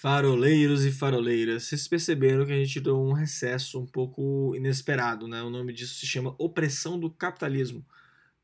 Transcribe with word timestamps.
Faroleiros 0.00 0.86
e 0.86 0.90
faroleiras, 0.90 1.64
vocês 1.64 1.86
perceberam 1.86 2.46
que 2.46 2.52
a 2.52 2.56
gente 2.56 2.80
deu 2.80 2.98
um 2.98 3.12
recesso 3.12 3.78
um 3.78 3.84
pouco 3.84 4.56
inesperado, 4.56 5.28
né? 5.28 5.42
O 5.42 5.50
nome 5.50 5.74
disso 5.74 5.96
se 5.96 6.06
chama 6.06 6.34
Opressão 6.38 6.98
do 6.98 7.10
Capitalismo. 7.10 7.84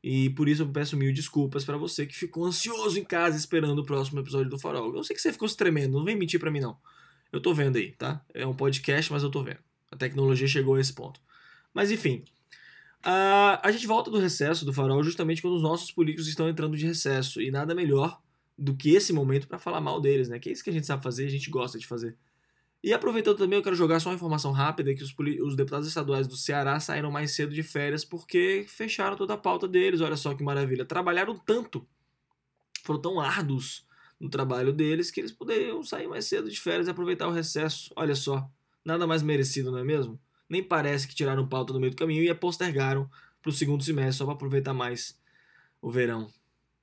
E 0.03 0.29
por 0.29 0.47
isso 0.47 0.61
eu 0.61 0.71
peço 0.71 0.95
mil 0.95 1.11
desculpas 1.11 1.65
para 1.65 1.75
você 1.75 2.05
que 2.05 2.15
ficou 2.15 2.45
ansioso 2.45 2.99
em 2.99 3.03
casa 3.03 3.35
esperando 3.35 3.79
o 3.79 3.83
próximo 3.83 4.19
episódio 4.19 4.51
do 4.51 4.59
Farol. 4.59 4.95
Eu 4.95 5.03
sei 5.03 5.15
que 5.15 5.21
você 5.23 5.33
ficou 5.33 5.49
tremendo, 5.49 5.97
não 5.97 6.05
vem 6.05 6.15
mentir 6.15 6.39
para 6.39 6.51
mim 6.51 6.59
não. 6.59 6.77
Eu 7.31 7.41
tô 7.41 7.55
vendo 7.55 7.77
aí, 7.77 7.91
tá? 7.93 8.23
É 8.35 8.45
um 8.45 8.53
podcast, 8.53 9.11
mas 9.11 9.23
eu 9.23 9.31
tô 9.31 9.41
vendo. 9.41 9.57
A 9.91 9.97
tecnologia 9.97 10.47
chegou 10.47 10.75
a 10.75 10.79
esse 10.79 10.93
ponto. 10.93 11.19
Mas 11.73 11.89
enfim, 11.89 12.23
a, 13.01 13.67
a 13.67 13.71
gente 13.71 13.87
volta 13.87 14.11
do 14.11 14.19
recesso 14.19 14.63
do 14.63 14.71
Farol 14.71 15.03
justamente 15.03 15.41
quando 15.41 15.55
os 15.55 15.63
nossos 15.63 15.89
políticos 15.89 16.27
estão 16.27 16.47
entrando 16.47 16.77
de 16.77 16.85
recesso. 16.85 17.41
E 17.41 17.49
nada 17.49 17.73
melhor 17.73 18.21
do 18.57 18.75
que 18.75 18.95
esse 18.95 19.13
momento 19.13 19.47
para 19.47 19.59
falar 19.59 19.79
mal 19.79 20.01
deles, 20.01 20.29
né? 20.29 20.39
Que 20.39 20.49
é 20.49 20.51
isso 20.51 20.63
que 20.63 20.69
a 20.69 20.73
gente 20.73 20.87
sabe 20.87 21.03
fazer, 21.03 21.25
a 21.25 21.29
gente 21.29 21.49
gosta 21.49 21.77
de 21.77 21.85
fazer. 21.85 22.17
E 22.83 22.93
aproveitando 22.93 23.37
também, 23.37 23.57
eu 23.57 23.63
quero 23.63 23.75
jogar 23.75 23.99
só 23.99 24.09
uma 24.09 24.15
informação 24.15 24.51
rápida 24.51 24.93
que 24.93 25.03
os, 25.03 25.13
os, 25.43 25.55
deputados 25.55 25.87
estaduais 25.87 26.27
do 26.27 26.37
Ceará 26.37 26.79
saíram 26.79 27.11
mais 27.11 27.31
cedo 27.31 27.53
de 27.53 27.63
férias 27.63 28.05
porque 28.05 28.65
fecharam 28.67 29.17
toda 29.17 29.33
a 29.33 29.37
pauta 29.37 29.67
deles. 29.67 29.99
Olha 30.01 30.15
só 30.15 30.33
que 30.33 30.43
maravilha. 30.43 30.85
Trabalharam 30.85 31.35
tanto, 31.35 31.87
foram 32.83 33.01
tão 33.01 33.19
árduos 33.19 33.85
no 34.19 34.29
trabalho 34.29 34.71
deles 34.71 35.11
que 35.11 35.19
eles 35.19 35.31
poderiam 35.31 35.83
sair 35.83 36.07
mais 36.07 36.25
cedo 36.25 36.49
de 36.49 36.59
férias 36.59 36.87
e 36.87 36.91
aproveitar 36.91 37.27
o 37.27 37.31
recesso. 37.31 37.91
Olha 37.95 38.15
só, 38.15 38.49
nada 38.85 39.05
mais 39.05 39.21
merecido, 39.21 39.71
não 39.71 39.79
é 39.79 39.83
mesmo? 39.83 40.19
Nem 40.49 40.63
parece 40.63 41.07
que 41.07 41.15
tiraram 41.15 41.47
pauta 41.47 41.73
no 41.73 41.79
meio 41.79 41.91
do 41.91 41.97
caminho 41.97 42.23
e 42.23 42.29
a 42.29 42.35
postergaram 42.35 43.09
para 43.41 43.49
o 43.49 43.53
segundo 43.53 43.83
semestre 43.83 44.19
só 44.19 44.25
para 44.25 44.35
aproveitar 44.35 44.73
mais 44.73 45.19
o 45.81 45.91
verão. 45.91 46.31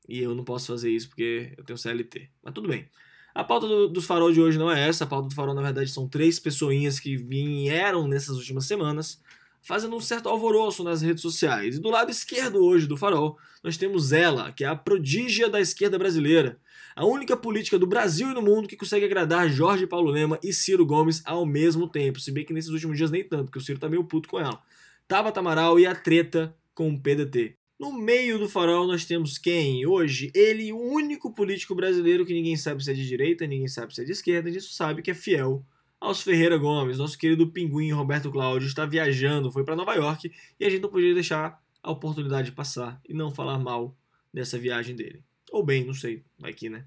E 0.08 0.20
eu 0.20 0.34
não 0.34 0.44
posso 0.44 0.66
fazer 0.68 0.90
isso 0.90 1.08
porque 1.08 1.52
eu 1.56 1.64
tenho 1.64 1.78
CLT. 1.78 2.28
Mas 2.42 2.54
tudo 2.54 2.68
bem. 2.68 2.88
A 3.34 3.42
pauta 3.42 3.66
do, 3.66 3.88
dos 3.88 4.04
farol 4.04 4.32
de 4.32 4.40
hoje 4.40 4.58
não 4.58 4.70
é 4.70 4.88
essa. 4.88 5.04
A 5.04 5.06
pauta 5.06 5.28
do 5.28 5.34
farol, 5.34 5.54
na 5.54 5.62
verdade, 5.62 5.90
são 5.90 6.08
três 6.08 6.38
pessoinhas 6.38 7.00
que 7.00 7.16
vieram 7.16 8.06
nessas 8.06 8.36
últimas 8.36 8.66
semanas 8.66 9.20
fazendo 9.64 9.96
um 9.96 10.00
certo 10.00 10.28
alvoroço 10.28 10.84
nas 10.84 11.00
redes 11.00 11.22
sociais. 11.22 11.76
E 11.76 11.80
do 11.80 11.88
lado 11.88 12.10
esquerdo 12.10 12.62
hoje 12.62 12.86
do 12.86 12.98
farol, 12.98 13.38
nós 13.62 13.78
temos 13.78 14.12
ela, 14.12 14.52
que 14.52 14.62
é 14.62 14.68
a 14.68 14.76
prodígia 14.76 15.48
da 15.48 15.58
esquerda 15.58 15.98
brasileira. 15.98 16.58
A 16.94 17.04
única 17.06 17.34
política 17.34 17.78
do 17.78 17.86
Brasil 17.86 18.30
e 18.30 18.34
do 18.34 18.42
mundo 18.42 18.68
que 18.68 18.76
consegue 18.76 19.06
agradar 19.06 19.48
Jorge 19.48 19.86
Paulo 19.86 20.10
Lema 20.10 20.38
e 20.44 20.52
Ciro 20.52 20.84
Gomes 20.84 21.22
ao 21.24 21.46
mesmo 21.46 21.88
tempo. 21.88 22.20
Se 22.20 22.30
bem 22.30 22.44
que 22.44 22.52
nesses 22.52 22.70
últimos 22.70 22.96
dias 22.96 23.10
nem 23.10 23.24
tanto, 23.24 23.46
porque 23.46 23.58
o 23.58 23.62
Ciro 23.62 23.80
tá 23.80 23.88
meio 23.88 24.04
puto 24.04 24.28
com 24.28 24.38
ela. 24.38 24.62
Tabata 25.08 25.40
Amaral 25.40 25.80
e 25.80 25.86
a 25.86 25.94
treta 25.94 26.54
com 26.74 26.90
o 26.90 27.00
PDT. 27.00 27.56
No 27.78 27.92
meio 27.92 28.38
do 28.38 28.48
farol 28.48 28.86
nós 28.86 29.04
temos 29.04 29.36
quem? 29.36 29.84
Hoje, 29.84 30.30
ele, 30.34 30.72
o 30.72 30.78
único 30.78 31.34
político 31.34 31.74
brasileiro 31.74 32.24
que 32.24 32.32
ninguém 32.32 32.56
sabe 32.56 32.84
se 32.84 32.90
é 32.90 32.94
de 32.94 33.06
direita, 33.06 33.46
ninguém 33.46 33.66
sabe 33.66 33.94
se 33.94 34.00
é 34.00 34.04
de 34.04 34.12
esquerda, 34.12 34.50
gente 34.50 34.72
sabe 34.72 35.02
que 35.02 35.10
é 35.10 35.14
fiel 35.14 35.64
aos 36.00 36.22
Ferreira 36.22 36.56
Gomes. 36.56 36.98
Nosso 36.98 37.18
querido 37.18 37.50
pinguim 37.50 37.90
Roberto 37.90 38.30
Cláudio 38.30 38.68
está 38.68 38.86
viajando, 38.86 39.50
foi 39.50 39.64
para 39.64 39.74
Nova 39.74 39.94
York 39.94 40.30
e 40.58 40.64
a 40.64 40.70
gente 40.70 40.82
não 40.82 40.90
podia 40.90 41.12
deixar 41.14 41.60
a 41.82 41.90
oportunidade 41.90 42.52
passar 42.52 43.00
e 43.08 43.12
não 43.12 43.32
falar 43.32 43.58
mal 43.58 43.96
dessa 44.32 44.56
viagem 44.56 44.94
dele. 44.94 45.22
Ou 45.50 45.64
bem, 45.64 45.84
não 45.84 45.94
sei, 45.94 46.22
vai 46.38 46.52
que, 46.52 46.68
né? 46.68 46.84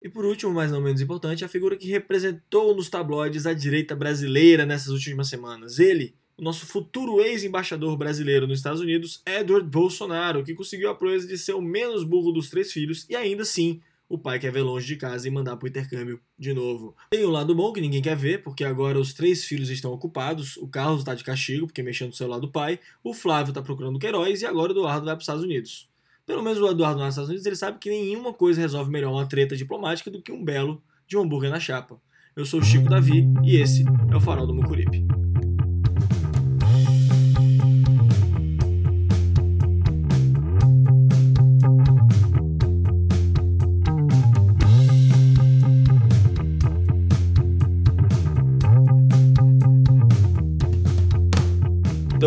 E 0.00 0.08
por 0.08 0.24
último, 0.24 0.52
mas 0.52 0.70
não 0.70 0.80
menos 0.80 1.00
importante, 1.00 1.44
a 1.44 1.48
figura 1.48 1.76
que 1.76 1.88
representou 1.88 2.74
nos 2.74 2.88
tabloides 2.88 3.46
a 3.46 3.52
direita 3.52 3.96
brasileira 3.96 4.64
nessas 4.64 4.88
últimas 4.88 5.28
semanas. 5.28 5.80
Ele, 5.80 6.14
o 6.38 6.42
nosso 6.42 6.66
futuro 6.66 7.20
ex-embaixador 7.20 7.96
brasileiro 7.96 8.46
nos 8.46 8.60
Estados 8.60 8.80
Unidos, 8.80 9.20
Edward 9.26 9.68
Bolsonaro, 9.68 10.44
que 10.44 10.54
conseguiu 10.54 10.88
a 10.88 10.94
proeza 10.94 11.26
de 11.26 11.36
ser 11.36 11.54
o 11.54 11.60
menos 11.60 12.04
burro 12.04 12.30
dos 12.30 12.48
três 12.48 12.72
filhos 12.72 13.04
e 13.10 13.16
ainda 13.16 13.42
assim 13.42 13.80
o 14.08 14.16
pai 14.16 14.38
quer 14.38 14.50
ver 14.50 14.62
longe 14.62 14.86
de 14.86 14.96
casa 14.96 15.28
e 15.28 15.30
mandar 15.30 15.56
para 15.56 15.66
o 15.66 15.68
intercâmbio 15.68 16.20
de 16.38 16.54
novo. 16.54 16.96
Tem 17.10 17.26
um 17.26 17.30
lado 17.30 17.54
bom 17.54 17.72
que 17.72 17.80
ninguém 17.80 18.00
quer 18.00 18.16
ver, 18.16 18.42
porque 18.42 18.64
agora 18.64 18.98
os 18.98 19.12
três 19.12 19.44
filhos 19.44 19.68
estão 19.68 19.92
ocupados, 19.92 20.56
o 20.56 20.66
Carlos 20.66 21.00
está 21.00 21.14
de 21.14 21.22
castigo, 21.22 21.66
porque 21.66 21.82
mexeu 21.82 22.06
no 22.06 22.14
celular 22.14 22.38
do 22.38 22.50
pai, 22.50 22.78
o 23.04 23.12
Flávio 23.12 23.50
está 23.50 23.60
procurando 23.60 23.96
o 23.96 23.98
Queiroz 23.98 24.40
e 24.40 24.46
agora 24.46 24.72
o 24.72 24.74
Eduardo 24.74 25.04
vai 25.04 25.14
para 25.14 25.18
os 25.18 25.24
Estados 25.24 25.42
Unidos. 25.42 25.90
Pelo 26.24 26.42
menos 26.42 26.58
o 26.58 26.70
Eduardo 26.70 27.00
nos 27.00 27.10
Estados 27.10 27.28
Unidos 27.28 27.46
ele 27.46 27.56
sabe 27.56 27.78
que 27.78 27.90
nenhuma 27.90 28.32
coisa 28.32 28.60
resolve 28.60 28.90
melhor 28.90 29.12
uma 29.12 29.26
treta 29.26 29.56
diplomática 29.56 30.10
do 30.10 30.22
que 30.22 30.32
um 30.32 30.42
belo 30.42 30.82
de 31.06 31.16
um 31.16 31.22
hambúrguer 31.22 31.50
na 31.50 31.60
chapa. 31.60 32.00
Eu 32.34 32.46
sou 32.46 32.60
o 32.60 32.64
Chico 32.64 32.88
Davi 32.88 33.26
e 33.42 33.56
esse 33.56 33.84
é 34.10 34.16
o 34.16 34.20
Farol 34.20 34.46
do 34.46 34.54
Mucuripe. 34.54 35.27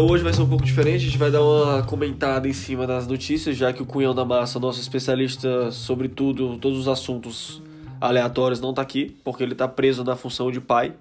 Então 0.02 0.10
hoje 0.12 0.24
vai 0.24 0.34
ser 0.34 0.42
um 0.42 0.50
pouco 0.50 0.66
diferente, 0.66 0.96
a 0.96 1.06
gente 1.06 1.18
vai 1.20 1.30
dar 1.30 1.44
uma 1.44 1.84
comentada 1.84 2.48
em 2.48 2.54
cima 2.54 2.88
das 2.88 3.06
notícias, 3.06 3.56
já 3.56 3.72
que 3.72 3.84
o 3.84 3.86
Cunhão 3.86 4.16
da 4.16 4.26
Massa, 4.26 4.60
nosso 4.60 4.82
especialista 4.82 5.70
sobre 5.70 6.10
tudo, 6.10 6.58
todos 6.58 6.80
os 6.80 6.88
assuntos 6.88 7.62
aleatórios, 8.00 8.60
não 8.60 8.72
está 8.72 8.82
aqui, 8.82 9.16
porque 9.24 9.44
ele 9.44 9.52
está 9.52 9.68
preso 9.68 10.04
na 10.04 10.16
função 10.16 10.52
de 10.52 10.60
pai. 10.60 10.96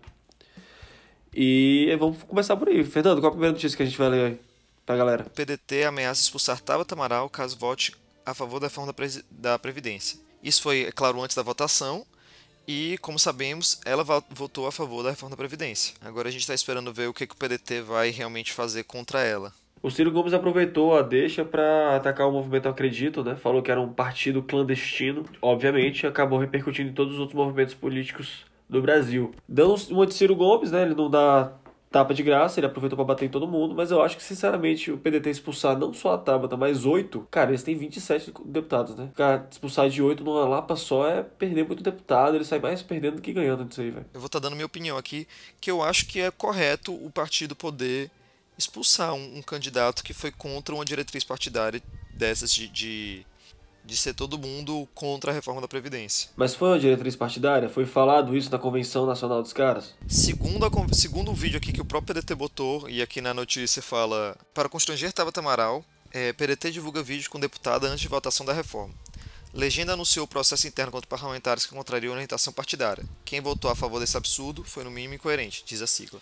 E 1.35 1.97
vamos 1.99 2.23
começar 2.25 2.59
por 2.59 2.69
aí. 2.69 2.85
Fernando, 2.85 3.21
qual 3.21 3.29
a 3.29 3.31
primeira 3.31 3.55
notícia 3.55 3.75
que 3.75 3.83
a 3.83 3.87
gente 3.87 3.97
vai 3.97 4.11
ler 4.11 4.27
aí 4.27 4.41
pra 4.85 4.99
galera? 4.99 5.25
PDT 5.35 5.85
ameaça 5.85 6.21
expulsar 6.21 6.61
Tabata 6.61 6.95
Amaral 6.95 7.31
caso 7.31 7.57
vote 7.57 7.97
a 8.27 8.35
favor 8.35 8.61
da 8.61 8.67
reforma 8.67 8.95
da 9.31 9.59
Previdência. 9.59 10.21
Isso 10.43 10.61
foi, 10.61 10.83
é 10.83 10.93
claro, 10.93 11.23
antes 11.23 11.35
da 11.35 11.43
votação, 11.43 12.05
e, 12.71 12.97
como 12.99 13.19
sabemos, 13.19 13.81
ela 13.85 14.05
votou 14.31 14.69
a 14.69 14.71
favor 14.71 15.03
da 15.03 15.11
reforma 15.11 15.35
da 15.35 15.37
Previdência. 15.37 15.93
Agora 16.01 16.29
a 16.29 16.31
gente 16.31 16.43
está 16.43 16.55
esperando 16.55 16.93
ver 16.93 17.09
o 17.09 17.13
que, 17.13 17.27
que 17.27 17.35
o 17.35 17.37
PDT 17.37 17.81
vai 17.81 18.11
realmente 18.11 18.53
fazer 18.53 18.85
contra 18.85 19.23
ela. 19.23 19.53
O 19.83 19.91
Ciro 19.91 20.13
Gomes 20.13 20.33
aproveitou 20.33 20.97
a 20.97 21.03
deixa 21.03 21.45
para 21.45 21.97
atacar 21.97 22.29
o 22.29 22.33
movimento 22.33 22.69
Acredito, 22.69 23.25
né? 23.25 23.35
Falou 23.35 23.61
que 23.61 23.73
era 23.73 23.81
um 23.81 23.93
partido 23.93 24.41
clandestino. 24.41 25.25
Obviamente, 25.43 26.07
acabou 26.07 26.39
repercutindo 26.39 26.91
em 26.91 26.93
todos 26.93 27.15
os 27.15 27.19
outros 27.19 27.37
movimentos 27.37 27.75
políticos 27.75 28.45
do 28.69 28.81
Brasil. 28.81 29.35
Dando 29.49 29.75
uma 29.91 30.07
de 30.07 30.15
Ciro 30.15 30.37
Gomes, 30.37 30.71
né? 30.71 30.83
Ele 30.83 30.95
não 30.95 31.11
dá 31.11 31.53
tapa 31.91 32.15
de 32.15 32.23
graça, 32.23 32.61
ele 32.61 32.67
aproveitou 32.67 32.97
para 32.97 33.05
bater 33.05 33.27
em 33.27 33.29
todo 33.29 33.49
mundo, 33.49 33.75
mas 33.75 33.91
eu 33.91 34.01
acho 34.01 34.17
que, 34.17 34.23
sinceramente, 34.23 34.93
o 34.93 34.99
PDT 34.99 35.29
expulsar 35.29 35.77
não 35.77 35.93
só 35.93 36.15
a 36.15 36.19
Tabata, 36.19 36.57
mas 36.57 36.87
oito, 36.87 37.27
cara, 37.31 37.51
eles 37.51 37.65
têm 37.65 37.77
27 37.77 38.33
deputados, 38.45 38.95
né? 38.95 39.11
Cara, 39.17 39.49
expulsar 39.51 39.91
de 39.91 40.01
oito 40.01 40.23
numa 40.23 40.47
lapa 40.47 40.77
só 40.77 41.09
é 41.09 41.23
perder 41.23 41.67
muito 41.67 41.83
deputado, 41.83 42.37
ele 42.37 42.45
sai 42.45 42.61
mais 42.61 42.81
perdendo 42.81 43.17
do 43.17 43.23
que 43.23 43.33
ganhando 43.33 43.65
disso 43.65 43.81
aí, 43.81 43.91
velho. 43.91 44.07
Eu 44.15 44.21
vou 44.21 44.27
estar 44.27 44.41
tá 44.41 44.45
dando 44.47 44.55
minha 44.55 44.67
opinião 44.67 44.97
aqui, 44.97 45.27
que 45.61 45.71
eu 45.71 45.83
acho 45.83 46.07
que 46.07 46.21
é 46.21 46.31
correto 46.31 46.95
o 46.95 47.11
partido 47.11 47.57
poder 47.57 48.09
expulsar 48.57 49.13
um, 49.15 49.39
um 49.39 49.43
candidato 49.43 50.05
que 50.05 50.15
foi 50.15 50.31
contra 50.31 50.75
uma 50.75 50.85
diretriz 50.85 51.25
partidária 51.25 51.83
dessas 52.13 52.53
de, 52.53 52.69
de 52.69 53.27
de 53.85 53.97
ser 53.97 54.15
todo 54.15 54.39
mundo 54.39 54.89
contra 54.95 55.31
a 55.31 55.35
reforma 55.35 55.61
da 55.61 55.69
Previdência. 55.69 56.31
Mas 56.37 56.55
foi 56.55 56.69
uma 56.69 56.79
diretriz 56.79 57.17
partidária? 57.17 57.69
Foi 57.69 57.87
falado 57.87 58.37
isso 58.37 58.51
na 58.51 58.59
Convenção 58.59 59.07
Nacional 59.07 59.43
dos 59.43 59.53
Caras? 59.53 59.95
Segundo, 60.09 60.65
a, 60.65 60.71
segundo 60.95 61.31
o 61.31 61.35
vídeo 61.35 61.59
aqui 61.59 61.73
que 61.73 61.81
o 61.81 61.85
próprio 61.85 62.15
PDT 62.15 62.35
botou, 62.35 62.89
e 62.89 63.03
aqui 63.03 63.21
na 63.21 63.35
notícia 63.35 63.83
fala: 63.83 64.37
Para 64.55 64.69
constranger 64.69 65.13
Tabata 65.13 65.41
Amaral, 65.41 65.85
é, 66.13 66.33
PDT 66.33 66.71
divulga 66.71 67.03
vídeo 67.03 67.31
com 67.31 67.41
deputada 67.41 67.87
antes 67.87 68.01
de 68.01 68.09
votação 68.09 68.45
da 68.45 68.53
reforma. 68.53 68.95
Legenda 69.53 69.95
anunciou 69.95 70.25
o 70.25 70.29
processo 70.29 70.69
interno 70.69 70.93
contra 70.93 71.09
parlamentares 71.09 71.67
que 71.67 71.75
contrariam 71.75 72.13
a 72.13 72.15
orientação 72.15 72.53
partidária. 72.53 73.05
Quem 73.25 73.41
votou 73.41 73.71
a 73.71 73.75
favor 73.75 73.99
desse 73.99 74.17
absurdo 74.17 74.63
foi 74.63 74.85
no 74.85 74.91
mínimo 74.91 75.15
incoerente, 75.15 75.65
diz 75.67 75.83
a 75.83 75.87
sigla. 75.87 76.21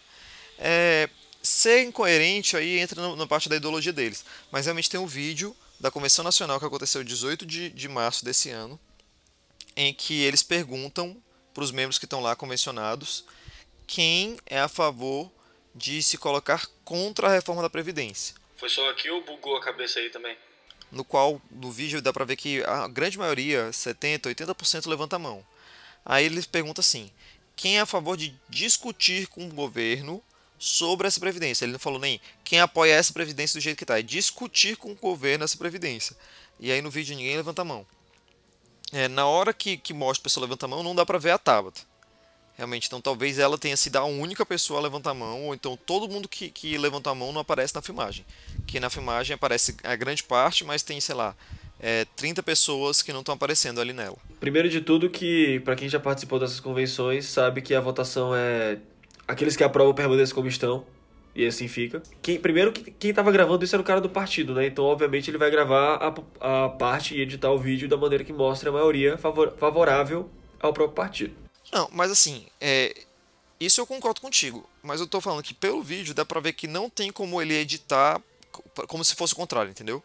É, 0.58 1.10
ser 1.42 1.84
incoerente 1.84 2.56
aí 2.56 2.78
entra 2.78 3.14
na 3.16 3.26
parte 3.26 3.48
da 3.48 3.56
ideologia 3.56 3.92
deles, 3.92 4.24
mas 4.50 4.64
realmente 4.64 4.88
tem 4.88 4.98
um 4.98 5.06
vídeo 5.06 5.54
da 5.80 5.90
Convenção 5.90 6.24
Nacional 6.24 6.58
que 6.58 6.66
aconteceu 6.66 7.04
18 7.04 7.46
de, 7.46 7.70
de 7.70 7.88
março 7.88 8.24
desse 8.24 8.50
ano, 8.50 8.78
em 9.76 9.94
que 9.94 10.22
eles 10.22 10.42
perguntam 10.42 11.16
para 11.54 11.62
os 11.62 11.70
membros 11.70 11.98
que 11.98 12.04
estão 12.04 12.20
lá 12.20 12.34
convencionados 12.34 13.24
quem 13.86 14.36
é 14.46 14.60
a 14.60 14.68
favor 14.68 15.30
de 15.74 16.02
se 16.02 16.18
colocar 16.18 16.66
contra 16.84 17.28
a 17.28 17.32
reforma 17.32 17.62
da 17.62 17.70
Previdência. 17.70 18.34
Foi 18.56 18.68
só 18.68 18.90
aqui 18.90 19.08
ou 19.08 19.24
bugou 19.24 19.56
a 19.56 19.60
cabeça 19.60 19.98
aí 19.98 20.10
também? 20.10 20.36
No 20.90 21.04
qual, 21.04 21.40
no 21.50 21.70
vídeo, 21.70 22.02
dá 22.02 22.12
para 22.12 22.24
ver 22.24 22.36
que 22.36 22.62
a 22.64 22.88
grande 22.88 23.18
maioria, 23.18 23.70
70%, 23.70 24.34
80% 24.34 24.86
levanta 24.86 25.16
a 25.16 25.18
mão. 25.18 25.44
Aí 26.04 26.24
eles 26.24 26.46
perguntam 26.46 26.80
assim: 26.80 27.10
quem 27.54 27.78
é 27.78 27.80
a 27.80 27.86
favor 27.86 28.16
de 28.16 28.34
discutir 28.48 29.26
com 29.28 29.46
o 29.46 29.52
governo 29.52 30.22
sobre 30.58 31.06
essa 31.06 31.20
previdência. 31.20 31.64
Ele 31.64 31.72
não 31.72 31.78
falou 31.78 31.98
nem 31.98 32.20
quem 32.42 32.60
apoia 32.60 32.94
essa 32.94 33.12
previdência 33.12 33.58
do 33.58 33.62
jeito 33.62 33.76
que 33.76 33.84
está, 33.84 33.98
é 33.98 34.02
discutir 34.02 34.76
com 34.76 34.92
o 34.92 34.94
governo 34.94 35.44
essa 35.44 35.56
previdência. 35.56 36.16
E 36.58 36.72
aí 36.72 36.82
no 36.82 36.90
vídeo 36.90 37.16
ninguém 37.16 37.36
levanta 37.36 37.62
a 37.62 37.64
mão. 37.64 37.86
É, 38.92 39.06
na 39.06 39.26
hora 39.26 39.52
que, 39.52 39.76
que 39.76 39.92
mostra 39.92 40.22
a 40.22 40.24
pessoa 40.24 40.44
levanta 40.44 40.66
a 40.66 40.68
mão, 40.68 40.82
não 40.82 40.94
dá 40.94 41.04
para 41.04 41.18
ver 41.18 41.30
a 41.30 41.38
Tabata. 41.38 41.80
Realmente, 42.56 42.88
então 42.88 43.00
talvez 43.00 43.38
ela 43.38 43.56
tenha 43.56 43.76
sido 43.76 43.96
a 43.96 44.04
única 44.04 44.44
pessoa 44.44 44.80
a 44.80 44.82
levantar 44.82 45.10
a 45.10 45.14
mão, 45.14 45.44
ou 45.46 45.54
então 45.54 45.76
todo 45.76 46.08
mundo 46.08 46.28
que, 46.28 46.50
que 46.50 46.76
levanta 46.76 47.08
a 47.08 47.14
mão 47.14 47.32
não 47.32 47.40
aparece 47.40 47.72
na 47.72 47.80
filmagem. 47.80 48.26
Que 48.66 48.80
na 48.80 48.90
filmagem 48.90 49.34
aparece 49.34 49.76
a 49.84 49.94
grande 49.94 50.24
parte, 50.24 50.64
mas 50.64 50.82
tem, 50.82 51.00
sei 51.00 51.14
lá, 51.14 51.36
é, 51.78 52.04
30 52.16 52.42
pessoas 52.42 53.00
que 53.00 53.12
não 53.12 53.20
estão 53.20 53.34
aparecendo 53.34 53.80
ali 53.80 53.92
nela. 53.92 54.16
Primeiro 54.40 54.68
de 54.68 54.80
tudo 54.80 55.08
que, 55.08 55.60
para 55.60 55.76
quem 55.76 55.88
já 55.88 56.00
participou 56.00 56.40
dessas 56.40 56.58
convenções, 56.58 57.26
sabe 57.26 57.62
que 57.62 57.74
a 57.76 57.80
votação 57.80 58.34
é 58.34 58.78
aqueles 59.28 59.56
que 59.56 59.62
aprovam 59.62 59.94
permanecem 59.94 60.34
como 60.34 60.48
estão, 60.48 60.84
e 61.34 61.46
assim 61.46 61.68
fica. 61.68 62.02
Quem, 62.20 62.40
primeiro, 62.40 62.72
quem 62.72 63.10
estava 63.10 63.30
gravando 63.30 63.64
isso 63.64 63.76
era 63.76 63.82
o 63.82 63.84
cara 63.84 64.00
do 64.00 64.08
partido, 64.08 64.54
né? 64.54 64.66
Então, 64.66 64.84
obviamente, 64.84 65.30
ele 65.30 65.38
vai 65.38 65.50
gravar 65.50 65.96
a, 66.40 66.64
a 66.64 66.68
parte 66.70 67.14
e 67.14 67.20
editar 67.20 67.50
o 67.50 67.58
vídeo 67.58 67.88
da 67.88 67.96
maneira 67.96 68.24
que 68.24 68.32
mostre 68.32 68.68
a 68.68 68.72
maioria 68.72 69.16
favor, 69.16 69.54
favorável 69.56 70.28
ao 70.58 70.72
próprio 70.72 70.96
partido. 70.96 71.36
Não, 71.72 71.88
mas 71.92 72.10
assim, 72.10 72.46
é, 72.60 72.92
isso 73.60 73.80
eu 73.80 73.86
concordo 73.86 74.20
contigo. 74.20 74.68
Mas 74.82 75.00
eu 75.00 75.06
tô 75.06 75.20
falando 75.20 75.42
que 75.42 75.54
pelo 75.54 75.82
vídeo 75.82 76.14
dá 76.14 76.24
pra 76.24 76.40
ver 76.40 76.54
que 76.54 76.66
não 76.66 76.88
tem 76.88 77.12
como 77.12 77.40
ele 77.40 77.54
editar 77.54 78.20
como 78.88 79.04
se 79.04 79.14
fosse 79.14 79.32
o 79.32 79.36
contrário, 79.36 79.70
entendeu? 79.70 80.02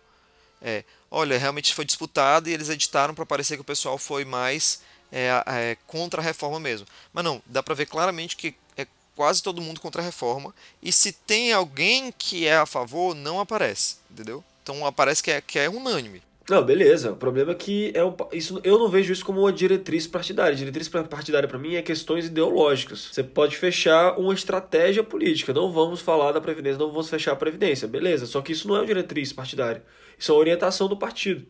É, 0.61 0.83
olha, 1.09 1.37
realmente 1.37 1.73
foi 1.73 1.85
disputado 1.85 2.49
e 2.49 2.53
eles 2.53 2.69
editaram 2.69 3.13
para 3.13 3.25
parecer 3.25 3.55
que 3.55 3.61
o 3.61 3.65
pessoal 3.65 3.97
foi 3.97 4.23
mais 4.23 4.81
é, 5.11 5.29
é, 5.45 5.77
contra 5.87 6.21
a 6.21 6.23
reforma 6.23 6.59
mesmo. 6.59 6.87
Mas 7.11 7.23
não, 7.23 7.41
dá 7.45 7.61
para 7.61 7.75
ver 7.75 7.85
claramente 7.85 8.35
que 8.35 8.55
é 8.77 8.87
quase 9.15 9.41
todo 9.41 9.61
mundo 9.61 9.79
contra 9.79 10.01
a 10.01 10.05
reforma. 10.05 10.53
E 10.81 10.91
se 10.91 11.11
tem 11.11 11.53
alguém 11.53 12.13
que 12.17 12.47
é 12.47 12.57
a 12.57 12.65
favor, 12.65 13.15
não 13.15 13.39
aparece, 13.39 13.97
entendeu? 14.11 14.43
Então 14.61 14.85
aparece 14.85 15.21
que 15.21 15.31
é, 15.31 15.41
que 15.41 15.59
é 15.59 15.69
unânime. 15.69 16.21
Não, 16.49 16.61
beleza. 16.61 17.13
O 17.13 17.15
problema 17.15 17.53
é 17.53 17.55
que 17.55 17.91
é 17.95 18.03
um, 18.03 18.13
isso, 18.33 18.59
eu 18.65 18.77
não 18.77 18.89
vejo 18.89 19.13
isso 19.13 19.23
como 19.23 19.41
uma 19.41 19.53
diretriz 19.53 20.05
partidária. 20.05 20.55
Diretriz 20.55 20.89
partidária 20.89 21.47
para 21.47 21.57
mim 21.57 21.75
é 21.75 21.81
questões 21.81 22.25
ideológicas. 22.25 23.09
Você 23.11 23.23
pode 23.23 23.55
fechar 23.55 24.19
uma 24.19 24.33
estratégia 24.33 25.03
política. 25.03 25.53
Não 25.53 25.71
vamos 25.71 26.01
falar 26.01 26.33
da 26.33 26.41
Previdência, 26.41 26.79
não 26.79 26.91
vamos 26.91 27.09
fechar 27.09 27.31
a 27.31 27.35
Previdência. 27.35 27.87
Beleza, 27.87 28.25
só 28.25 28.41
que 28.41 28.51
isso 28.51 28.67
não 28.67 28.75
é 28.75 28.79
uma 28.79 28.85
diretriz 28.85 29.31
partidária. 29.31 29.83
Isso 30.19 30.31
é 30.31 30.35
uma 30.35 30.41
orientação 30.41 30.89
do 30.89 30.97
partido. 30.97 31.45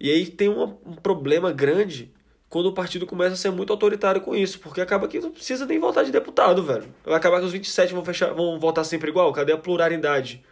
E 0.00 0.10
aí 0.10 0.26
tem 0.26 0.48
um 0.48 0.94
problema 1.02 1.52
grande 1.52 2.10
quando 2.48 2.66
o 2.66 2.72
partido 2.72 3.06
começa 3.06 3.34
a 3.34 3.36
ser 3.36 3.50
muito 3.50 3.72
autoritário 3.72 4.20
com 4.20 4.34
isso, 4.34 4.58
porque 4.60 4.80
acaba 4.80 5.06
que 5.06 5.20
não 5.20 5.30
precisa 5.30 5.66
nem 5.66 5.78
votar 5.78 6.04
de 6.04 6.10
deputado, 6.10 6.62
velho. 6.62 6.92
Vai 7.04 7.14
acabar 7.14 7.40
que 7.40 7.46
os 7.46 7.52
27 7.52 7.92
vão, 7.92 8.04
fechar, 8.04 8.32
vão 8.32 8.58
votar 8.58 8.84
sempre 8.84 9.10
igual. 9.10 9.32
Cadê 9.32 9.52
a 9.52 9.58
pluralidade 9.58 10.42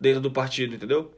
dentro 0.00 0.20
do 0.20 0.30
partido, 0.30 0.74
entendeu? 0.74 1.12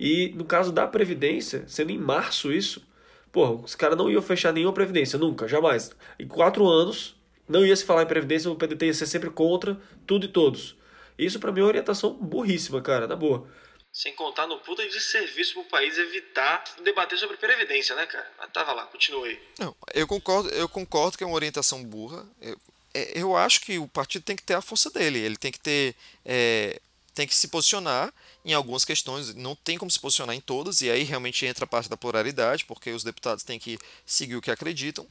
E 0.00 0.32
no 0.34 0.44
caso 0.44 0.72
da 0.72 0.86
Previdência, 0.86 1.64
sendo 1.66 1.90
em 1.90 1.98
março 1.98 2.50
isso, 2.50 2.82
porra, 3.30 3.52
os 3.52 3.74
caras 3.74 3.96
não 3.96 4.10
iam 4.10 4.22
fechar 4.22 4.52
nenhuma 4.52 4.72
Previdência, 4.72 5.18
nunca, 5.18 5.46
jamais. 5.46 5.90
Em 6.18 6.26
quatro 6.26 6.66
anos, 6.66 7.14
não 7.48 7.64
ia 7.64 7.76
se 7.76 7.84
falar 7.84 8.04
em 8.04 8.06
Previdência, 8.06 8.50
o 8.50 8.56
PDT 8.56 8.86
ia 8.86 8.94
ser 8.94 9.06
sempre 9.06 9.28
contra 9.28 9.78
tudo 10.06 10.24
e 10.24 10.28
todos. 10.28 10.76
Isso 11.18 11.38
para 11.38 11.52
mim 11.52 11.60
é 11.60 11.62
uma 11.62 11.68
orientação 11.68 12.14
burríssima, 12.14 12.80
cara, 12.80 13.06
na 13.06 13.14
boa. 13.14 13.46
Sem 13.94 14.12
contar 14.16 14.48
no 14.48 14.58
puta 14.58 14.86
de 14.88 15.00
serviço 15.00 15.54
pro 15.54 15.64
país 15.66 15.96
evitar 15.96 16.64
debater 16.82 17.16
sobre 17.16 17.36
Previdência, 17.36 17.94
né, 17.94 18.04
cara? 18.06 18.28
Mas 18.36 18.50
tava 18.50 18.72
lá, 18.72 18.86
continua 18.86 19.24
aí. 19.24 19.40
Não, 19.56 19.74
eu 19.94 20.04
concordo, 20.04 20.48
eu 20.50 20.68
concordo 20.68 21.16
que 21.16 21.22
é 21.22 21.26
uma 21.26 21.36
orientação 21.36 21.84
burra. 21.84 22.26
Eu, 22.40 22.58
é, 22.92 23.12
eu 23.14 23.36
acho 23.36 23.60
que 23.60 23.78
o 23.78 23.86
partido 23.86 24.24
tem 24.24 24.34
que 24.34 24.42
ter 24.42 24.54
a 24.54 24.60
força 24.60 24.90
dele, 24.90 25.20
ele 25.20 25.36
tem 25.36 25.52
que 25.52 25.60
ter. 25.60 25.94
É, 26.24 26.80
tem 27.14 27.28
que 27.28 27.36
se 27.36 27.46
posicionar 27.46 28.12
em 28.44 28.52
algumas 28.52 28.84
questões, 28.84 29.32
não 29.36 29.54
tem 29.54 29.78
como 29.78 29.88
se 29.88 30.00
posicionar 30.00 30.34
em 30.34 30.40
todas, 30.40 30.80
e 30.80 30.90
aí 30.90 31.04
realmente 31.04 31.46
entra 31.46 31.64
a 31.64 31.68
parte 31.68 31.88
da 31.88 31.96
pluralidade, 31.96 32.64
porque 32.64 32.90
os 32.90 33.04
deputados 33.04 33.44
têm 33.44 33.60
que 33.60 33.78
seguir 34.04 34.34
o 34.34 34.42
que 34.42 34.50
acreditam. 34.50 35.06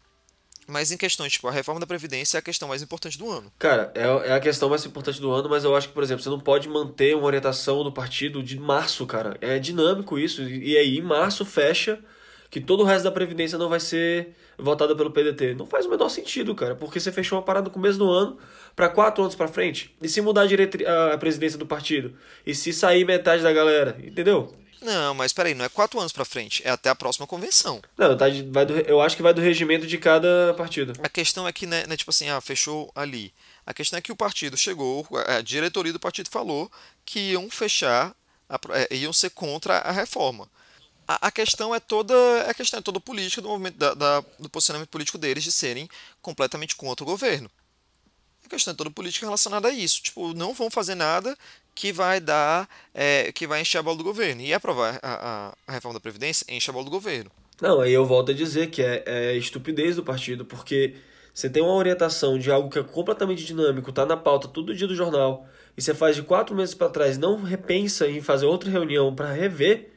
Mas 0.67 0.91
em 0.91 0.97
questões, 0.97 1.33
tipo, 1.33 1.47
a 1.47 1.51
reforma 1.51 1.79
da 1.79 1.87
Previdência 1.87 2.37
é 2.37 2.39
a 2.39 2.41
questão 2.41 2.67
mais 2.67 2.81
importante 2.81 3.17
do 3.17 3.29
ano. 3.29 3.51
Cara, 3.59 3.91
é, 3.95 4.29
é 4.29 4.33
a 4.33 4.39
questão 4.39 4.69
mais 4.69 4.85
importante 4.85 5.19
do 5.19 5.31
ano, 5.31 5.49
mas 5.49 5.63
eu 5.63 5.75
acho 5.75 5.89
que, 5.89 5.93
por 5.93 6.03
exemplo, 6.03 6.23
você 6.23 6.29
não 6.29 6.39
pode 6.39 6.67
manter 6.69 7.15
uma 7.15 7.25
orientação 7.25 7.83
do 7.83 7.91
partido 7.91 8.41
de 8.41 8.59
março, 8.59 9.05
cara. 9.05 9.37
É 9.41 9.59
dinâmico 9.59 10.17
isso. 10.17 10.43
E 10.43 10.77
aí, 10.77 10.97
em 10.97 11.01
março, 11.01 11.45
fecha 11.45 11.99
que 12.49 12.61
todo 12.61 12.81
o 12.81 12.83
resto 12.83 13.03
da 13.05 13.11
Previdência 13.11 13.57
não 13.57 13.67
vai 13.67 13.79
ser 13.79 14.35
votada 14.57 14.95
pelo 14.95 15.11
PDT. 15.11 15.55
Não 15.55 15.65
faz 15.65 15.85
o 15.85 15.89
menor 15.89 16.09
sentido, 16.09 16.53
cara, 16.53 16.75
porque 16.75 16.99
você 16.99 17.11
fechou 17.11 17.37
uma 17.37 17.43
parada 17.43 17.65
no 17.65 17.71
começo 17.71 17.97
do 17.97 18.09
ano 18.09 18.37
para 18.75 18.89
quatro 18.89 19.23
anos 19.23 19.35
para 19.35 19.47
frente. 19.47 19.95
E 20.01 20.07
se 20.07 20.21
mudar 20.21 20.45
a, 20.45 21.13
a 21.13 21.17
presidência 21.17 21.57
do 21.57 21.65
partido? 21.65 22.13
E 22.45 22.53
se 22.53 22.71
sair 22.71 23.05
metade 23.05 23.41
da 23.41 23.51
galera? 23.51 23.97
Entendeu? 24.03 24.53
Não, 24.83 25.13
mas 25.13 25.31
peraí, 25.31 25.53
não 25.53 25.65
é 25.65 25.69
quatro 25.69 25.99
anos 25.99 26.11
para 26.11 26.25
frente, 26.25 26.61
é 26.65 26.69
até 26.69 26.89
a 26.89 26.95
próxima 26.95 27.25
convenção. 27.25 27.81
Não, 27.97 28.17
tá, 28.17 28.25
vai 28.51 28.65
do, 28.65 28.73
eu 28.79 29.01
acho 29.01 29.15
que 29.15 29.23
vai 29.23 29.33
do 29.33 29.41
regimento 29.41 29.87
de 29.87 29.97
cada 29.97 30.53
partido. 30.55 30.93
A 31.01 31.09
questão 31.09 31.47
é 31.47 31.53
que, 31.53 31.65
né, 31.65 31.85
né, 31.87 31.95
tipo 31.95 32.11
assim, 32.11 32.29
ah, 32.29 32.41
fechou 32.41 32.91
ali. 32.93 33.33
A 33.65 33.73
questão 33.73 33.97
é 33.97 34.01
que 34.01 34.11
o 34.11 34.15
partido 34.15 34.57
chegou, 34.57 35.07
a 35.27 35.41
diretoria 35.41 35.93
do 35.93 35.99
partido 35.99 36.29
falou 36.29 36.69
que 37.05 37.31
iam 37.31 37.49
fechar, 37.49 38.13
a, 38.49 38.59
é, 38.71 38.95
iam 38.95 39.13
ser 39.13 39.29
contra 39.29 39.77
a 39.77 39.91
reforma 39.91 40.49
a, 41.07 41.27
a, 41.27 41.31
questão 41.31 41.73
é 41.73 41.79
toda 41.79 42.13
a 42.49 42.53
questão 42.53 42.79
é 42.79 42.81
toda 42.81 42.99
política 42.99 43.41
do 43.41 43.49
movimento 43.49 43.77
da, 43.77 43.93
da, 43.93 44.23
do 44.39 44.49
posicionamento 44.49 44.89
político 44.89 45.17
deles 45.17 45.43
de 45.43 45.51
serem 45.51 45.89
completamente 46.21 46.75
contra 46.75 47.03
o 47.03 47.07
governo. 47.07 47.49
A 48.45 48.49
questão 48.49 48.73
é 48.73 48.75
toda 48.75 48.91
política 48.91 49.25
relacionada 49.25 49.67
a 49.67 49.71
isso. 49.71 50.01
Tipo, 50.01 50.33
não 50.33 50.53
vão 50.53 50.69
fazer 50.69 50.95
nada 50.95 51.37
que 51.75 51.91
vai 51.91 52.19
dar 52.19 52.67
é, 52.93 53.31
que 53.31 53.47
vai 53.47 53.61
encher 53.61 53.79
a 53.79 53.83
bola 53.83 53.97
do 53.97 54.03
governo. 54.03 54.41
E 54.41 54.53
aprovar 54.53 54.99
a, 55.01 55.55
a, 55.67 55.71
reforma 55.71 55.95
da 55.97 56.01
Previdência 56.01 56.45
enche 56.49 56.69
a 56.69 56.73
bola 56.73 56.85
do 56.85 56.91
governo. 56.91 57.31
Não, 57.61 57.81
aí 57.81 57.93
eu 57.93 58.05
volto 58.05 58.31
a 58.31 58.33
dizer 58.33 58.69
que 58.69 58.81
é, 58.81 59.03
é 59.05 59.37
estupidez 59.37 59.95
do 59.95 60.03
partido, 60.03 60.45
porque 60.45 60.95
você 61.33 61.49
tem 61.49 61.63
uma 61.63 61.73
orientação 61.73 62.37
de 62.37 62.51
algo 62.51 62.69
que 62.69 62.77
é 62.77 62.83
completamente 62.83 63.43
dinâmico, 63.43 63.91
tá 63.91 64.05
na 64.05 64.17
pauta 64.17 64.47
todo 64.47 64.75
dia 64.75 64.87
do 64.87 64.95
jornal, 64.95 65.47
e 65.75 65.81
você 65.81 65.93
faz 65.93 66.15
de 66.15 66.21
quatro 66.21 66.55
meses 66.55 66.75
para 66.75 66.89
trás, 66.89 67.17
não 67.17 67.41
repensa 67.41 68.07
em 68.07 68.21
fazer 68.21 68.45
outra 68.45 68.69
reunião 68.69 69.15
para 69.15 69.31
rever 69.31 69.89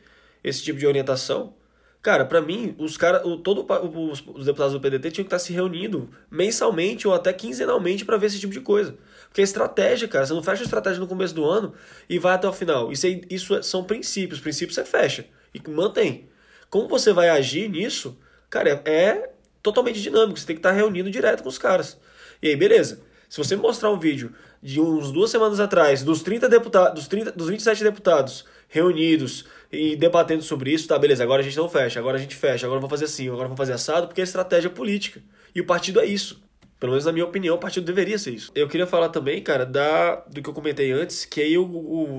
esse 0.43 0.63
tipo 0.63 0.79
de 0.79 0.87
orientação. 0.87 1.55
Cara, 2.01 2.25
para 2.25 2.41
mim, 2.41 2.75
os 2.79 2.97
cara, 2.97 3.27
o, 3.27 3.37
todo 3.37 3.67
os, 4.11 4.25
os, 4.29 4.47
deputados 4.47 4.73
do 4.73 4.81
PDT 4.81 5.11
tinham 5.11 5.25
que 5.25 5.35
estar 5.35 5.41
se 5.41 5.53
reunindo 5.53 6.09
mensalmente 6.31 7.07
ou 7.07 7.13
até 7.13 7.33
quinzenalmente 7.33 8.05
para 8.05 8.17
ver 8.17 8.29
esse 8.29 8.39
tipo 8.39 8.53
de 8.53 8.61
coisa. 8.61 8.97
Porque 9.37 9.43
é 9.43 9.45
estratégia, 9.45 10.09
cara. 10.09 10.25
Você 10.25 10.33
não 10.33 10.43
fecha 10.43 10.63
a 10.63 10.65
estratégia 10.65 10.99
no 10.99 11.07
começo 11.07 11.35
do 11.35 11.45
ano 11.45 11.75
e 12.09 12.19
vai 12.19 12.35
até 12.35 12.49
o 12.49 12.55
final. 12.55 12.91
Isso, 12.91 13.07
é, 13.07 13.21
isso 13.29 13.63
são 13.63 13.85
princípios. 13.85 14.41
Princípios 14.41 14.75
você 14.75 14.83
fecha 14.83 15.27
e 15.53 15.61
mantém. 15.69 16.31
Como 16.71 16.89
você 16.89 17.13
vai 17.13 17.29
agir 17.29 17.69
nisso, 17.69 18.19
cara, 18.49 18.83
é, 18.87 18.91
é 18.91 19.31
totalmente 19.63 20.01
dinâmico. 20.01 20.41
Você 20.41 20.47
tem 20.47 20.57
que 20.57 20.61
estar 20.61 20.73
reunindo 20.73 21.11
direto 21.11 21.43
com 21.43 21.51
os 21.51 21.59
caras. 21.59 22.01
E 22.41 22.49
aí, 22.49 22.57
beleza. 22.57 23.03
Se 23.29 23.37
você 23.37 23.55
mostrar 23.57 23.91
um 23.91 23.99
vídeo 23.99 24.33
de 24.63 24.81
uns 24.81 25.13
duas 25.13 25.31
semanas 25.31 25.61
atrás, 25.61 26.03
dos 26.03 26.23
30 26.23 26.49
deputados, 26.49 26.95
dos, 26.95 27.07
30, 27.07 27.33
dos 27.33 27.51
27 27.51 27.85
deputados 27.85 28.47
reunidos 28.71 29.45
e 29.71 29.97
debatendo 29.97 30.43
sobre 30.43 30.73
isso, 30.73 30.89
tá, 30.89 30.99
beleza, 30.99 31.23
agora 31.23 31.43
a 31.43 31.45
gente 31.45 31.59
não 31.59 31.69
fecha, 31.69 32.01
agora 32.01 32.17
a 32.17 32.21
gente 32.21 32.35
fecha, 32.35 32.65
agora 32.65 32.81
vamos 32.81 32.91
fazer 32.91 33.05
assim, 33.05 33.27
agora 33.27 33.49
vamos 33.49 33.59
fazer 33.59 33.75
assado, 33.75 34.07
porque 34.07 34.23
é 34.23 34.25
estratégia 34.25 34.71
política. 34.71 35.23
E 35.55 35.61
o 35.61 35.67
partido 35.67 36.01
é 36.01 36.07
isso. 36.07 36.46
Pelo 36.79 36.93
menos 36.93 37.07
na 37.07 37.13
minha 37.13 37.25
opinião, 37.25 37.57
o 37.57 37.59
partido 37.59 37.87
deveria 37.87 38.19
ser 38.19 38.35
isso. 38.35 38.53
Eu 38.55 38.69
queria 38.69 38.87
falar 38.87 39.09
também, 39.09 39.43
cara, 39.43 39.65
da, 39.65 40.17
do 40.17 40.43
que 40.43 40.49
eu 40.49 40.53
comentei 40.53 40.93
antes, 40.93 41.25
que 41.25 41.41
aí 41.41 41.57
o, 41.57 41.65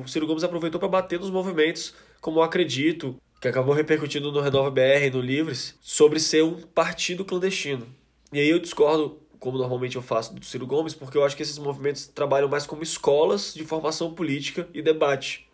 o 0.02 0.08
Ciro 0.08 0.26
Gomes 0.26 0.44
aproveitou 0.44 0.80
para 0.80 0.90
bater 0.90 1.20
nos 1.20 1.30
movimentos, 1.30 1.94
como 2.20 2.40
eu 2.40 2.44
acredito, 2.44 3.16
que 3.40 3.48
acabou 3.48 3.74
repercutindo 3.74 4.32
no 4.32 4.42
Renova 4.42 4.72
BR, 4.72 5.12
no 5.14 5.22
Livres, 5.22 5.78
sobre 5.80 6.20
ser 6.20 6.44
um 6.44 6.60
partido 6.62 7.24
clandestino. 7.24 7.88
E 8.34 8.40
aí 8.40 8.50
eu 8.50 8.58
discordo, 8.58 9.22
como 9.40 9.60
normalmente 9.60 9.96
eu 9.96 10.02
faço, 10.02 10.34
do 10.34 10.44
Ciro 10.44 10.66
Gomes, 10.66 10.96
porque 10.96 11.18
eu 11.18 11.24
acho 11.24 11.36
que 11.36 11.44
esses 11.44 11.60
movimentos 11.60 12.08
trabalham 12.08 12.50
mais 12.50 12.66
como 12.66 12.82
escolas 12.82 13.54
de 13.54 13.64
formação 13.64 14.14
política 14.16 14.68
e 14.74 14.82
debate. 14.82 15.48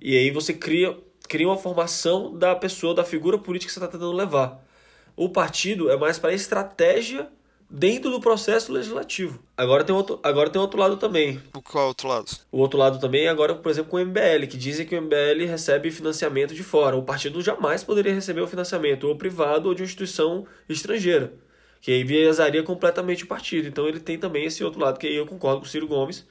E 0.00 0.16
aí 0.16 0.30
você 0.30 0.54
cria, 0.54 0.98
cria 1.28 1.46
uma 1.46 1.58
formação 1.58 2.36
da 2.36 2.56
pessoa, 2.56 2.94
da 2.94 3.04
figura 3.04 3.36
política 3.36 3.68
que 3.68 3.74
você 3.74 3.78
está 3.78 3.92
tentando 3.92 4.12
levar. 4.12 4.66
O 5.14 5.28
partido 5.28 5.90
é 5.90 5.96
mais 5.98 6.18
para 6.18 6.32
estratégia 6.32 7.30
dentro 7.72 8.10
do 8.10 8.20
processo 8.20 8.70
legislativo. 8.70 9.42
Agora 9.56 9.82
tem 9.82 9.96
outro, 9.96 10.20
agora 10.22 10.50
tem 10.50 10.60
outro 10.60 10.78
lado 10.78 10.98
também. 10.98 11.42
O 11.54 11.62
qual 11.62 11.88
outro 11.88 12.06
lado? 12.06 12.30
O 12.52 12.58
outro 12.58 12.78
lado 12.78 13.00
também 13.00 13.26
agora, 13.26 13.54
por 13.54 13.70
exemplo, 13.70 13.90
com 13.90 13.96
o 13.96 14.04
MBL, 14.04 14.46
que 14.48 14.58
dizem 14.58 14.86
que 14.86 14.94
o 14.94 15.00
MBL 15.00 15.46
recebe 15.46 15.90
financiamento 15.90 16.54
de 16.54 16.62
fora. 16.62 16.96
O 16.96 17.02
partido 17.02 17.40
jamais 17.40 17.82
poderia 17.82 18.12
receber 18.12 18.42
o 18.42 18.46
financiamento 18.46 19.08
ou 19.08 19.16
privado 19.16 19.68
ou 19.68 19.74
de 19.74 19.80
uma 19.80 19.86
instituição 19.86 20.46
estrangeira, 20.68 21.32
que 21.80 21.90
aí 21.90 22.04
viesaria 22.04 22.62
completamente 22.62 23.24
o 23.24 23.26
partido. 23.26 23.66
Então 23.66 23.88
ele 23.88 24.00
tem 24.00 24.18
também 24.18 24.44
esse 24.44 24.62
outro 24.62 24.78
lado 24.78 24.98
que 24.98 25.06
aí 25.06 25.16
eu 25.16 25.26
concordo 25.26 25.60
com 25.60 25.66
o 25.66 25.68
Ciro 25.68 25.88
Gomes. 25.88 26.26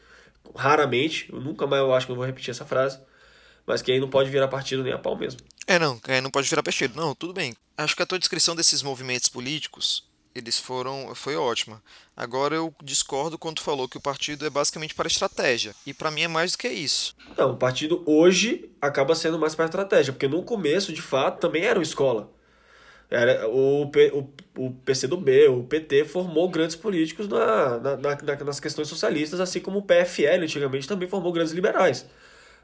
Raramente, 0.55 1.27
eu 1.33 1.41
nunca 1.41 1.65
mais 1.65 1.81
eu 1.81 1.93
acho 1.93 2.05
que 2.05 2.11
eu 2.11 2.15
vou 2.15 2.25
repetir 2.25 2.51
essa 2.51 2.65
frase 2.65 2.99
mas 3.65 3.81
que 3.81 3.91
aí 3.91 3.99
não 3.99 4.09
pode 4.09 4.29
virar 4.29 4.47
partido 4.47 4.83
nem 4.83 4.91
a 4.91 4.97
pau 4.97 5.15
mesmo. 5.15 5.39
É, 5.67 5.77
não, 5.77 5.99
aí 6.07 6.19
não 6.19 6.31
pode 6.31 6.49
virar 6.49 6.63
partido. 6.63 6.95
Não, 6.95 7.15
tudo 7.15 7.31
bem. 7.31 7.53
Acho 7.77 7.95
que 7.95 8.03
a 8.03 8.05
tua 8.05 8.19
descrição 8.19 8.55
desses 8.55 8.81
movimentos 8.81 9.29
políticos, 9.29 10.03
eles 10.33 10.59
foram, 10.59 11.13
foi 11.15 11.35
ótima. 11.35 11.81
Agora 12.15 12.55
eu 12.55 12.73
discordo 12.83 13.37
quando 13.37 13.57
tu 13.57 13.63
falou 13.63 13.87
que 13.87 13.97
o 13.97 14.01
partido 14.01 14.45
é 14.45 14.49
basicamente 14.49 14.95
para 14.95 15.07
estratégia, 15.07 15.73
e 15.85 15.93
para 15.93 16.11
mim 16.11 16.21
é 16.21 16.27
mais 16.27 16.53
do 16.53 16.57
que 16.57 16.67
isso. 16.67 17.15
Não, 17.37 17.51
o 17.51 17.57
partido 17.57 18.03
hoje 18.05 18.69
acaba 18.81 19.15
sendo 19.15 19.39
mais 19.39 19.55
para 19.55 19.65
estratégia, 19.65 20.13
porque 20.13 20.27
no 20.27 20.43
começo, 20.43 20.93
de 20.93 21.01
fato, 21.01 21.39
também 21.39 21.63
era 21.63 21.79
uma 21.79 21.83
escola. 21.83 22.31
Era, 23.09 23.45
o, 23.49 23.83
o, 23.83 24.29
o 24.57 24.71
PCdoB, 24.71 25.47
o 25.49 25.63
PT, 25.63 26.05
formou 26.05 26.47
grandes 26.49 26.77
políticos 26.77 27.27
na, 27.27 27.77
na, 27.77 27.97
na, 27.97 28.43
nas 28.45 28.59
questões 28.59 28.87
socialistas, 28.87 29.41
assim 29.41 29.59
como 29.59 29.79
o 29.79 29.81
PFL 29.81 30.43
antigamente 30.43 30.87
também 30.87 31.09
formou 31.09 31.33
grandes 31.33 31.51
liberais. 31.51 32.09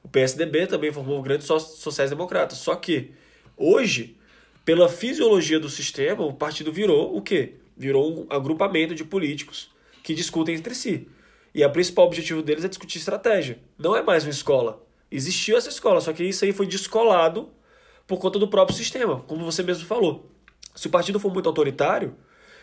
O 0.01 0.07
PSDB 0.07 0.67
também 0.67 0.89
formou 0.89 1.21
grandes 1.21 1.47
sociais-democratas. 1.47 2.59
Só 2.59 2.75
que, 2.75 3.11
hoje, 3.57 4.16
pela 4.67 4.89
fisiologia 4.89 5.61
do 5.61 5.69
sistema, 5.69 6.25
o 6.25 6.33
partido 6.33 6.73
virou 6.73 7.15
o 7.15 7.21
quê? 7.21 7.53
Virou 7.77 8.11
um 8.11 8.27
agrupamento 8.29 8.93
de 8.93 9.05
políticos 9.05 9.71
que 10.03 10.13
discutem 10.13 10.55
entre 10.55 10.75
si. 10.75 11.07
E 11.55 11.63
o 11.63 11.69
principal 11.69 12.05
objetivo 12.05 12.41
deles 12.41 12.65
é 12.65 12.67
discutir 12.67 12.97
estratégia. 12.97 13.59
Não 13.79 13.95
é 13.95 14.03
mais 14.03 14.25
uma 14.25 14.29
escola. 14.29 14.85
Existiu 15.09 15.55
essa 15.55 15.69
escola, 15.69 16.01
só 16.01 16.11
que 16.11 16.21
isso 16.21 16.43
aí 16.43 16.51
foi 16.51 16.67
descolado 16.67 17.49
por 18.05 18.19
conta 18.19 18.37
do 18.37 18.49
próprio 18.49 18.75
sistema, 18.75 19.21
como 19.21 19.45
você 19.45 19.63
mesmo 19.63 19.87
falou. 19.87 20.29
Se 20.75 20.87
o 20.87 20.89
partido 20.89 21.17
for 21.17 21.31
muito 21.31 21.47
autoritário 21.47 22.13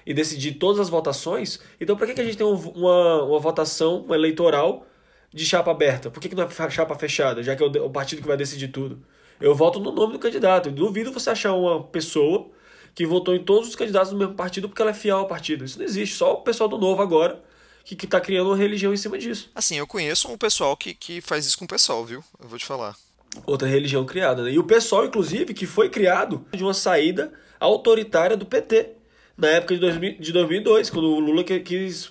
e 0.04 0.12
decidir 0.12 0.56
todas 0.56 0.80
as 0.80 0.90
votações, 0.90 1.58
então 1.80 1.96
para 1.96 2.08
que, 2.08 2.12
que 2.12 2.20
a 2.20 2.25
gente 2.25 2.37
tem 2.37 2.46
uma, 2.46 3.23
uma 3.23 3.40
votação 3.40 4.02
uma 4.02 4.14
eleitoral 4.14 4.87
de 5.32 5.46
chapa 5.46 5.70
aberta? 5.70 6.11
Por 6.11 6.20
que, 6.20 6.28
que 6.28 6.34
não 6.34 6.44
é 6.44 6.70
chapa 6.70 6.94
fechada, 6.96 7.42
já 7.42 7.56
que 7.56 7.62
é 7.62 7.66
o, 7.66 7.87
o 7.87 7.90
partido 7.90 8.20
que 8.20 8.28
vai 8.28 8.37
decidir 8.37 8.68
tudo? 8.68 9.02
Eu 9.44 9.54
voto 9.54 9.78
no 9.78 9.92
nome 9.92 10.14
do 10.14 10.18
candidato. 10.18 10.70
Eu 10.70 10.72
duvido 10.72 11.12
você 11.12 11.28
achar 11.28 11.52
uma 11.52 11.82
pessoa 11.82 12.48
que 12.94 13.04
votou 13.04 13.34
em 13.34 13.44
todos 13.44 13.68
os 13.68 13.76
candidatos 13.76 14.10
do 14.10 14.16
mesmo 14.16 14.32
partido 14.32 14.70
porque 14.70 14.80
ela 14.80 14.90
é 14.90 14.94
fiel 14.94 15.18
ao 15.18 15.26
partido. 15.26 15.66
Isso 15.66 15.78
não 15.78 15.84
existe. 15.84 16.16
Só 16.16 16.32
o 16.32 16.40
pessoal 16.40 16.66
do 16.66 16.78
Novo 16.78 17.02
agora 17.02 17.44
que, 17.84 17.94
que 17.94 18.06
tá 18.06 18.18
criando 18.22 18.46
uma 18.46 18.56
religião 18.56 18.94
em 18.94 18.96
cima 18.96 19.18
disso. 19.18 19.50
Assim, 19.54 19.76
eu 19.76 19.86
conheço 19.86 20.28
um 20.28 20.38
pessoal 20.38 20.74
que, 20.74 20.94
que 20.94 21.20
faz 21.20 21.44
isso 21.44 21.58
com 21.58 21.66
o 21.66 21.68
pessoal, 21.68 22.06
viu? 22.06 22.24
Eu 22.42 22.48
vou 22.48 22.58
te 22.58 22.64
falar. 22.64 22.96
Outra 23.44 23.68
religião 23.68 24.06
criada, 24.06 24.44
né? 24.44 24.52
E 24.52 24.58
o 24.58 24.64
pessoal, 24.64 25.04
inclusive, 25.04 25.52
que 25.52 25.66
foi 25.66 25.90
criado 25.90 26.46
de 26.50 26.62
uma 26.62 26.72
saída 26.72 27.30
autoritária 27.60 28.38
do 28.38 28.46
PT. 28.46 28.92
Na 29.36 29.48
época 29.48 29.74
de, 29.74 29.80
2000, 29.80 30.20
de 30.20 30.32
2002, 30.32 30.88
quando 30.88 31.08
o 31.08 31.20
Lula 31.20 31.44
quis, 31.44 32.10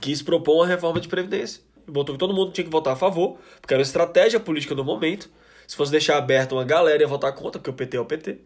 quis 0.00 0.22
propor 0.22 0.54
uma 0.54 0.66
reforma 0.66 0.98
de 0.98 1.08
Previdência. 1.08 1.60
Botou 1.86 2.14
que 2.14 2.18
todo 2.18 2.32
mundo 2.32 2.52
tinha 2.52 2.64
que 2.64 2.70
votar 2.70 2.94
a 2.94 2.96
favor, 2.96 3.36
porque 3.60 3.74
era 3.74 3.82
uma 3.82 3.86
estratégia 3.86 4.40
política 4.40 4.74
do 4.74 4.82
momento. 4.82 5.28
Se 5.66 5.76
fosse 5.76 5.90
deixar 5.90 6.18
aberto, 6.18 6.52
uma 6.52 6.64
galera 6.64 7.02
ia 7.02 7.08
votar 7.08 7.32
contra, 7.32 7.60
porque 7.60 7.70
o 7.70 7.74
PT 7.74 7.96
é 7.96 8.00
o 8.00 8.04
PT. 8.04 8.38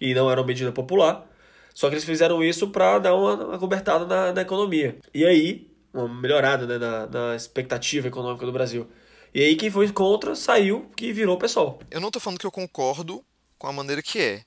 E 0.00 0.14
não 0.14 0.30
era 0.30 0.40
uma 0.40 0.46
medida 0.46 0.72
popular. 0.72 1.26
Só 1.74 1.88
que 1.88 1.94
eles 1.94 2.04
fizeram 2.04 2.42
isso 2.42 2.68
para 2.68 2.98
dar 2.98 3.14
uma, 3.14 3.34
uma 3.34 3.58
cobertada 3.58 4.06
na, 4.06 4.32
na, 4.32 4.42
economia. 4.42 4.98
E 5.14 5.24
aí, 5.24 5.70
uma 5.92 6.08
melhorada 6.08 6.66
né, 6.66 6.78
na, 6.78 7.06
na 7.06 7.36
expectativa 7.36 8.08
econômica 8.08 8.44
do 8.44 8.52
Brasil. 8.52 8.88
E 9.32 9.42
aí 9.42 9.56
quem 9.56 9.70
foi 9.70 9.90
contra 9.92 10.34
saiu 10.34 10.90
que 10.96 11.12
virou 11.12 11.36
o 11.36 11.38
pessoal. 11.38 11.80
Eu 11.90 12.00
não 12.00 12.10
tô 12.10 12.18
falando 12.18 12.38
que 12.38 12.46
eu 12.46 12.50
concordo 12.50 13.24
com 13.56 13.66
a 13.66 13.72
maneira 13.72 14.02
que 14.02 14.18
é. 14.18 14.44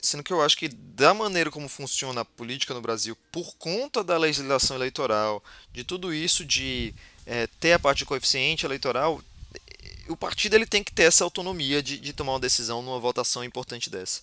Sendo 0.00 0.22
que 0.22 0.32
eu 0.32 0.42
acho 0.42 0.56
que 0.56 0.68
da 0.68 1.14
maneira 1.14 1.50
como 1.50 1.68
funciona 1.68 2.20
a 2.20 2.24
política 2.24 2.74
no 2.74 2.80
Brasil, 2.80 3.16
por 3.32 3.56
conta 3.56 4.04
da 4.04 4.16
legislação 4.18 4.76
eleitoral, 4.76 5.42
de 5.72 5.82
tudo 5.82 6.12
isso 6.12 6.44
de 6.44 6.94
é, 7.26 7.46
ter 7.58 7.72
a 7.72 7.78
parte 7.78 7.98
de 7.98 8.04
coeficiente 8.04 8.66
eleitoral, 8.66 9.20
o 10.08 10.16
partido 10.16 10.54
ele 10.54 10.66
tem 10.66 10.82
que 10.82 10.92
ter 10.92 11.04
essa 11.04 11.24
autonomia 11.24 11.82
de, 11.82 11.98
de 11.98 12.12
tomar 12.12 12.32
uma 12.32 12.40
decisão 12.40 12.82
numa 12.82 12.98
votação 12.98 13.44
importante 13.44 13.88
dessa. 13.90 14.22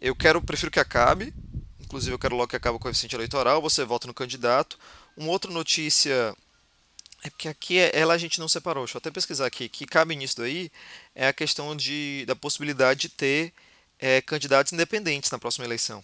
Eu 0.00 0.14
quero, 0.14 0.40
prefiro 0.40 0.70
que 0.70 0.80
acabe, 0.80 1.32
inclusive 1.80 2.14
eu 2.14 2.18
quero 2.18 2.36
logo 2.36 2.48
que 2.48 2.56
acabe 2.56 2.76
o 2.76 2.80
coeficiente 2.80 3.14
eleitoral, 3.14 3.60
você 3.60 3.84
vota 3.84 4.06
no 4.06 4.14
candidato. 4.14 4.78
Uma 5.16 5.30
outra 5.30 5.50
notícia 5.50 6.34
é 7.22 7.30
porque 7.30 7.48
aqui 7.48 7.78
é, 7.78 7.90
ela 7.92 8.14
a 8.14 8.18
gente 8.18 8.40
não 8.40 8.48
separou, 8.48 8.84
deixa 8.84 8.96
eu 8.96 9.00
até 9.00 9.10
pesquisar 9.10 9.46
aqui, 9.46 9.68
que 9.68 9.84
cabe 9.84 10.16
nisso 10.16 10.38
daí 10.38 10.70
é 11.14 11.28
a 11.28 11.32
questão 11.32 11.76
de, 11.76 12.24
da 12.26 12.34
possibilidade 12.34 13.00
de 13.00 13.08
ter 13.10 13.52
é, 13.98 14.22
candidatos 14.22 14.72
independentes 14.72 15.30
na 15.30 15.38
próxima 15.38 15.66
eleição. 15.66 16.02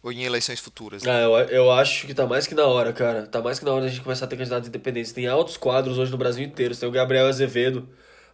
Ou 0.00 0.12
em 0.12 0.22
eleições 0.22 0.60
futuras. 0.60 1.02
Né? 1.02 1.10
Ah, 1.10 1.22
eu, 1.22 1.32
eu 1.48 1.72
acho 1.72 2.06
que 2.06 2.14
tá 2.14 2.24
mais 2.24 2.46
que 2.46 2.54
na 2.54 2.64
hora, 2.64 2.92
cara. 2.92 3.26
Tá 3.26 3.42
mais 3.42 3.58
que 3.58 3.64
na 3.64 3.72
hora 3.72 3.84
a 3.84 3.88
gente 3.88 4.00
começar 4.00 4.26
a 4.26 4.28
ter 4.28 4.36
candidatos 4.36 4.68
independentes. 4.68 5.10
Tem 5.10 5.26
altos 5.26 5.56
quadros 5.56 5.98
hoje 5.98 6.12
no 6.12 6.16
Brasil 6.16 6.44
inteiro. 6.44 6.74
Tem 6.76 6.88
o 6.88 6.92
Gabriel 6.92 7.26
Azevedo 7.26 7.88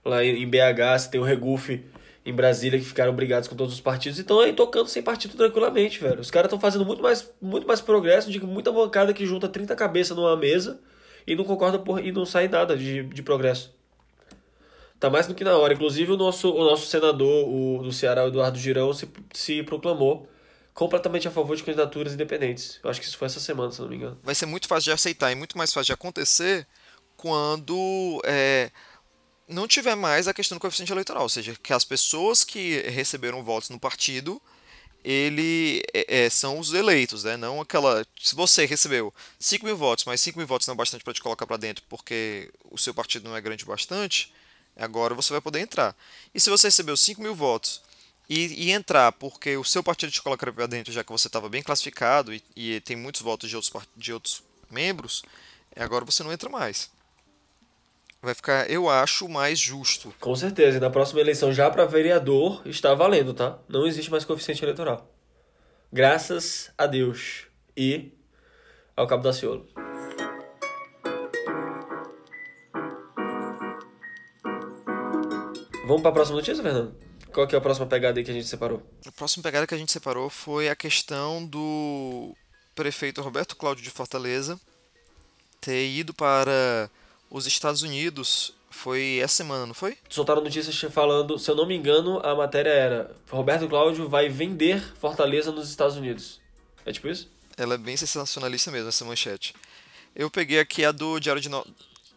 lá 0.05 0.25
em 0.25 0.47
BH, 0.47 0.99
você 0.99 1.11
tem 1.11 1.21
o 1.21 1.25
Regufe 1.25 1.85
em 2.25 2.33
Brasília 2.33 2.79
que 2.79 2.85
ficaram 2.85 3.15
brigados 3.15 3.49
com 3.49 3.55
todos 3.55 3.75
os 3.75 3.81
partidos 3.81 4.19
e 4.19 4.23
estão 4.23 4.41
aí 4.41 4.53
tocando 4.53 4.89
sem 4.89 5.03
partido 5.03 5.37
tranquilamente, 5.37 6.01
velho. 6.01 6.21
Os 6.21 6.31
caras 6.31 6.47
estão 6.47 6.59
fazendo 6.59 6.85
muito 6.85 7.03
mais, 7.03 7.31
muito 7.41 7.67
mais 7.67 7.81
progresso 7.81 8.31
que 8.31 8.41
muita 8.41 8.73
bancada 8.73 9.13
que 9.13 9.27
junta 9.27 9.49
30 9.49 9.77
cabeças 9.77 10.17
numa 10.17 10.37
mesa 10.37 10.81
e 11.27 11.37
não 11.37 11.45
concorda 11.45 11.79
por, 11.79 12.05
e 12.05 12.11
não 12.13 12.25
sai 12.25 12.49
nada 12.49 12.77
de, 12.77 13.03
de 13.03 13.23
progresso. 13.23 13.75
Tá 14.99 15.11
mais 15.11 15.27
do 15.27 15.35
que 15.35 15.45
na 15.45 15.57
hora. 15.57 15.75
Inclusive 15.75 16.13
o 16.13 16.17
nosso, 16.17 16.51
o 16.51 16.65
nosso 16.65 16.87
senador 16.87 17.49
o, 17.49 17.83
do 17.83 17.93
Ceará, 17.93 18.27
Eduardo 18.27 18.59
Girão, 18.59 18.93
se, 18.93 19.07
se 19.35 19.63
proclamou 19.63 20.27
completamente 20.73 21.29
a 21.29 21.31
favor 21.31 21.55
de 21.57 21.63
candidaturas 21.63 22.15
independentes. 22.15 22.81
Eu 22.83 22.89
acho 22.89 23.01
que 23.01 23.07
isso 23.07 23.19
foi 23.19 23.27
essa 23.27 23.41
semana, 23.41 23.71
se 23.71 23.81
não 23.83 23.89
me 23.89 23.97
engano. 23.97 24.19
Vai 24.23 24.35
ser 24.35 24.47
muito 24.47 24.67
fácil 24.67 24.85
de 24.85 24.93
aceitar 24.93 25.31
e 25.31 25.35
muito 25.35 25.59
mais 25.59 25.73
fácil 25.73 25.87
de 25.87 25.93
acontecer 25.93 26.67
quando 27.17 28.21
é, 28.25 28.71
não 29.49 29.69
tiver 29.69 29.95
mais 29.95 30.27
a 30.27 30.35
questão 30.35 30.57
do 30.57 30.61
coeficiente 30.61 30.93
eleitoral, 30.93 31.23
ou 31.23 31.29
seja, 31.29 31.57
que 31.63 31.73
as 31.73 31.85
pessoas 31.85 32.45
que 32.45 32.81
receberam 32.89 33.43
votos 33.45 33.71
no 33.71 33.79
partido 33.79 34.41
ele 35.05 35.83
é, 35.93 36.25
é, 36.25 36.31
são 36.31 36.59
os 36.59 36.73
eleitos, 36.73 37.25
né? 37.25 37.37
Não 37.37 37.61
aquela. 37.61 38.07
Se 38.19 38.35
você 38.35 38.65
recebeu 38.65 39.13
5 39.39 39.65
mil 39.67 39.77
votos, 39.77 40.07
mas 40.07 40.21
5 40.23 40.39
mil 40.39 40.47
votos 40.47 40.67
não 40.67 40.73
é 40.73 40.77
bastante 40.77 41.05
para 41.05 41.13
te 41.13 41.21
colocar 41.21 41.47
para 41.47 41.59
dentro 41.59 41.85
porque 41.91 42.51
o 42.71 42.79
seu 42.79 42.95
partido 42.95 43.29
não 43.29 43.37
é 43.37 43.41
grande 43.41 43.67
bastante, 43.67 44.33
agora 44.75 45.15
você 45.15 45.31
vai 45.33 45.43
poder 45.43 45.61
entrar. 45.61 45.95
E 46.35 46.41
se 46.41 46.49
você 46.49 46.69
recebeu 46.69 46.97
5 46.97 47.21
mil 47.21 47.35
votos 47.35 47.83
e, 48.31 48.69
e, 48.69 48.71
entrar 48.73 49.13
porque 49.13 49.57
o 49.59 49.65
seu 49.65 49.83
partido 49.83 50.11
te 50.11 50.23
coloca 50.23 50.51
para 50.51 50.67
dentro, 50.67 50.91
já 50.91 51.05
que 51.05 51.13
você 51.13 51.27
estava 51.27 51.51
bem 51.51 51.63
classificado 51.63 52.33
e, 52.33 52.43
e, 52.57 52.81
tem 52.81 52.97
muitos 52.97 53.21
votos 53.21 53.51
de 53.51 53.57
outros, 53.57 53.73
de 53.95 54.13
outros 54.13 54.43
membros, 54.71 55.23
agora 55.77 56.05
você 56.07 56.23
não 56.23 56.33
entra 56.33 56.49
mais 56.49 56.91
vai 58.25 58.35
ficar, 58.35 58.71
eu 58.71 58.89
acho, 58.89 59.29
mais 59.29 59.59
justo. 59.59 60.13
Com 60.19 60.35
certeza. 60.35 60.79
E 60.79 60.81
na 60.81 60.91
próxima 60.91 61.21
eleição, 61.21 61.53
já 61.53 61.71
para 61.71 61.85
vereador, 61.85 62.63
está 62.65 62.95
valendo, 62.95 63.35
tá? 63.35 63.59
Não 63.69 63.87
existe 63.87 64.11
mais 64.11 64.25
coeficiente 64.25 64.65
eleitoral. 64.65 65.09
Graças 65.93 66.73
a 66.77 66.87
Deus. 66.87 67.47
E 67.77 68.13
ao 68.97 69.07
Cabo 69.07 69.23
da 69.23 69.33
Ciolo. 69.33 69.69
Vamos 75.87 76.01
para 76.01 76.11
a 76.11 76.15
próxima 76.15 76.37
notícia, 76.39 76.63
Fernando? 76.63 76.97
Qual 77.33 77.47
que 77.47 77.55
é 77.55 77.59
a 77.59 77.61
próxima 77.61 77.87
pegada 77.87 78.19
aí 78.19 78.25
que 78.25 78.31
a 78.31 78.35
gente 78.35 78.47
separou? 78.47 78.83
A 79.07 79.13
próxima 79.13 79.43
pegada 79.43 79.67
que 79.67 79.75
a 79.75 79.79
gente 79.79 79.93
separou 79.93 80.31
foi 80.31 80.69
a 80.69 80.77
questão 80.77 81.45
do 81.45 82.35
prefeito 82.75 83.21
Roberto 83.21 83.55
Cláudio 83.55 83.85
de 83.85 83.91
Fortaleza 83.91 84.59
ter 85.61 85.89
ido 85.89 86.15
para 86.15 86.91
os 87.35 87.49
Estados 87.49 87.83
Unidos 87.83 88.55
foi 88.71 89.19
essa 89.19 89.39
semana, 89.39 89.67
não 89.67 89.75
foi? 89.75 89.99
Soltaram 90.09 90.41
notícias 90.41 90.79
falando, 90.93 91.37
se 91.37 91.51
eu 91.51 91.57
não 91.57 91.67
me 91.67 91.75
engano, 91.75 92.21
a 92.25 92.33
matéria 92.33 92.71
era 92.71 93.17
Roberto 93.29 93.69
Cláudio 93.69 94.09
vai 94.09 94.29
vender 94.29 94.81
Fortaleza 95.01 95.51
nos 95.51 95.69
Estados 95.69 95.97
Unidos. 95.97 96.41
É 96.87 96.93
tipo 96.93 97.09
isso? 97.09 97.29
Ela 97.57 97.75
é 97.75 97.79
bem 97.79 97.97
sensacionalista 97.97 98.71
mesmo, 98.71 98.89
essa 98.89 99.05
manchete. 99.05 99.53
Eu 100.15 100.31
peguei 100.31 100.61
aqui 100.61 100.85
a 100.85 100.93
do 100.93 101.19
Diário, 101.19 101.43
de 101.43 101.49
no... 101.49 101.67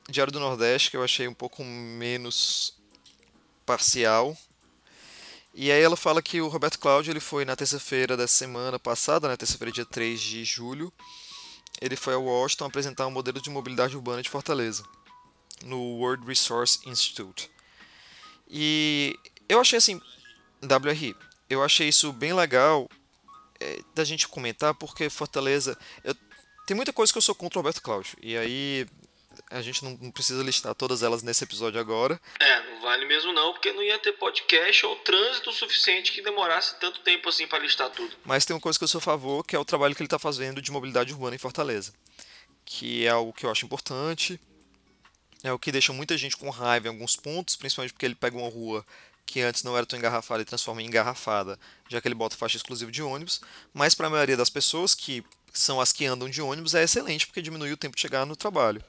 Diário 0.07 0.31
do 0.31 0.39
Nordeste, 0.39 0.91
que 0.91 0.97
eu 0.97 1.03
achei 1.03 1.27
um 1.27 1.33
pouco 1.33 1.63
menos 1.63 2.75
parcial. 3.65 4.37
E 5.51 5.71
aí 5.71 5.81
ela 5.81 5.97
fala 5.97 6.21
que 6.21 6.39
o 6.41 6.47
Roberto 6.47 6.77
Cláudio 6.77 7.11
ele 7.11 7.19
foi 7.19 7.43
na 7.43 7.55
terça-feira 7.55 8.15
da 8.15 8.27
semana 8.27 8.77
passada, 8.77 9.27
na 9.27 9.35
terça-feira, 9.35 9.71
dia 9.71 9.85
3 9.85 10.21
de 10.21 10.45
julho, 10.45 10.93
ele 11.81 11.95
foi 11.95 12.13
a 12.13 12.19
Washington 12.19 12.65
apresentar 12.65 13.07
um 13.07 13.11
modelo 13.11 13.41
de 13.41 13.49
mobilidade 13.49 13.95
urbana 13.95 14.21
de 14.21 14.29
Fortaleza 14.29 14.83
no 15.63 15.97
World 15.97 16.25
Resource 16.25 16.79
Institute. 16.85 17.49
E 18.49 19.17
eu 19.49 19.59
achei 19.59 19.77
assim, 19.77 20.01
WRI, 20.61 21.15
eu 21.49 21.63
achei 21.63 21.87
isso 21.87 22.11
bem 22.11 22.33
legal 22.33 22.89
é, 23.59 23.79
da 23.93 24.03
gente 24.03 24.27
comentar, 24.27 24.73
porque 24.73 25.09
Fortaleza. 25.09 25.77
Eu, 26.03 26.15
tem 26.65 26.75
muita 26.75 26.91
coisa 26.91 27.11
que 27.11 27.17
eu 27.17 27.21
sou 27.21 27.33
contra 27.33 27.59
o 27.59 27.61
Roberto 27.61 27.81
Cláudio. 27.81 28.17
E 28.21 28.37
aí 28.37 28.85
a 29.49 29.61
gente 29.61 29.83
não, 29.83 29.97
não, 30.01 30.11
precisa 30.11 30.43
listar 30.43 30.75
todas 30.75 31.03
elas 31.03 31.23
nesse 31.23 31.43
episódio 31.43 31.79
agora. 31.79 32.19
É, 32.39 32.71
não 32.71 32.81
vale 32.81 33.05
mesmo 33.05 33.31
não, 33.31 33.53
porque 33.53 33.71
não 33.71 33.81
ia 33.81 33.97
ter 33.99 34.13
podcast 34.13 34.85
ou 34.85 34.95
trânsito 34.97 35.51
suficiente 35.53 36.11
que 36.11 36.21
demorasse 36.21 36.75
tanto 36.79 36.99
tempo 37.01 37.29
assim 37.29 37.47
para 37.47 37.59
listar 37.59 37.89
tudo. 37.89 38.15
Mas 38.25 38.45
tem 38.45 38.55
uma 38.55 38.61
coisa 38.61 38.77
que 38.77 38.83
eu 38.83 38.87
sou 38.87 38.99
a 38.99 39.01
favor, 39.01 39.45
que 39.45 39.55
é 39.55 39.59
o 39.59 39.65
trabalho 39.65 39.95
que 39.95 40.01
ele 40.01 40.07
está 40.07 40.19
fazendo 40.19 40.61
de 40.61 40.71
mobilidade 40.71 41.13
urbana 41.13 41.35
em 41.35 41.39
Fortaleza. 41.39 41.93
Que 42.65 43.05
é 43.05 43.09
algo 43.09 43.31
que 43.31 43.45
eu 43.45 43.51
acho 43.51 43.65
importante. 43.65 44.39
É 45.43 45.51
o 45.51 45.59
que 45.59 45.71
deixa 45.71 45.93
muita 45.93 46.17
gente 46.17 46.35
com 46.35 46.49
raiva 46.49 46.87
em 46.87 46.89
alguns 46.89 47.15
pontos, 47.15 47.55
principalmente 47.55 47.93
porque 47.93 48.05
ele 48.05 48.15
pega 48.15 48.37
uma 48.37 48.49
rua 48.49 48.85
que 49.25 49.41
antes 49.41 49.61
não 49.61 49.75
era 49.75 49.85
tão 49.85 49.99
engarrafada 49.99 50.41
e 50.41 50.45
transforma 50.45 50.81
em 50.81 50.85
engarrafada, 50.85 51.59
já 51.89 51.99
que 51.99 52.07
ele 52.07 52.15
bota 52.15 52.35
faixa 52.35 52.55
exclusiva 52.55 52.89
de 52.89 53.03
ônibus, 53.03 53.41
mas 53.73 53.93
para 53.93 54.07
a 54.07 54.09
maioria 54.09 54.37
das 54.37 54.49
pessoas 54.49 54.95
que 54.95 55.23
são 55.53 55.81
as 55.81 55.91
que 55.91 56.05
andam 56.05 56.29
de 56.29 56.41
ônibus 56.41 56.75
é 56.75 56.83
excelente 56.83 57.27
porque 57.27 57.41
diminui 57.41 57.71
o 57.73 57.77
tempo 57.77 57.95
de 57.95 58.01
chegar 58.01 58.25
no 58.25 58.35
trabalho. 58.35 58.81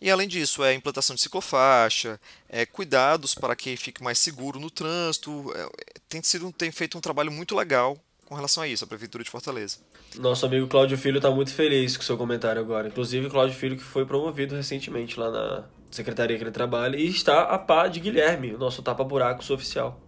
E 0.00 0.10
além 0.10 0.28
disso, 0.28 0.62
é 0.62 0.72
implantação 0.72 1.16
de 1.16 1.22
ciclofaixa, 1.22 2.20
é 2.48 2.64
cuidados 2.64 3.34
para 3.34 3.56
que 3.56 3.76
fique 3.76 4.02
mais 4.02 4.18
seguro 4.18 4.60
no 4.60 4.70
trânsito, 4.70 5.52
é, 5.56 5.68
tem 6.08 6.22
sido 6.22 6.52
tem 6.52 6.70
feito 6.70 6.96
um 6.96 7.00
trabalho 7.00 7.32
muito 7.32 7.56
legal 7.56 7.98
com 8.26 8.34
relação 8.36 8.62
a 8.62 8.68
isso, 8.68 8.84
a 8.84 8.86
prefeitura 8.86 9.24
de 9.24 9.30
Fortaleza. 9.30 9.78
Nosso 10.16 10.46
amigo 10.46 10.68
Cláudio 10.68 10.96
Filho 10.96 11.16
está 11.16 11.30
muito 11.30 11.52
feliz 11.52 11.96
com 11.96 12.02
o 12.02 12.06
seu 12.06 12.16
comentário 12.16 12.60
agora. 12.60 12.86
Inclusive, 12.86 13.28
Cláudio 13.28 13.56
Filho 13.56 13.76
que 13.76 13.82
foi 13.82 14.06
promovido 14.06 14.54
recentemente 14.54 15.18
lá 15.18 15.30
na 15.30 15.64
secretaria 15.90 16.36
que 16.36 16.44
ele 16.44 16.50
trabalha, 16.50 16.96
e 16.96 17.08
está 17.08 17.42
a 17.42 17.58
pá 17.58 17.88
de 17.88 18.00
Guilherme, 18.00 18.54
o 18.54 18.58
nosso 18.58 18.82
tapa-buraco 18.82 19.40
oficial. 19.52 20.00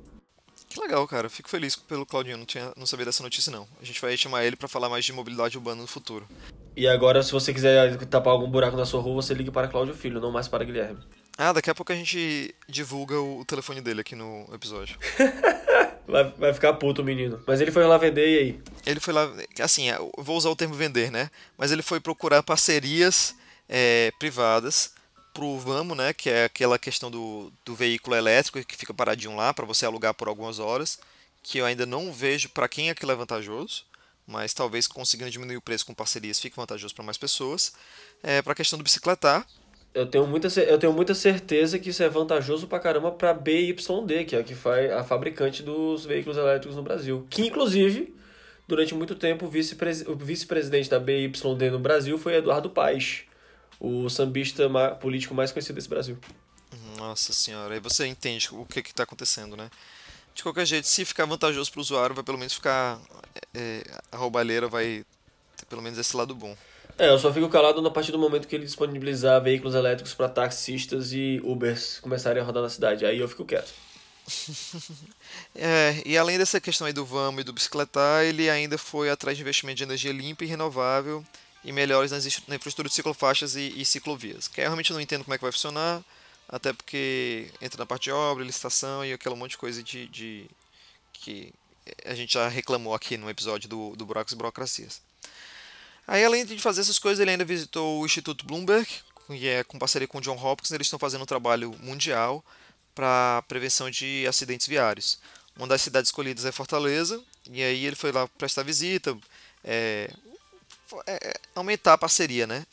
Que 0.73 0.81
legal, 0.81 1.07
cara. 1.07 1.29
Fico 1.29 1.51
feliz 1.51 1.77
pelo 1.77 2.07
Claudinho. 2.07 2.39
Não, 2.39 2.47
tinha, 2.47 2.73
não 2.79 2.87
sabia 2.87 3.05
dessa 3.05 3.23
notícia, 3.23 3.53
não. 3.53 3.69
A 3.79 3.85
gente 3.85 4.01
vai 4.01 4.17
chamar 4.17 4.45
ele 4.45 4.57
para 4.57 4.67
falar 4.67 4.89
mais 4.89 5.05
de 5.05 5.13
mobilidade 5.13 5.59
urbana 5.59 5.83
no 5.83 5.87
futuro. 5.87 6.27
E 6.75 6.89
agora, 6.89 7.23
se 7.23 7.31
você 7.31 7.53
quiser 7.53 7.95
tapar 8.07 8.33
algum 8.33 8.49
buraco 8.49 8.75
na 8.75 8.87
sua 8.87 9.03
rua, 9.03 9.21
você 9.21 9.35
liga 9.35 9.53
para 9.53 9.69
Cláudio 9.69 9.95
Filho, 9.95 10.19
não 10.19 10.33
mais 10.33 10.49
para 10.49 10.65
Guilherme. 10.65 10.99
Ah, 11.37 11.53
daqui 11.53 11.69
a 11.69 11.75
pouco 11.75 11.93
a 11.93 11.95
gente 11.95 12.55
divulga 12.67 13.21
o 13.21 13.45
telefone 13.45 13.83
dele 13.83 14.01
aqui 14.01 14.15
no 14.15 14.49
episódio. 14.53 14.99
vai, 16.09 16.25
vai 16.39 16.55
ficar 16.55 16.73
puto 16.75 17.03
o 17.03 17.05
menino. 17.05 17.43
Mas 17.47 17.61
ele 17.61 17.71
foi 17.71 17.85
lá 17.85 17.99
vender 17.99 18.27
e 18.27 18.39
aí? 18.39 18.61
Ele 18.87 19.01
foi 19.01 19.13
lá. 19.13 19.31
Assim, 19.61 19.91
eu 19.91 20.11
vou 20.17 20.39
usar 20.39 20.49
o 20.49 20.57
termo 20.57 20.75
vender, 20.75 21.11
né? 21.11 21.31
Mas 21.59 21.71
ele 21.71 21.83
foi 21.83 22.01
procurar 22.01 22.43
parcerias 22.43 23.35
é, 23.69 24.11
privadas 24.19 24.95
pro 25.33 25.59
Vamo, 25.59 25.95
né, 25.95 26.13
que 26.13 26.31
é 26.31 26.45
aquela 26.45 26.79
questão 26.79 27.11
do, 27.11 27.53
do 27.65 27.75
veículo 27.75 28.17
elétrico 28.17 28.65
que 28.65 28.77
fica 28.77 28.95
paradinho 28.95 29.37
lá 29.37 29.53
para 29.53 29.67
você 29.67 29.87
alugar 29.87 30.15
por 30.15 30.29
algumas 30.29 30.59
horas, 30.59 30.99
que 31.43 31.59
eu 31.59 31.67
ainda 31.67 31.87
não 31.87 32.13
vejo 32.13 32.49
para 32.51 32.69
quem 32.69 32.91
aquilo 32.91 33.13
é 33.13 33.15
vantajoso, 33.15 33.85
mas 34.27 34.55
talvez 34.55 34.87
conseguindo 34.87 35.31
diminuir 35.31 35.57
o 35.57 35.63
preço 35.63 35.87
com 35.87 35.95
parcerias 35.95 36.39
fique 36.39 36.57
vantajoso 36.57 36.95
para 36.95 37.05
mais 37.05 37.19
pessoas. 37.19 37.73
É, 38.23 38.41
para 38.41 38.53
a 38.53 38.57
questão 38.57 38.79
do 38.79 38.85
bicicletar, 38.85 39.47
eu 39.95 40.07
tenho 40.07 40.27
muita, 40.27 40.49
eu 40.61 40.79
tenho 40.79 40.93
muita 40.93 41.15
certeza 41.15 41.79
que 41.79 41.91
isso 41.91 42.03
é 42.03 42.09
vantajoso 42.09 42.67
pra 42.67 42.81
caramba 42.81 43.11
pra 43.13 43.35
BYD, 43.35 44.25
que 44.27 44.35
é 44.35 44.39
a 44.39 44.43
que 44.43 44.55
faz 44.55 44.91
a 44.91 45.05
fabricante 45.05 45.63
dos 45.63 46.07
veículos 46.07 46.39
elétricos 46.39 46.77
no 46.77 46.83
Brasil. 46.83 47.27
Que 47.29 47.47
inclusive, 47.47 48.15
durante 48.67 48.95
muito 48.95 49.15
tempo, 49.15 49.45
o 49.45 50.15
vice-presidente 50.17 50.89
da 50.89 50.99
BYD 50.99 51.71
no 51.71 51.79
Brasil 51.79 52.17
foi 52.17 52.37
Eduardo 52.37 52.71
Paes 52.71 53.25
o 53.83 54.09
sambista 54.09 54.71
político 55.01 55.35
mais 55.35 55.51
conhecido 55.51 55.75
desse 55.75 55.89
Brasil. 55.89 56.17
Nossa 56.97 57.33
senhora, 57.33 57.75
aí 57.75 57.81
você 57.81 58.07
entende 58.07 58.49
o 58.53 58.65
que 58.65 58.79
está 58.79 59.03
acontecendo, 59.03 59.57
né? 59.57 59.69
De 60.33 60.43
qualquer 60.43 60.65
jeito, 60.65 60.87
se 60.87 61.05
ficar 61.05 61.27
vantajoso 61.27 61.71
para 61.73 61.79
o 61.79 61.83
usuário, 61.83 62.15
vai 62.15 62.23
pelo 62.23 62.39
menos 62.39 62.55
ficar. 62.55 63.01
É, 63.53 63.83
a 64.13 64.17
roubalheira 64.17 64.69
vai 64.69 65.05
ter 65.57 65.67
pelo 65.67 65.83
menos 65.83 65.99
esse 65.99 66.17
lado 66.17 66.33
bom. 66.33 66.57
É, 66.97 67.09
eu 67.09 67.19
só 67.19 67.33
fico 67.33 67.49
calado 67.49 67.83
na 67.83 67.91
partir 67.91 68.13
do 68.13 68.19
momento 68.19 68.47
que 68.47 68.55
ele 68.55 68.65
disponibilizar 68.65 69.43
veículos 69.43 69.75
elétricos 69.75 70.15
para 70.15 70.29
taxistas 70.29 71.13
e 71.13 71.41
Ubers 71.43 71.99
começarem 72.01 72.41
a 72.41 72.45
rodar 72.45 72.63
na 72.63 72.69
cidade. 72.69 73.05
Aí 73.05 73.19
eu 73.19 73.29
fico 73.29 73.45
quieto. 73.45 73.73
é, 75.57 76.01
e 76.07 76.17
além 76.17 76.39
dessa 76.39 76.61
questão 76.61 76.87
aí 76.87 76.93
do 76.93 77.05
VAMO 77.05 77.41
e 77.41 77.45
do 77.45 77.53
bicicletar, 77.53 78.23
ele 78.23 78.49
ainda 78.49 78.79
foi 78.79 79.11
atrás 79.11 79.37
de 79.37 79.43
investimento 79.43 79.79
de 79.79 79.83
energia 79.83 80.13
limpa 80.13 80.45
e 80.45 80.47
renovável 80.47 81.25
e 81.65 81.73
melhores 81.73 82.11
na 82.11 82.57
infraestrutura 82.57 82.89
de 82.89 82.95
ciclofaixas 82.95 83.55
e, 83.57 83.73
e 83.77 83.85
ciclovias. 83.85 84.49
Que 84.49 84.61
eu 84.61 84.65
realmente 84.65 84.93
não 84.93 85.01
entendo 85.01 85.25
como 85.25 85.35
é 85.35 85.39
que 85.39 85.45
vai 85.45 85.53
funcionar, 85.53 86.03
até 86.49 86.73
porque 86.73 87.51
entra 87.61 87.79
na 87.79 87.87
parte 87.87 88.05
de 88.05 88.13
obra, 88.13 88.45
licitação 88.45 89.05
e 89.05 89.13
aquele 89.13 89.35
monte 89.35 89.53
de 89.53 89.59
coisa 89.59 89.83
de, 89.83 90.07
de 90.09 90.51
que 91.13 91.53
a 92.05 92.15
gente 92.15 92.35
já 92.35 92.49
reclamou 92.49 92.95
aqui 92.95 93.17
no 93.17 93.31
episódio 93.31 93.69
do, 93.69 93.97
do 93.97 94.05
Buracos 94.05 94.33
e 94.33 94.37
Burocracias. 94.37 95.01
Aí, 96.07 96.25
além 96.25 96.45
de 96.45 96.59
fazer 96.59 96.81
essas 96.81 96.99
coisas, 96.99 97.21
ele 97.21 97.31
ainda 97.31 97.45
visitou 97.45 98.01
o 98.01 98.07
Instituto 98.07 98.45
Bloomberg, 98.45 98.89
que 99.27 99.49
é 99.49 99.63
com 99.65 99.79
parceria 99.79 100.09
com 100.09 100.19
o 100.19 100.21
John 100.21 100.37
Hopkins, 100.37 100.73
eles 100.73 100.87
estão 100.87 100.99
fazendo 100.99 101.23
um 101.23 101.27
trabalho 101.27 101.75
mundial 101.81 102.45
para 102.95 103.43
prevenção 103.49 103.91
de 103.91 104.27
acidentes 104.27 104.67
viários. 104.67 105.19
Uma 105.57 105.67
das 105.67 105.83
cidades 105.83 106.09
escolhidas 106.09 106.45
é 106.45 106.53
Fortaleza, 106.53 107.23
e 107.51 107.63
aí 107.63 107.87
ele 107.87 107.97
foi 107.97 108.11
lá 108.13 108.27
prestar 108.27 108.63
visita, 108.63 109.17
é, 109.65 110.13
é, 111.07 111.29
é, 111.29 111.35
aumentar 111.55 111.95
a 111.95 111.99
parceria, 111.99 112.47
né? 112.47 112.65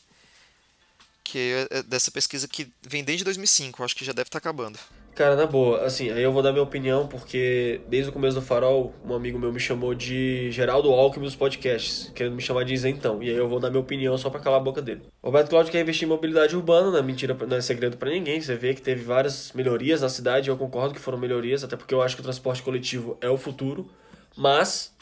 Que 1.22 1.66
é, 1.70 1.78
é 1.78 1.82
dessa 1.82 2.10
pesquisa 2.10 2.48
que 2.48 2.68
vem 2.82 3.04
desde 3.04 3.24
2005, 3.24 3.84
acho 3.84 3.96
que 3.96 4.04
já 4.04 4.12
deve 4.12 4.28
estar 4.28 4.40
tá 4.40 4.48
acabando. 4.48 4.78
Cara, 5.14 5.36
na 5.36 5.44
boa, 5.44 5.82
assim, 5.82 6.10
aí 6.10 6.22
eu 6.22 6.32
vou 6.32 6.42
dar 6.42 6.52
minha 6.52 6.62
opinião, 6.62 7.06
porque 7.06 7.80
desde 7.88 8.08
o 8.08 8.12
começo 8.12 8.36
do 8.36 8.42
Farol, 8.42 8.94
um 9.04 9.12
amigo 9.12 9.38
meu 9.38 9.52
me 9.52 9.60
chamou 9.60 9.94
de 9.94 10.50
Geraldo 10.50 10.90
Alckmin 10.90 11.26
dos 11.26 11.34
podcasts, 11.34 12.10
querendo 12.14 12.36
me 12.36 12.40
chamar 12.40 12.64
de 12.64 12.72
isentão. 12.72 13.22
E 13.22 13.28
aí 13.28 13.36
eu 13.36 13.48
vou 13.48 13.60
dar 13.60 13.68
minha 13.70 13.82
opinião 13.82 14.16
só 14.16 14.30
para 14.30 14.40
calar 14.40 14.60
a 14.60 14.62
boca 14.62 14.80
dele. 14.80 15.02
Roberto 15.22 15.50
Cláudio 15.50 15.72
quer 15.72 15.82
investir 15.82 16.06
em 16.06 16.08
mobilidade 16.08 16.56
urbana, 16.56 16.90
não 16.90 16.98
é 16.98 17.02
mentira, 17.02 17.36
não 17.46 17.56
é 17.56 17.60
segredo 17.60 17.98
para 17.98 18.08
ninguém. 18.08 18.40
Você 18.40 18.54
vê 18.54 18.72
que 18.72 18.80
teve 18.80 19.02
várias 19.02 19.52
melhorias 19.52 20.00
na 20.00 20.08
cidade, 20.08 20.48
eu 20.48 20.56
concordo 20.56 20.94
que 20.94 21.00
foram 21.00 21.18
melhorias, 21.18 21.62
até 21.64 21.76
porque 21.76 21.92
eu 21.92 22.00
acho 22.00 22.14
que 22.14 22.22
o 22.22 22.24
transporte 22.24 22.62
coletivo 22.62 23.18
é 23.20 23.28
o 23.28 23.36
futuro. 23.36 23.90
Mas 24.36 24.94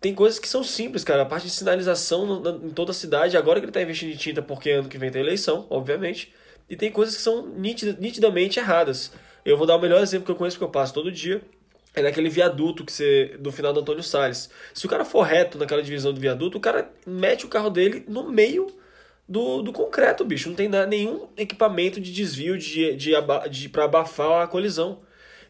tem 0.00 0.14
coisas 0.14 0.38
que 0.38 0.48
são 0.48 0.62
simples, 0.62 1.02
cara. 1.02 1.22
A 1.22 1.26
parte 1.26 1.44
de 1.44 1.50
sinalização 1.50 2.42
em 2.62 2.70
toda 2.70 2.92
a 2.92 2.94
cidade, 2.94 3.36
agora 3.36 3.58
que 3.58 3.64
ele 3.64 3.70
está 3.70 3.82
investindo 3.82 4.12
em 4.12 4.16
tinta, 4.16 4.40
porque 4.40 4.70
ano 4.70 4.88
que 4.88 4.98
vem 4.98 5.10
tem 5.10 5.20
eleição, 5.20 5.66
obviamente. 5.68 6.32
E 6.70 6.76
tem 6.76 6.90
coisas 6.90 7.16
que 7.16 7.22
são 7.22 7.46
nitida, 7.46 7.96
nitidamente 7.98 8.58
erradas. 8.58 9.12
Eu 9.44 9.56
vou 9.56 9.66
dar 9.66 9.76
o 9.76 9.80
melhor 9.80 10.00
exemplo 10.02 10.26
que 10.26 10.30
eu 10.30 10.36
conheço 10.36 10.58
que 10.58 10.64
eu 10.64 10.68
passo 10.68 10.94
todo 10.94 11.10
dia. 11.10 11.42
É 11.94 12.02
naquele 12.02 12.28
viaduto 12.28 12.84
que 12.84 12.92
você. 12.92 13.36
do 13.40 13.50
final 13.50 13.72
do 13.72 13.80
Antônio 13.80 14.02
Salles. 14.02 14.50
Se 14.72 14.86
o 14.86 14.88
cara 14.88 15.04
for 15.04 15.22
reto 15.22 15.58
naquela 15.58 15.82
divisão 15.82 16.12
do 16.12 16.20
viaduto, 16.20 16.58
o 16.58 16.60
cara 16.60 16.92
mete 17.04 17.44
o 17.44 17.48
carro 17.48 17.70
dele 17.70 18.04
no 18.06 18.30
meio 18.30 18.68
do, 19.28 19.62
do 19.62 19.72
concreto, 19.72 20.24
bicho. 20.24 20.48
Não 20.48 20.54
tem 20.54 20.68
nada, 20.68 20.86
nenhum 20.86 21.26
equipamento 21.36 22.00
de 22.00 22.12
desvio 22.12 22.56
de, 22.56 22.94
de, 22.96 22.96
de, 22.96 23.48
de 23.50 23.68
para 23.68 23.84
abafar 23.84 24.42
a 24.42 24.46
colisão. 24.46 25.00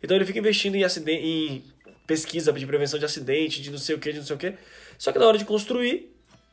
Então 0.02 0.16
ele 0.16 0.24
fica 0.24 0.38
investindo 0.38 0.76
em, 0.76 0.84
acidente, 0.84 1.26
em 1.26 1.64
pesquisa 2.08 2.52
de 2.52 2.66
prevenção 2.66 2.98
de 2.98 3.04
acidente, 3.04 3.60
de 3.60 3.70
não 3.70 3.78
sei 3.78 3.94
o 3.94 3.98
que, 3.98 4.10
de 4.10 4.18
não 4.18 4.26
sei 4.26 4.34
o 4.34 4.38
que. 4.38 4.54
Só 4.96 5.12
que 5.12 5.18
na 5.18 5.26
hora 5.26 5.36
de 5.38 5.44
construir, 5.44 6.10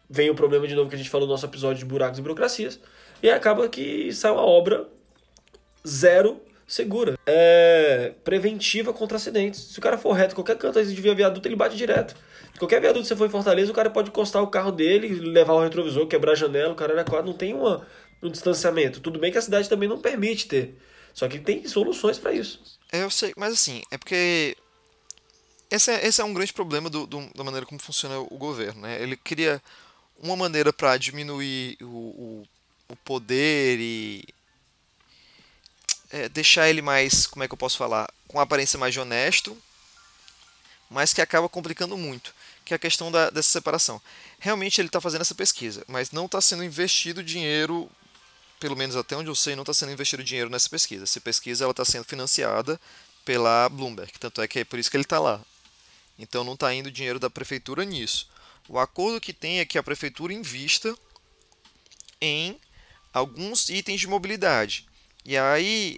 vem 0.08 0.30
o 0.30 0.36
problema 0.36 0.68
de 0.68 0.76
novo 0.76 0.90
que 0.90 0.96
a 0.96 0.98
gente 0.98 1.10
falou 1.10 1.26
no 1.26 1.34
nosso 1.34 1.46
episódio 1.46 1.80
de 1.80 1.86
buracos 1.86 2.20
e 2.20 2.22
burocracias, 2.22 2.80
e 3.24 3.30
acaba 3.30 3.68
que 3.70 4.12
sai 4.14 4.32
uma 4.32 4.46
obra 4.46 4.86
zero 5.88 6.42
segura. 6.68 7.18
É 7.26 8.14
preventiva 8.24 8.92
contra 8.92 9.16
acidentes. 9.16 9.62
Se 9.62 9.80
o 9.80 9.82
cara 9.82 9.98
for 9.98 10.12
reto, 10.12 10.36
qualquer 10.36 10.58
canto 10.58 10.84
de 10.84 11.02
via 11.02 11.16
viaduto, 11.16 11.48
ele 11.48 11.56
bate 11.56 11.78
direto. 11.78 12.16
Qualquer 12.60 12.82
viaduto 12.82 13.04
que 13.04 13.08
você 13.08 13.16
for 13.16 13.26
em 13.26 13.32
Fortaleza, 13.32 13.72
o 13.72 13.76
cara 13.76 13.90
pode 13.90 14.10
encostar 14.10 14.44
o 14.44 14.48
carro 14.48 14.72
dele, 14.72 15.08
levar 15.08 15.54
o 15.54 15.64
retrovisor, 15.64 16.06
quebrar 16.08 16.34
a 16.34 16.36
janela, 16.36 16.74
o 16.74 16.76
cara 16.76 16.94
era 16.94 17.04
quase 17.06 17.26
não 17.26 17.34
tem 17.34 17.54
uma, 17.54 17.88
um 18.22 18.30
distanciamento. 18.30 19.00
Tudo 19.00 19.20
bem 19.20 19.32
que 19.32 19.38
a 19.38 19.42
cidade 19.42 19.70
também 19.70 19.88
não 19.88 20.00
permite 20.00 20.48
ter. 20.48 20.78
Só 21.14 21.30
que 21.30 21.40
tem 21.40 21.66
soluções 21.66 22.18
para 22.18 22.34
isso. 22.34 22.62
Eu 22.92 23.10
sei, 23.10 23.34
mas 23.38 23.54
assim, 23.54 23.82
é 23.90 23.98
porque 23.98 24.56
esse 25.76 25.92
é, 25.92 26.06
esse 26.08 26.22
é 26.22 26.24
um 26.24 26.34
grande 26.34 26.54
problema 26.54 26.90
do, 26.90 27.06
do, 27.06 27.30
da 27.36 27.44
maneira 27.44 27.66
como 27.66 27.80
funciona 27.80 28.20
o 28.20 28.38
governo. 28.38 28.82
Né? 28.82 29.02
Ele 29.02 29.16
cria 29.16 29.62
uma 30.20 30.36
maneira 30.36 30.72
para 30.72 30.98
diminuir 30.98 31.78
o, 31.82 31.86
o, 31.86 32.48
o, 32.90 32.96
poder 32.98 33.78
e 33.80 34.26
é, 36.10 36.30
deixar 36.30 36.70
ele 36.70 36.82
mais, 36.82 37.26
como 37.28 37.44
é 37.44 37.48
que 37.48 37.54
eu 37.54 37.58
posso 37.58 37.78
falar, 37.78 38.10
com 38.28 38.40
aparência 38.40 38.80
mais 38.80 38.96
honesto, 38.96 39.58
mas 40.90 41.14
que 41.14 41.22
acaba 41.22 41.50
complicando 41.50 41.98
muito, 41.98 42.34
que 42.64 42.74
é 42.74 42.76
a 42.76 42.80
questão 42.80 43.12
da, 43.12 43.30
dessa 43.30 43.50
separação. 43.50 44.02
Realmente 44.40 44.80
ele 44.80 44.88
está 44.88 45.02
fazendo 45.02 45.22
essa 45.22 45.36
pesquisa, 45.36 45.84
mas 45.88 46.12
não 46.12 46.26
está 46.26 46.40
sendo 46.40 46.64
investido 46.64 47.24
dinheiro, 47.24 47.90
pelo 48.60 48.76
menos 48.76 48.96
até 48.96 49.16
onde 49.16 49.30
eu 49.30 49.36
sei, 49.36 49.56
não 49.56 49.64
está 49.64 49.74
sendo 49.74 49.92
investido 49.92 50.24
dinheiro 50.24 50.50
nessa 50.50 50.70
pesquisa. 50.70 51.04
Essa 51.04 51.20
pesquisa 51.20 51.70
está 51.70 51.84
sendo 51.84 52.06
financiada 52.06 52.80
pela 53.26 53.68
Bloomberg, 53.70 54.14
tanto 54.20 54.42
é 54.42 54.48
que 54.48 54.60
é 54.60 54.64
por 54.64 54.80
isso 54.80 54.90
que 54.90 54.96
ele 54.96 55.04
está 55.04 55.20
lá. 55.20 55.42
Então 56.18 56.44
não 56.44 56.54
está 56.54 56.74
indo 56.74 56.92
dinheiro 56.92 57.20
da 57.20 57.30
prefeitura 57.30 57.84
nisso. 57.84 58.30
O 58.68 58.80
acordo 58.80 59.22
que 59.22 59.34
tem 59.34 59.60
é 59.60 59.66
que 59.66 59.78
a 59.78 59.84
prefeitura 59.84 60.34
invista 60.34 60.96
em 62.20 62.60
alguns 63.14 63.70
itens 63.70 64.02
de 64.02 64.08
mobilidade. 64.08 64.88
E 65.24 65.38
aí 65.38 65.98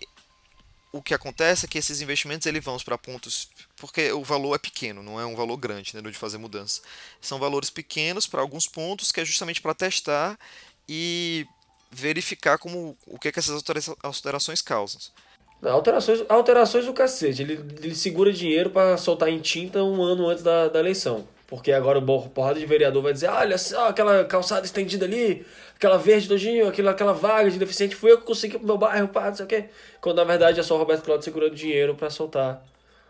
o 0.92 1.02
que 1.02 1.14
acontece 1.14 1.66
é 1.66 1.70
que 1.70 1.78
esses 1.78 2.02
investimentos 2.02 2.46
eles 2.48 2.64
vão 2.64 2.78
para 2.78 2.98
pontos 2.98 3.50
porque 3.76 4.12
o 4.12 4.24
valor 4.24 4.56
é 4.56 4.58
pequeno, 4.58 5.04
não 5.04 5.20
é 5.20 5.26
um 5.26 5.36
valor 5.36 5.58
grande 5.58 5.96
né, 5.96 6.02
de 6.02 6.18
fazer 6.18 6.38
mudança. 6.38 6.82
São 7.22 7.40
valores 7.40 7.70
pequenos 7.70 8.26
para 8.26 8.42
alguns 8.42 8.68
pontos 8.68 9.12
que 9.12 9.20
é 9.20 9.26
justamente 9.26 9.62
para 9.62 9.74
testar 9.74 10.38
e 10.88 11.46
verificar 11.92 12.58
como 12.58 12.98
o 13.06 13.20
que, 13.20 13.28
é 13.28 13.32
que 13.32 13.40
essas 13.40 13.64
alterações 14.02 14.62
causam. 14.62 15.00
Alterações, 15.62 16.24
alterações 16.30 16.86
do 16.86 16.94
cacete. 16.94 17.42
Ele, 17.42 17.60
ele 17.82 17.96
segura 17.96 18.32
dinheiro 18.32 18.70
para 18.70 18.96
soltar 18.98 19.30
em 19.30 19.40
tinta 19.40 19.84
um 19.84 20.02
ano 20.04 20.30
antes 20.30 20.44
da, 20.44 20.68
da 20.68 20.80
eleição. 20.80 21.28
Porque 21.48 21.72
agora 21.72 21.98
o 21.98 22.30
porrada 22.30 22.60
de 22.60 22.66
vereador 22.66 23.02
vai 23.02 23.14
dizer: 23.14 23.30
olha 23.30 23.58
só, 23.58 23.88
aquela 23.88 24.26
calçada 24.26 24.66
estendida 24.66 25.06
ali, 25.06 25.46
aquela 25.76 25.98
verde 25.98 26.28
dojinho, 26.28 26.68
aquela, 26.68 26.92
aquela 26.92 27.14
vaga 27.14 27.50
de 27.50 27.58
deficiente, 27.58 27.96
fui 27.96 28.12
eu 28.12 28.20
que 28.20 28.26
consegui 28.26 28.58
pro 28.58 28.68
meu 28.68 28.78
bairro, 28.78 29.08
pá, 29.08 29.30
não 29.30 29.36
sei 29.36 29.46
o 29.46 29.48
quê. 29.48 29.70
Quando 30.02 30.18
na 30.18 30.26
verdade 30.26 30.60
é 30.60 30.64
só 30.64 30.76
o 30.76 30.78
Roberto 30.78 31.06
Cláudio 31.06 31.24
segurando 31.24 31.56
dinheiro 31.56 31.96
para 31.96 32.10
soltar 32.10 32.64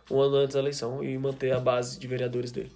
um 0.09 0.21
ano 0.21 0.37
antes 0.37 0.53
da 0.53 0.59
eleição 0.59 1.03
e 1.03 1.17
manter 1.17 1.51
a 1.51 1.59
base 1.59 1.99
de 1.99 2.07
vereadores 2.07 2.51
dele. 2.51 2.71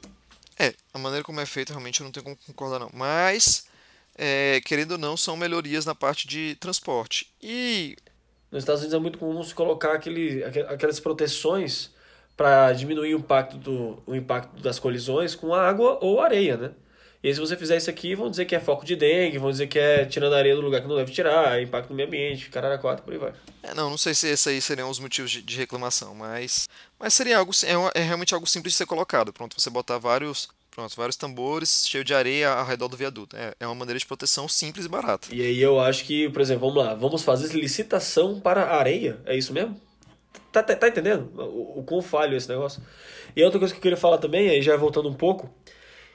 É, 0.58 0.74
a 0.94 0.98
maneira 0.98 1.24
como 1.24 1.40
é 1.40 1.46
feito 1.46 1.70
realmente 1.70 2.02
eu 2.02 2.06
não 2.06 2.12
tenho 2.12 2.24
como 2.24 2.38
concordar 2.48 2.80
não. 2.80 2.90
Mas, 2.92 3.68
é, 4.18 4.60
querendo 4.66 4.94
ou 4.94 4.98
não, 4.98 5.16
são 5.16 5.38
melhorias 5.38 5.86
na 5.86 5.96
parte 5.96 6.28
de 6.28 6.56
transporte. 6.60 7.32
E 7.42 7.96
nos 8.52 8.64
Estados 8.64 8.82
Unidos 8.82 8.98
é 8.98 9.00
muito 9.00 9.18
comum 9.18 9.42
se 9.44 9.56
colocar 9.56 9.94
aquele, 9.94 10.44
aquelas 10.44 11.00
proteções 11.00 11.90
para 12.36 12.74
diminuir 12.74 13.16
o 13.16 13.20
impacto, 13.20 13.58
do, 13.58 14.02
o 14.06 14.16
impacto 14.16 14.62
das 14.62 14.78
colisões 14.80 15.36
com 15.36 15.54
água 15.54 15.98
ou 16.02 16.20
areia, 16.20 16.58
né? 16.58 16.72
E 17.24 17.28
aí, 17.28 17.34
se 17.36 17.40
você 17.40 17.56
fizer 17.56 17.78
isso 17.78 17.88
aqui, 17.88 18.16
vão 18.16 18.32
dizer 18.32 18.46
que 18.46 18.56
é 18.56 18.60
foco 18.60 18.84
de 18.84 18.96
dengue, 18.96 19.38
vão 19.38 19.52
dizer 19.52 19.68
que 19.68 19.78
é 19.78 20.06
tirando 20.06 20.34
areia 20.34 20.56
do 20.56 20.62
lugar 20.62 20.82
que 20.82 20.88
não 20.88 20.96
deve 20.96 21.12
tirar, 21.12 21.60
é 21.60 21.62
impacto 21.62 21.92
no 21.92 21.96
meio 21.96 22.08
ambiente, 22.08 22.50
caralho, 22.50 22.82
quatro, 22.82 23.04
por 23.04 23.14
aí 23.14 23.20
vai. 23.20 23.32
É, 23.62 23.76
não, 23.76 23.92
não 23.92 23.98
sei 23.98 24.16
se 24.16 24.28
esses 24.28 24.48
aí 24.48 24.60
seriam 24.60 24.90
os 24.90 24.98
motivos 24.98 25.30
de, 25.30 25.44
de 25.44 25.56
reclamação, 25.56 26.16
mas, 26.16 26.68
mas 27.00 27.14
seria 27.14 27.38
algo, 27.38 27.52
é, 27.64 28.00
é 28.00 28.04
realmente 28.04 28.34
algo 28.34 28.48
simples 28.48 28.74
de 28.74 28.78
ser 28.78 28.88
colocado. 28.88 29.32
Pronto, 29.32 29.60
você 29.60 29.70
botar 29.70 30.00
vários 30.00 30.50
Pronto, 30.72 30.96
vários 30.96 31.18
tambores 31.18 31.86
cheios 31.86 32.06
de 32.06 32.14
areia 32.14 32.50
ao 32.50 32.66
redor 32.66 32.88
do 32.88 32.96
viaduto. 32.96 33.36
É, 33.36 33.54
é 33.60 33.68
uma 33.68 33.76
maneira 33.76 34.00
de 34.00 34.06
proteção 34.06 34.48
simples 34.48 34.86
e 34.86 34.90
barata. 34.90 35.28
E 35.30 35.42
aí 35.42 35.62
eu 35.62 35.80
acho 35.82 36.06
que, 36.06 36.30
por 36.30 36.42
exemplo, 36.42 36.70
vamos 36.70 36.84
lá, 36.84 36.96
vamos 36.96 37.24
fazer 37.24 37.54
licitação 37.54 38.40
para 38.40 38.74
areia. 38.74 39.20
É 39.26 39.36
isso 39.36 39.54
mesmo? 39.54 39.80
Tá, 40.50 40.64
tá, 40.64 40.74
tá 40.74 40.88
entendendo 40.88 41.30
o, 41.36 41.80
o 41.80 41.84
quão 41.84 42.02
falho 42.02 42.34
é 42.34 42.38
esse 42.38 42.48
negócio? 42.48 42.82
E 43.36 43.44
outra 43.44 43.60
coisa 43.60 43.74
que 43.74 43.80
eu 43.80 43.82
queria 43.82 43.98
falar 43.98 44.18
também, 44.18 44.50
aí 44.50 44.62
já 44.62 44.78
voltando 44.78 45.10
um 45.10 45.14
pouco, 45.14 45.54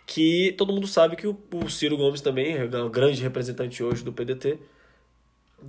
que 0.07 0.55
todo 0.57 0.73
mundo 0.73 0.87
sabe 0.87 1.17
que 1.17 1.27
o, 1.27 1.39
o 1.53 1.69
Ciro 1.69 1.99
Gomes 1.99 2.23
também, 2.23 2.57
é 2.57 2.65
o 2.65 2.89
grande 2.89 3.23
representante 3.23 3.83
hoje 3.83 4.03
do 4.03 4.13
PDT, 4.13 4.59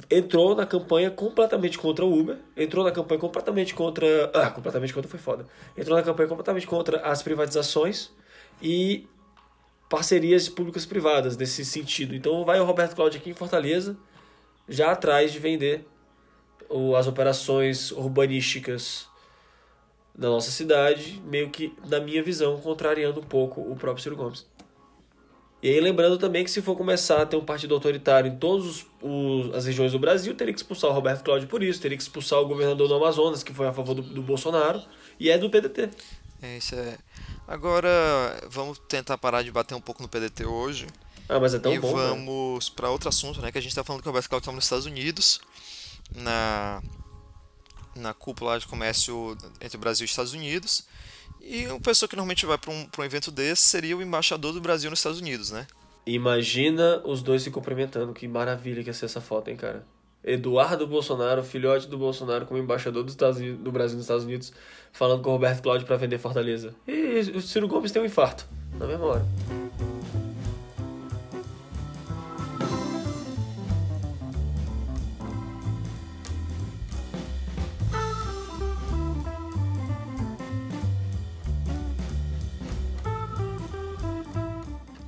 entrou 0.09 0.55
na 0.55 0.65
campanha 0.65 1.11
completamente 1.11 1.77
contra 1.77 2.05
o 2.05 2.19
Uber, 2.19 2.37
entrou 2.55 2.85
na 2.85 2.91
campanha 2.91 3.19
completamente 3.19 3.75
contra. 3.75 4.31
Ah, 4.33 4.49
completamente 4.49 4.93
contra 4.93 5.09
foi 5.09 5.19
foda. 5.19 5.45
Entrou 5.77 5.97
na 5.97 6.03
campanha 6.03 6.29
completamente 6.29 6.67
contra 6.67 7.01
as 7.01 7.21
privatizações 7.21 8.11
e 8.61 9.07
parcerias 9.89 10.49
públicas 10.49 10.85
privadas 10.85 11.37
nesse 11.37 11.63
sentido. 11.63 12.15
Então 12.15 12.43
vai 12.43 12.59
o 12.59 12.65
Roberto 12.65 12.95
Cláudio 12.95 13.19
aqui 13.19 13.29
em 13.29 13.33
Fortaleza, 13.33 13.97
já 14.67 14.91
atrás 14.91 15.31
de 15.31 15.39
vender 15.39 15.85
as 16.97 17.07
operações 17.07 17.91
urbanísticas 17.91 19.07
da 20.13 20.29
nossa 20.29 20.51
cidade, 20.51 21.21
meio 21.25 21.49
que, 21.49 21.73
na 21.87 21.99
minha 21.99 22.23
visão, 22.23 22.59
contrariando 22.59 23.19
um 23.19 23.23
pouco 23.23 23.61
o 23.61 23.75
próprio 23.75 24.03
Ciro 24.03 24.15
Gomes. 24.15 24.45
E 25.61 25.69
aí 25.69 25.79
lembrando 25.79 26.17
também 26.17 26.43
que 26.43 26.51
se 26.51 26.61
for 26.61 26.75
começar 26.75 27.21
a 27.21 27.25
ter 27.25 27.35
um 27.35 27.43
partido 27.43 27.73
autoritário 27.73 28.31
em 28.31 28.35
todas 28.35 28.85
as 29.55 29.65
regiões 29.65 29.91
do 29.91 29.99
Brasil, 29.99 30.35
teria 30.35 30.53
que 30.53 30.59
expulsar 30.59 30.89
o 30.89 30.93
Roberto 30.93 31.23
Cláudio 31.23 31.47
por 31.47 31.63
isso, 31.63 31.81
teria 31.81 31.97
que 31.97 32.03
expulsar 32.03 32.39
o 32.39 32.47
governador 32.47 32.87
do 32.87 32.93
Amazonas, 32.95 33.41
que 33.41 33.53
foi 33.53 33.67
a 33.67 33.73
favor 33.73 33.95
do, 33.95 34.01
do 34.01 34.21
Bolsonaro, 34.21 34.81
e 35.19 35.29
é 35.29 35.37
do 35.37 35.49
PDT. 35.49 35.89
É, 36.41 36.57
isso 36.57 36.75
é. 36.75 36.97
Agora, 37.47 37.89
vamos 38.49 38.77
tentar 38.89 39.17
parar 39.17 39.41
de 39.41 39.51
bater 39.51 39.73
um 39.73 39.81
pouco 39.81 40.01
no 40.01 40.09
PDT 40.09 40.45
hoje. 40.45 40.87
Ah, 41.29 41.39
mas 41.39 41.53
é 41.53 41.59
tão 41.59 41.73
e 41.73 41.79
bom. 41.79 41.89
E 41.89 41.93
vamos 41.93 42.69
para 42.69 42.89
outro 42.89 43.07
assunto, 43.07 43.41
né? 43.41 43.51
Que 43.51 43.57
a 43.57 43.61
gente 43.61 43.71
está 43.71 43.83
falando 43.83 44.01
que 44.01 44.07
o 44.07 44.11
Roberto 44.11 44.29
Cláudio 44.29 44.43
estava 44.43 44.55
nos 44.55 44.65
Estados 44.65 44.85
Unidos, 44.85 45.39
na, 46.13 46.81
na 47.95 48.13
cúpula 48.13 48.59
de 48.59 48.67
comércio 48.67 49.37
entre 49.61 49.77
o 49.77 49.79
Brasil 49.79 50.03
e 50.03 50.05
os 50.05 50.11
Estados 50.11 50.33
Unidos. 50.33 50.85
E 51.41 51.67
uma 51.67 51.79
pessoa 51.79 52.09
que 52.09 52.15
normalmente 52.15 52.45
vai 52.45 52.57
para 52.57 52.71
um, 52.71 52.87
um 52.97 53.03
evento 53.03 53.31
desse 53.31 53.63
seria 53.63 53.95
o 53.95 54.01
embaixador 54.01 54.51
do 54.51 54.59
Brasil 54.59 54.89
nos 54.89 54.99
Estados 54.99 55.19
Unidos, 55.19 55.51
né? 55.51 55.65
Imagina 56.05 57.01
os 57.05 57.21
dois 57.21 57.43
se 57.43 57.51
cumprimentando. 57.51 58.13
Que 58.13 58.27
maravilha 58.27 58.83
que 58.83 58.89
ia 58.89 58.93
ser 58.93 59.05
essa 59.05 59.21
foto, 59.21 59.49
hein, 59.49 59.55
cara? 59.57 59.85
Eduardo 60.23 60.85
Bolsonaro, 60.85 61.43
filhote 61.43 61.87
do 61.87 61.97
Bolsonaro, 61.97 62.45
como 62.45 62.59
embaixador 62.59 63.05
Estados 63.07 63.37
Unidos, 63.37 63.59
do 63.59 63.71
Brasil 63.71 63.95
nos 63.95 64.05
Estados 64.05 64.25
Unidos, 64.25 64.51
falando 64.91 65.21
com 65.21 65.29
o 65.29 65.33
Roberto 65.33 65.61
Cláudio 65.61 65.87
para 65.87 65.95
vender 65.95 66.17
Fortaleza. 66.17 66.73
E 66.87 67.19
o 67.35 67.41
Ciro 67.41 67.67
Gomes 67.67 67.91
tem 67.91 68.01
um 68.01 68.05
infarto, 68.05 68.45
na 68.77 68.85
mesma 68.85 69.05
hora. 69.05 69.25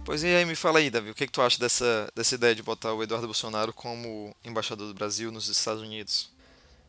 Pois 0.10 0.24
e 0.24 0.26
aí, 0.26 0.44
me 0.44 0.56
fala 0.56 0.80
aí, 0.80 0.90
Davi, 0.90 1.12
o 1.12 1.14
que, 1.14 1.28
que 1.28 1.32
tu 1.32 1.40
acha 1.40 1.60
dessa, 1.60 2.12
dessa 2.16 2.34
ideia 2.34 2.56
de 2.56 2.64
botar 2.64 2.96
o 2.96 3.04
Eduardo 3.04 3.28
Bolsonaro 3.28 3.72
como 3.72 4.36
embaixador 4.44 4.88
do 4.88 4.94
Brasil 4.96 5.32
nos 5.32 5.48
Estados 5.48 5.84
Unidos? 5.84 6.32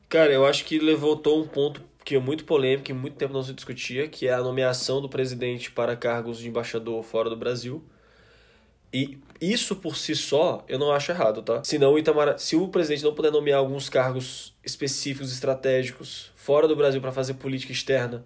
Cara, 0.09 0.33
eu 0.33 0.47
acho 0.47 0.65
que 0.65 0.79
levantou 0.79 1.39
um 1.39 1.47
ponto 1.47 1.83
que 2.03 2.15
é 2.15 2.19
muito 2.19 2.47
polêmico 2.47 2.91
e 2.91 2.95
muito 2.95 3.19
tempo 3.19 3.35
não 3.35 3.43
se 3.43 3.53
discutia, 3.53 4.09
que 4.09 4.27
é 4.27 4.33
a 4.33 4.41
nomeação 4.41 5.03
do 5.03 5.09
presidente 5.11 5.71
para 5.71 5.95
cargos 5.95 6.39
de 6.39 6.49
embaixador 6.49 7.03
fora 7.03 7.29
do 7.29 7.37
Brasil. 7.37 7.85
E 8.91 9.19
isso 9.39 9.77
por 9.77 9.99
si 9.99 10.17
só 10.17 10.65
eu 10.67 10.79
não 10.79 10.91
acho 10.91 11.13
errado, 11.13 11.43
tá? 11.43 11.63
Senão 11.63 11.95
se 12.39 12.57
o 12.57 12.69
presidente 12.69 13.05
não 13.05 13.15
puder 13.15 13.31
nomear 13.31 13.59
alguns 13.59 13.91
cargos 13.91 14.55
específicos, 14.65 15.31
estratégicos, 15.31 16.33
fora 16.37 16.67
do 16.67 16.75
Brasil 16.75 17.03
para 17.03 17.13
fazer 17.13 17.35
política 17.35 17.71
externa, 17.71 18.25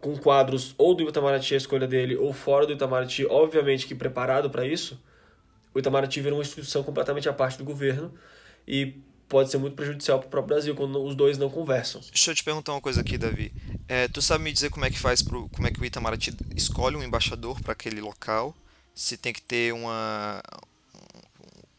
com 0.00 0.16
quadros 0.18 0.74
ou 0.76 0.94
do 0.94 1.08
Itamaraty 1.08 1.54
a 1.54 1.56
escolha 1.56 1.86
dele 1.86 2.16
ou 2.16 2.32
fora 2.32 2.66
do 2.66 2.72
Itamaraty, 2.72 3.24
obviamente 3.26 3.86
que 3.86 3.94
preparado 3.94 4.50
para 4.50 4.66
isso, 4.66 5.00
o 5.72 5.78
Itamaraty 5.78 6.20
vira 6.20 6.34
uma 6.34 6.42
instituição 6.42 6.82
completamente 6.82 7.28
à 7.28 7.32
parte 7.32 7.58
do 7.58 7.64
governo 7.64 8.12
e 8.66 8.94
pode 9.28 9.50
ser 9.50 9.58
muito 9.58 9.74
prejudicial 9.74 10.18
para 10.18 10.26
o 10.26 10.30
próprio 10.30 10.54
Brasil 10.54 10.74
quando 10.74 11.02
os 11.02 11.14
dois 11.14 11.38
não 11.38 11.48
conversam. 11.48 12.00
Deixa 12.00 12.30
eu 12.30 12.34
te 12.34 12.44
perguntar 12.44 12.72
uma 12.72 12.80
coisa 12.80 13.00
aqui, 13.00 13.16
Davi. 13.16 13.52
É, 13.88 14.08
tu 14.08 14.20
sabe 14.20 14.44
me 14.44 14.52
dizer 14.52 14.70
como 14.70 14.84
é 14.84 14.90
que 14.90 14.98
faz 14.98 15.22
pro, 15.22 15.48
como 15.48 15.66
é 15.66 15.70
que 15.70 15.80
o 15.80 15.84
Itamaraty 15.84 16.34
escolhe 16.56 16.96
um 16.96 17.02
embaixador 17.02 17.60
para 17.60 17.72
aquele 17.72 18.00
local? 18.00 18.54
Se 18.94 19.16
tem 19.16 19.32
que 19.32 19.42
ter 19.42 19.72
uma 19.72 20.40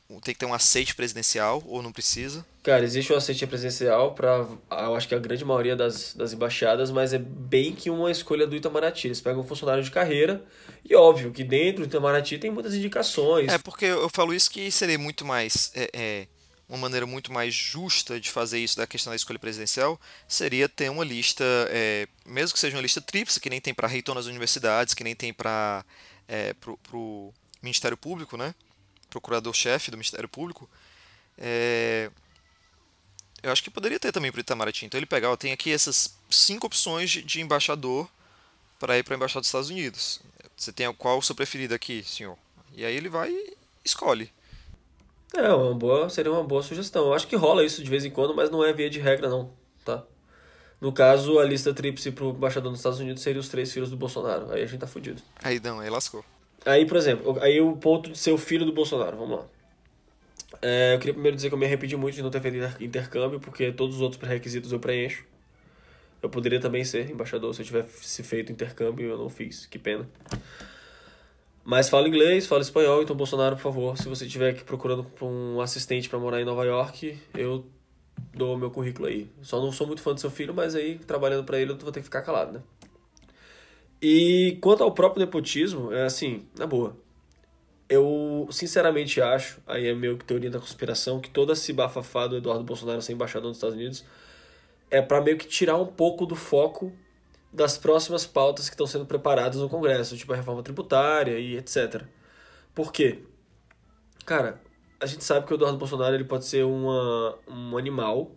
tem 0.07 0.33
que 0.33 0.39
ter 0.39 0.45
um 0.45 0.53
aceite 0.53 0.95
presidencial 0.95 1.63
ou 1.65 1.81
não 1.81 1.91
precisa? 1.91 2.45
Cara, 2.63 2.83
existe 2.83 3.11
um 3.11 3.15
aceite 3.15 3.45
presidencial 3.47 4.13
para, 4.13 4.47
eu 4.71 4.95
acho 4.95 5.07
que 5.07 5.15
a 5.15 5.19
grande 5.19 5.43
maioria 5.43 5.75
das, 5.75 6.13
das 6.13 6.33
embaixadas, 6.33 6.91
mas 6.91 7.13
é 7.13 7.17
bem 7.17 7.73
que 7.73 7.89
uma 7.89 8.11
escolha 8.11 8.45
do 8.45 8.55
Itamaraty. 8.55 9.07
Eles 9.07 9.21
pegam 9.21 9.41
um 9.41 9.43
funcionário 9.43 9.83
de 9.83 9.91
carreira 9.91 10.43
e 10.83 10.95
óbvio 10.95 11.31
que 11.31 11.43
dentro 11.43 11.83
do 11.83 11.87
Itamaraty 11.87 12.37
tem 12.37 12.51
muitas 12.51 12.73
indicações. 12.73 13.51
É 13.51 13.57
porque 13.57 13.85
eu 13.85 14.09
falo 14.13 14.33
isso 14.33 14.49
que 14.49 14.69
seria 14.71 14.97
muito 14.97 15.25
mais 15.25 15.71
é, 15.75 15.89
é, 15.93 16.27
uma 16.67 16.77
maneira 16.77 17.05
muito 17.05 17.31
mais 17.31 17.53
justa 17.53 18.19
de 18.19 18.29
fazer 18.29 18.59
isso 18.59 18.77
da 18.77 18.87
questão 18.87 19.11
da 19.11 19.15
escolha 19.15 19.39
presidencial 19.39 19.99
seria 20.27 20.67
ter 20.67 20.89
uma 20.89 21.03
lista, 21.03 21.43
é, 21.69 22.07
mesmo 22.25 22.53
que 22.53 22.59
seja 22.59 22.75
uma 22.75 22.81
lista 22.81 23.01
tríplice, 23.01 23.39
que 23.39 23.49
nem 23.49 23.61
tem 23.61 23.73
para 23.73 23.87
reitor 23.87 24.15
nas 24.15 24.25
universidades, 24.25 24.93
que 24.93 25.03
nem 25.03 25.15
tem 25.15 25.33
para 25.33 25.85
é, 26.27 26.53
pro, 26.53 26.77
pro 26.77 27.33
Ministério 27.61 27.97
Público, 27.97 28.37
né? 28.37 28.53
Procurador-chefe 29.15 29.91
do 29.91 29.97
Ministério 29.97 30.27
Público, 30.27 30.69
é, 31.37 32.11
eu 33.41 33.51
acho 33.51 33.63
que 33.63 33.69
poderia 33.69 33.99
ter 33.99 34.11
também 34.11 34.31
para 34.31 34.39
o 34.39 34.41
Itamaraty. 34.41 34.85
Então 34.85 34.99
ele 34.99 35.05
pegar, 35.05 35.35
tem 35.37 35.53
aqui 35.53 35.71
essas 35.71 36.17
cinco 36.29 36.67
opções 36.67 37.09
de, 37.09 37.41
embaixador 37.41 38.09
para 38.77 38.97
ir 38.97 39.03
para 39.03 39.15
a 39.15 39.17
embaixada 39.17 39.41
dos 39.41 39.47
Estados 39.47 39.69
Unidos. 39.69 40.19
Você 40.57 40.71
tem 40.71 40.91
qual 40.93 41.17
o 41.17 41.21
seu 41.21 41.35
preferido 41.35 41.73
aqui, 41.73 42.03
senhor? 42.03 42.37
E 42.73 42.83
aí 42.83 42.95
ele 42.95 43.09
vai 43.09 43.31
e 43.31 43.57
escolhe. 43.83 44.31
É, 45.33 45.49
uma 45.53 45.73
boa, 45.73 46.09
seria 46.09 46.31
uma 46.31 46.43
boa 46.43 46.61
sugestão. 46.61 47.07
Eu 47.07 47.13
acho 47.13 47.27
que 47.27 47.35
rola 47.35 47.63
isso 47.63 47.83
de 47.83 47.89
vez 47.89 48.03
em 48.03 48.11
quando, 48.11 48.35
mas 48.35 48.49
não 48.49 48.63
é 48.63 48.73
via 48.73 48.89
de 48.89 48.99
regra 48.99 49.29
não, 49.29 49.51
tá? 49.83 50.03
No 50.79 50.91
caso, 50.91 51.39
a 51.39 51.45
lista 51.45 51.73
tríplice 51.73 52.11
pro 52.11 52.29
embaixador 52.29 52.71
dos 52.71 52.79
Estados 52.79 52.99
Unidos 52.99 53.23
seria 53.23 53.39
os 53.39 53.49
três 53.49 53.71
filhos 53.71 53.89
do 53.89 53.97
Bolsonaro. 53.97 54.51
Aí 54.51 54.61
a 54.61 54.65
gente 54.65 54.79
tá 54.79 54.87
fudido. 54.87 55.21
Aí 55.41 55.59
não, 55.59 55.79
aí 55.79 55.89
lascou. 55.89 56.23
Aí, 56.65 56.85
por 56.85 56.97
exemplo, 56.97 57.37
aí 57.41 57.61
o 57.61 57.77
ponto 57.77 58.09
de 58.09 58.17
ser 58.17 58.31
o 58.31 58.37
filho 58.37 58.65
do 58.65 58.73
Bolsonaro, 58.73 59.15
vamos 59.15 59.37
lá. 59.37 59.45
É, 60.61 60.95
eu 60.95 60.99
queria 60.99 61.13
primeiro 61.13 61.35
dizer 61.35 61.49
que 61.49 61.53
eu 61.53 61.59
me 61.59 61.65
arrependi 61.65 61.95
muito 61.95 62.15
de 62.15 62.23
não 62.23 62.31
ter 62.31 62.41
feito 62.41 62.83
intercâmbio, 62.83 63.39
porque 63.39 63.71
todos 63.71 63.95
os 63.95 64.01
outros 64.01 64.19
pré-requisitos 64.19 64.71
eu 64.71 64.79
preencho. 64.79 65.25
Eu 66.21 66.29
poderia 66.29 66.59
também 66.59 66.83
ser 66.83 67.09
embaixador 67.11 67.53
se 67.53 67.61
eu 67.61 67.65
tivesse 67.65 68.23
feito 68.23 68.51
intercâmbio 68.51 69.09
eu 69.09 69.17
não 69.17 69.29
fiz, 69.29 69.67
que 69.67 69.77
pena. 69.77 70.09
Mas 71.63 71.87
falo 71.87 72.07
inglês, 72.07 72.47
falo 72.47 72.61
espanhol, 72.61 73.03
então 73.03 73.15
Bolsonaro, 73.15 73.55
por 73.55 73.61
favor, 73.61 73.97
se 73.97 74.07
você 74.07 74.25
estiver 74.25 74.51
aqui 74.51 74.63
procurando 74.63 75.05
um 75.21 75.61
assistente 75.61 76.09
para 76.09 76.17
morar 76.17 76.41
em 76.41 76.45
Nova 76.45 76.63
York, 76.63 77.17
eu 77.35 77.65
dou 78.33 78.57
meu 78.57 78.71
currículo 78.71 79.07
aí. 79.07 79.29
Só 79.41 79.61
não 79.61 79.71
sou 79.71 79.85
muito 79.85 80.01
fã 80.01 80.13
do 80.13 80.19
seu 80.19 80.31
filho, 80.31 80.53
mas 80.53 80.75
aí 80.75 80.97
trabalhando 80.99 81.43
para 81.43 81.59
ele 81.59 81.71
eu 81.71 81.77
vou 81.77 81.91
ter 81.91 81.99
que 81.99 82.05
ficar 82.05 82.21
calado, 82.21 82.53
né? 82.53 82.61
E 84.01 84.57
quanto 84.61 84.83
ao 84.83 84.91
próprio 84.91 85.25
nepotismo, 85.25 85.91
é 85.91 86.03
assim, 86.03 86.45
na 86.57 86.67
boa. 86.67 86.95
Eu 87.87 88.47
sinceramente 88.51 89.21
acho, 89.21 89.59
aí 89.67 89.87
é 89.87 89.93
meio 89.93 90.17
que 90.17 90.25
teoria 90.25 90.49
da 90.49 90.59
conspiração, 90.59 91.19
que 91.19 91.29
toda 91.29 91.53
esse 91.53 91.71
bafafá 91.71 92.27
do 92.27 92.37
Eduardo 92.37 92.63
Bolsonaro 92.63 93.01
ser 93.01 93.13
embaixador 93.13 93.47
nos 93.47 93.57
Estados 93.57 93.75
Unidos 93.75 94.05
é 94.89 95.01
para 95.01 95.21
meio 95.21 95.37
que 95.37 95.47
tirar 95.47 95.77
um 95.77 95.85
pouco 95.85 96.25
do 96.25 96.35
foco 96.35 96.91
das 97.51 97.77
próximas 97.77 98.25
pautas 98.25 98.67
que 98.67 98.73
estão 98.73 98.85
sendo 98.85 99.05
preparadas 99.05 99.59
no 99.59 99.69
Congresso, 99.69 100.17
tipo 100.17 100.33
a 100.33 100.35
reforma 100.35 100.61
tributária 100.61 101.39
e 101.39 101.57
etc. 101.57 102.03
Por 102.73 102.91
quê? 102.91 103.19
Cara, 104.25 104.61
a 104.99 105.05
gente 105.05 105.23
sabe 105.23 105.45
que 105.45 105.53
o 105.53 105.55
Eduardo 105.55 105.77
Bolsonaro 105.77 106.15
ele 106.15 106.25
pode 106.25 106.45
ser 106.45 106.65
uma, 106.65 107.37
um 107.47 107.77
animal, 107.77 108.31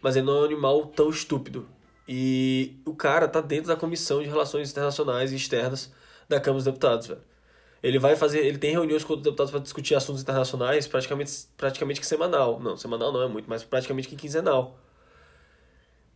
mas 0.00 0.16
ele 0.16 0.26
não 0.26 0.38
é 0.38 0.40
um 0.42 0.44
animal 0.44 0.86
tão 0.86 1.10
estúpido. 1.10 1.68
E 2.08 2.80
o 2.86 2.94
cara 2.94 3.28
tá 3.28 3.42
dentro 3.42 3.68
da 3.68 3.76
comissão 3.76 4.22
de 4.22 4.28
relações 4.28 4.70
internacionais 4.70 5.30
e 5.30 5.36
externas 5.36 5.92
da 6.26 6.40
Câmara 6.40 6.58
dos 6.58 6.64
Deputados, 6.64 7.06
velho. 7.06 7.20
Ele 7.82 7.98
vai 7.98 8.16
fazer, 8.16 8.44
ele 8.44 8.58
tem 8.58 8.72
reuniões 8.72 9.04
com 9.04 9.12
os 9.12 9.22
deputados 9.22 9.50
para 9.50 9.60
discutir 9.60 9.94
assuntos 9.94 10.22
internacionais 10.22 10.88
praticamente, 10.88 11.32
praticamente 11.56 12.00
que 12.00 12.06
semanal. 12.06 12.58
Não, 12.58 12.76
semanal 12.76 13.12
não 13.12 13.22
é 13.22 13.28
muito, 13.28 13.48
mas 13.48 13.62
praticamente 13.62 14.08
que 14.08 14.16
quinzenal. 14.16 14.78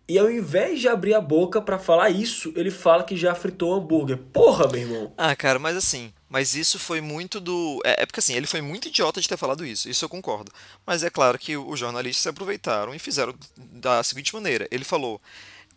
E 0.09 0.19
ao 0.19 0.31
invés 0.31 0.81
de 0.81 0.89
abrir 0.89 1.15
a 1.15 1.21
boca 1.21 1.63
para 1.63 1.79
falar 1.79 2.11
isso, 2.11 2.53
ele 2.57 2.71
fala 2.71 3.05
que 3.05 3.17
já 3.17 3.35
fritou 3.35 3.73
hambúrguer. 3.73 4.19
Porra, 4.33 4.67
meu 4.67 4.81
irmão. 4.81 5.13
Ah, 5.17 5.37
cara, 5.37 5.59
mas 5.59 5.77
assim, 5.77 6.13
Mas 6.29 6.55
isso 6.55 6.79
foi 6.79 7.03
muito 7.03 7.39
do. 7.39 7.81
É, 7.85 8.03
é, 8.03 8.07
porque 8.07 8.19
assim, 8.19 8.35
ele 8.35 8.47
foi 8.47 8.63
muito 8.63 8.89
idiota 8.89 9.21
de 9.21 9.29
ter 9.29 9.37
falado 9.37 9.65
isso, 9.65 9.89
isso 9.89 10.05
eu 10.05 10.09
concordo. 10.09 10.51
Mas 10.85 11.05
é 11.05 11.11
claro 11.11 11.39
que 11.39 11.57
os 11.57 11.79
jornalistas 11.79 12.23
se 12.23 12.29
aproveitaram 12.29 12.95
e 12.95 12.99
fizeram 12.99 13.35
da 13.57 14.03
seguinte 14.03 14.35
maneira: 14.35 14.67
ele 14.71 14.83
falou, 14.83 15.21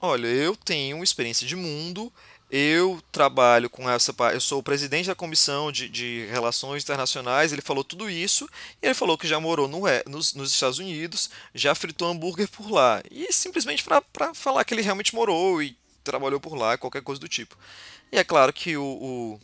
olha, 0.05 0.27
eu 0.27 0.55
tenho 0.55 1.03
experiência 1.03 1.45
de 1.45 1.55
mundo, 1.55 2.11
eu 2.49 3.01
trabalho 3.11 3.69
com 3.69 3.89
essa 3.89 4.13
eu 4.33 4.39
sou 4.39 4.59
o 4.59 4.63
presidente 4.63 5.07
da 5.07 5.15
comissão 5.15 5.71
de, 5.71 5.89
de 5.89 6.25
relações 6.27 6.83
internacionais, 6.83 7.51
ele 7.51 7.61
falou 7.61 7.83
tudo 7.83 8.09
isso, 8.09 8.47
e 8.81 8.85
ele 8.85 8.93
falou 8.93 9.17
que 9.17 9.27
já 9.27 9.39
morou 9.39 9.67
no, 9.67 9.81
nos, 10.07 10.33
nos 10.33 10.51
Estados 10.51 10.79
Unidos, 10.79 11.29
já 11.53 11.73
fritou 11.73 12.07
hambúrguer 12.07 12.47
por 12.47 12.69
lá, 12.69 13.01
e 13.09 13.31
simplesmente 13.33 13.83
para 13.83 14.33
falar 14.33 14.63
que 14.63 14.73
ele 14.73 14.81
realmente 14.81 15.15
morou 15.15 15.61
e 15.61 15.77
trabalhou 16.03 16.39
por 16.39 16.55
lá, 16.55 16.77
qualquer 16.77 17.01
coisa 17.01 17.19
do 17.19 17.27
tipo. 17.27 17.57
E 18.11 18.17
é 18.17 18.23
claro 18.23 18.53
que 18.53 18.77
o, 18.77 18.83
o, 18.83 19.39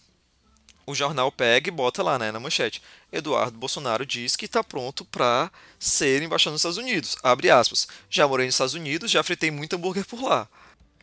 o 0.85 0.95
jornal 0.95 1.31
pega 1.31 1.69
e 1.69 1.71
bota 1.71 2.03
lá 2.03 2.17
né, 2.17 2.31
na 2.31 2.39
manchete, 2.39 2.81
Eduardo 3.11 3.57
Bolsonaro 3.57 4.05
diz 4.05 4.35
que 4.35 4.45
está 4.45 4.63
pronto 4.63 5.05
para 5.05 5.51
ser 5.79 6.21
embaixador 6.21 6.53
nos 6.53 6.61
Estados 6.61 6.77
Unidos, 6.77 7.17
abre 7.23 7.49
aspas, 7.49 7.87
já 8.09 8.27
morei 8.27 8.45
nos 8.45 8.55
Estados 8.55 8.73
Unidos, 8.73 9.11
já 9.11 9.23
fritei 9.23 9.51
muito 9.51 9.75
hambúrguer 9.75 10.05
por 10.05 10.21
lá. 10.21 10.47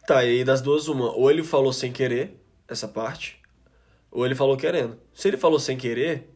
Tá, 0.06 0.24
e 0.24 0.28
aí 0.28 0.44
das 0.44 0.62
duas, 0.62 0.88
uma. 0.88 1.12
Ou 1.12 1.30
ele 1.30 1.44
falou 1.44 1.70
sem 1.70 1.92
querer 1.92 2.34
essa 2.66 2.88
parte, 2.88 3.38
ou 4.10 4.24
ele 4.24 4.34
falou 4.34 4.56
querendo. 4.56 4.98
Se 5.12 5.28
ele 5.28 5.36
falou 5.36 5.58
sem 5.58 5.76
querer, 5.76 6.30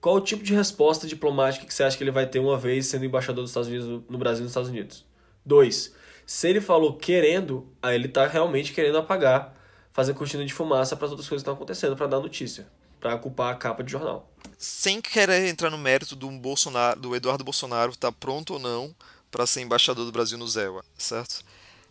qual 0.00 0.16
o 0.16 0.20
tipo 0.20 0.42
de 0.42 0.54
resposta 0.54 1.06
diplomática 1.06 1.66
que 1.66 1.74
você 1.74 1.82
acha 1.82 1.96
que 1.96 2.02
ele 2.02 2.10
vai 2.10 2.26
ter 2.26 2.38
uma 2.38 2.56
vez 2.56 2.86
sendo 2.86 3.04
embaixador 3.04 3.42
dos 3.42 3.50
Estados 3.50 3.68
Unidos 3.68 4.02
no 4.08 4.16
Brasil 4.16 4.40
e 4.40 4.44
nos 4.44 4.52
Estados 4.52 4.70
Unidos? 4.70 5.04
Dois, 5.44 5.94
se 6.24 6.48
ele 6.48 6.60
falou 6.60 6.96
querendo, 6.96 7.68
aí 7.82 7.94
ele 7.94 8.08
tá 8.08 8.26
realmente 8.26 8.72
querendo 8.72 8.96
apagar, 8.98 9.54
fazer 9.96 10.12
cortina 10.12 10.44
de 10.44 10.52
fumaça 10.52 10.94
para 10.94 11.06
as 11.06 11.10
outras 11.10 11.26
coisas 11.26 11.42
que 11.42 11.44
estão 11.48 11.54
acontecendo, 11.54 11.96
para 11.96 12.06
dar 12.06 12.20
notícia, 12.20 12.66
para 13.00 13.16
culpar 13.16 13.54
a 13.54 13.56
capa 13.56 13.82
de 13.82 13.90
jornal. 13.90 14.30
Sem 14.58 15.00
querer 15.00 15.48
entrar 15.48 15.70
no 15.70 15.78
mérito 15.78 16.14
do 16.14 16.30
Bolsonaro, 16.32 17.00
do 17.00 17.16
Eduardo 17.16 17.42
Bolsonaro 17.42 17.96
tá 17.96 18.12
pronto 18.12 18.52
ou 18.52 18.58
não 18.58 18.94
para 19.30 19.46
ser 19.46 19.62
embaixador 19.62 20.04
do 20.04 20.12
Brasil 20.12 20.36
no 20.36 20.46
ZEWA, 20.46 20.84
certo? 20.98 21.42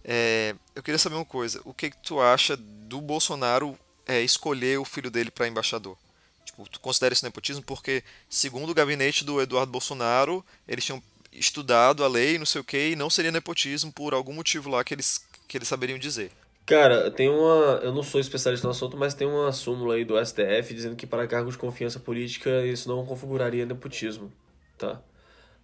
É, 0.03 0.53
eu 0.75 0.83
queria 0.83 0.99
saber 0.99 1.15
uma 1.15 1.25
coisa. 1.25 1.59
O 1.65 1.73
que, 1.73 1.89
que 1.89 1.97
tu 1.97 2.21
acha 2.21 2.55
do 2.55 3.01
Bolsonaro 3.01 3.75
é, 4.05 4.21
escolher 4.21 4.77
o 4.77 4.85
filho 4.85 5.09
dele 5.09 5.31
para 5.31 5.47
embaixador? 5.47 5.97
Tipo, 6.45 6.69
tu 6.69 6.79
considera 6.79 7.11
isso 7.11 7.25
nepotismo? 7.25 7.63
Porque, 7.63 8.03
segundo 8.29 8.69
o 8.69 8.75
gabinete 8.75 9.25
do 9.25 9.41
Eduardo 9.41 9.71
Bolsonaro, 9.71 10.45
eles 10.67 10.85
tinham 10.85 11.01
estudado 11.31 12.03
a 12.03 12.07
lei, 12.07 12.37
não 12.37 12.45
sei 12.45 12.61
o 12.61 12.63
que, 12.63 12.91
e 12.91 12.95
não 12.95 13.09
seria 13.09 13.31
nepotismo 13.31 13.91
por 13.91 14.13
algum 14.13 14.31
motivo 14.31 14.69
lá 14.69 14.83
que 14.83 14.93
eles, 14.93 15.25
que 15.47 15.57
eles 15.57 15.67
saberiam 15.67 15.97
dizer. 15.97 16.31
Cara, 16.65 17.11
tem 17.11 17.29
uma. 17.29 17.79
Eu 17.83 17.93
não 17.93 18.01
sou 18.01 18.19
especialista 18.19 18.67
no 18.67 18.71
assunto, 18.71 18.97
mas 18.97 19.13
tem 19.13 19.27
uma 19.27 19.51
súmula 19.51 19.95
aí 19.95 20.03
do 20.03 20.17
STF 20.17 20.73
dizendo 20.73 20.95
que 20.95 21.05
para 21.05 21.27
cargos 21.27 21.53
de 21.53 21.59
confiança 21.59 21.99
política 21.99 22.65
isso 22.65 22.89
não 22.89 23.05
configuraria 23.05 23.65
nepotismo, 23.65 24.31
tá? 24.77 24.99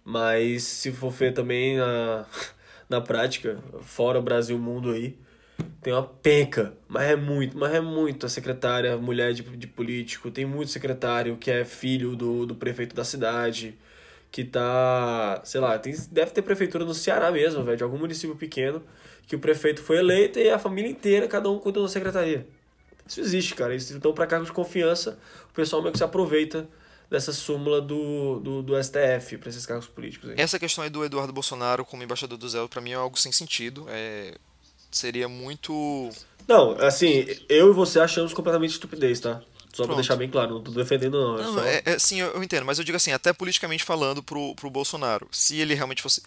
Mas 0.04 0.64
se 0.64 0.92
for 0.92 1.10
ver 1.10 1.32
também 1.34 1.80
a 1.80 2.26
na 2.88 3.00
prática, 3.00 3.58
fora 3.82 4.20
Brasil, 4.20 4.58
mundo 4.58 4.92
aí, 4.92 5.18
tem 5.82 5.92
uma 5.92 6.04
penca, 6.04 6.74
mas 6.88 7.04
é 7.10 7.16
muito, 7.16 7.58
mas 7.58 7.74
é 7.74 7.80
muito 7.80 8.26
a 8.26 8.28
secretária, 8.28 8.96
mulher 8.98 9.34
de, 9.34 9.42
de 9.42 9.66
político, 9.66 10.30
tem 10.30 10.46
muito 10.46 10.70
secretário 10.70 11.36
que 11.38 11.50
é 11.50 11.64
filho 11.64 12.16
do, 12.16 12.46
do 12.46 12.54
prefeito 12.56 12.94
da 12.96 13.04
cidade, 13.04 13.78
que 14.32 14.44
tá, 14.44 15.42
sei 15.44 15.60
lá, 15.60 15.78
tem, 15.78 15.94
deve 16.10 16.30
ter 16.30 16.40
prefeitura 16.40 16.86
no 16.86 16.94
Ceará 16.94 17.30
mesmo, 17.30 17.62
velho, 17.62 17.76
de 17.76 17.82
algum 17.84 17.98
município 17.98 18.34
pequeno, 18.34 18.82
que 19.26 19.36
o 19.36 19.38
prefeito 19.38 19.82
foi 19.82 19.98
eleito 19.98 20.38
e 20.38 20.48
a 20.48 20.58
família 20.58 20.90
inteira, 20.90 21.28
cada 21.28 21.50
um 21.50 21.58
cuida 21.58 21.82
da 21.82 21.86
secretaria. 21.86 22.48
Isso 23.06 23.20
existe, 23.20 23.54
cara. 23.54 23.76
Então, 23.76 24.14
para 24.14 24.26
cargos 24.26 24.48
de 24.48 24.54
confiança, 24.54 25.18
o 25.50 25.54
pessoal 25.54 25.82
meio 25.82 25.92
que 25.92 25.98
se 25.98 26.04
aproveita 26.04 26.66
dessa 27.10 27.30
súmula 27.30 27.78
do, 27.82 28.40
do, 28.40 28.62
do 28.62 28.82
STF 28.82 29.36
para 29.36 29.50
esses 29.50 29.66
cargos 29.66 29.86
políticos. 29.86 30.30
Aí. 30.30 30.36
Essa 30.38 30.58
questão 30.58 30.82
aí 30.82 30.88
do 30.88 31.04
Eduardo 31.04 31.30
Bolsonaro 31.30 31.84
como 31.84 32.02
embaixador 32.02 32.38
do 32.38 32.48
Zé, 32.48 32.66
para 32.68 32.80
mim 32.80 32.92
é 32.92 32.94
algo 32.94 33.18
sem 33.18 33.30
sentido. 33.30 33.84
É, 33.90 34.34
seria 34.90 35.28
muito. 35.28 36.08
Não, 36.48 36.72
assim, 36.78 37.26
eu 37.50 37.70
e 37.70 37.74
você 37.74 38.00
achamos 38.00 38.32
completamente 38.32 38.70
estupidez, 38.70 39.20
tá? 39.20 39.42
Só 39.72 39.84
Pronto. 39.84 39.88
pra 39.88 39.96
deixar 39.96 40.16
bem 40.16 40.28
claro, 40.28 40.54
não 40.54 40.62
tô 40.62 40.70
defendendo 40.70 41.18
não. 41.18 41.38
É 41.38 41.42
não 41.42 41.54
só... 41.54 41.64
é, 41.64 41.82
é, 41.86 41.98
sim, 41.98 42.20
eu, 42.20 42.28
eu, 42.28 42.42
entendo, 42.42 42.66
mas 42.66 42.78
eu 42.78 42.84
digo 42.84 42.96
assim, 42.96 43.12
até 43.12 43.32
politicamente 43.32 43.84
falando 43.84 44.22
pro, 44.22 44.54
pro 44.54 44.70
Bolsonaro, 44.70 45.26
se 45.32 45.58
ele 45.58 45.74
realmente 45.74 46.02
fosse. 46.02 46.22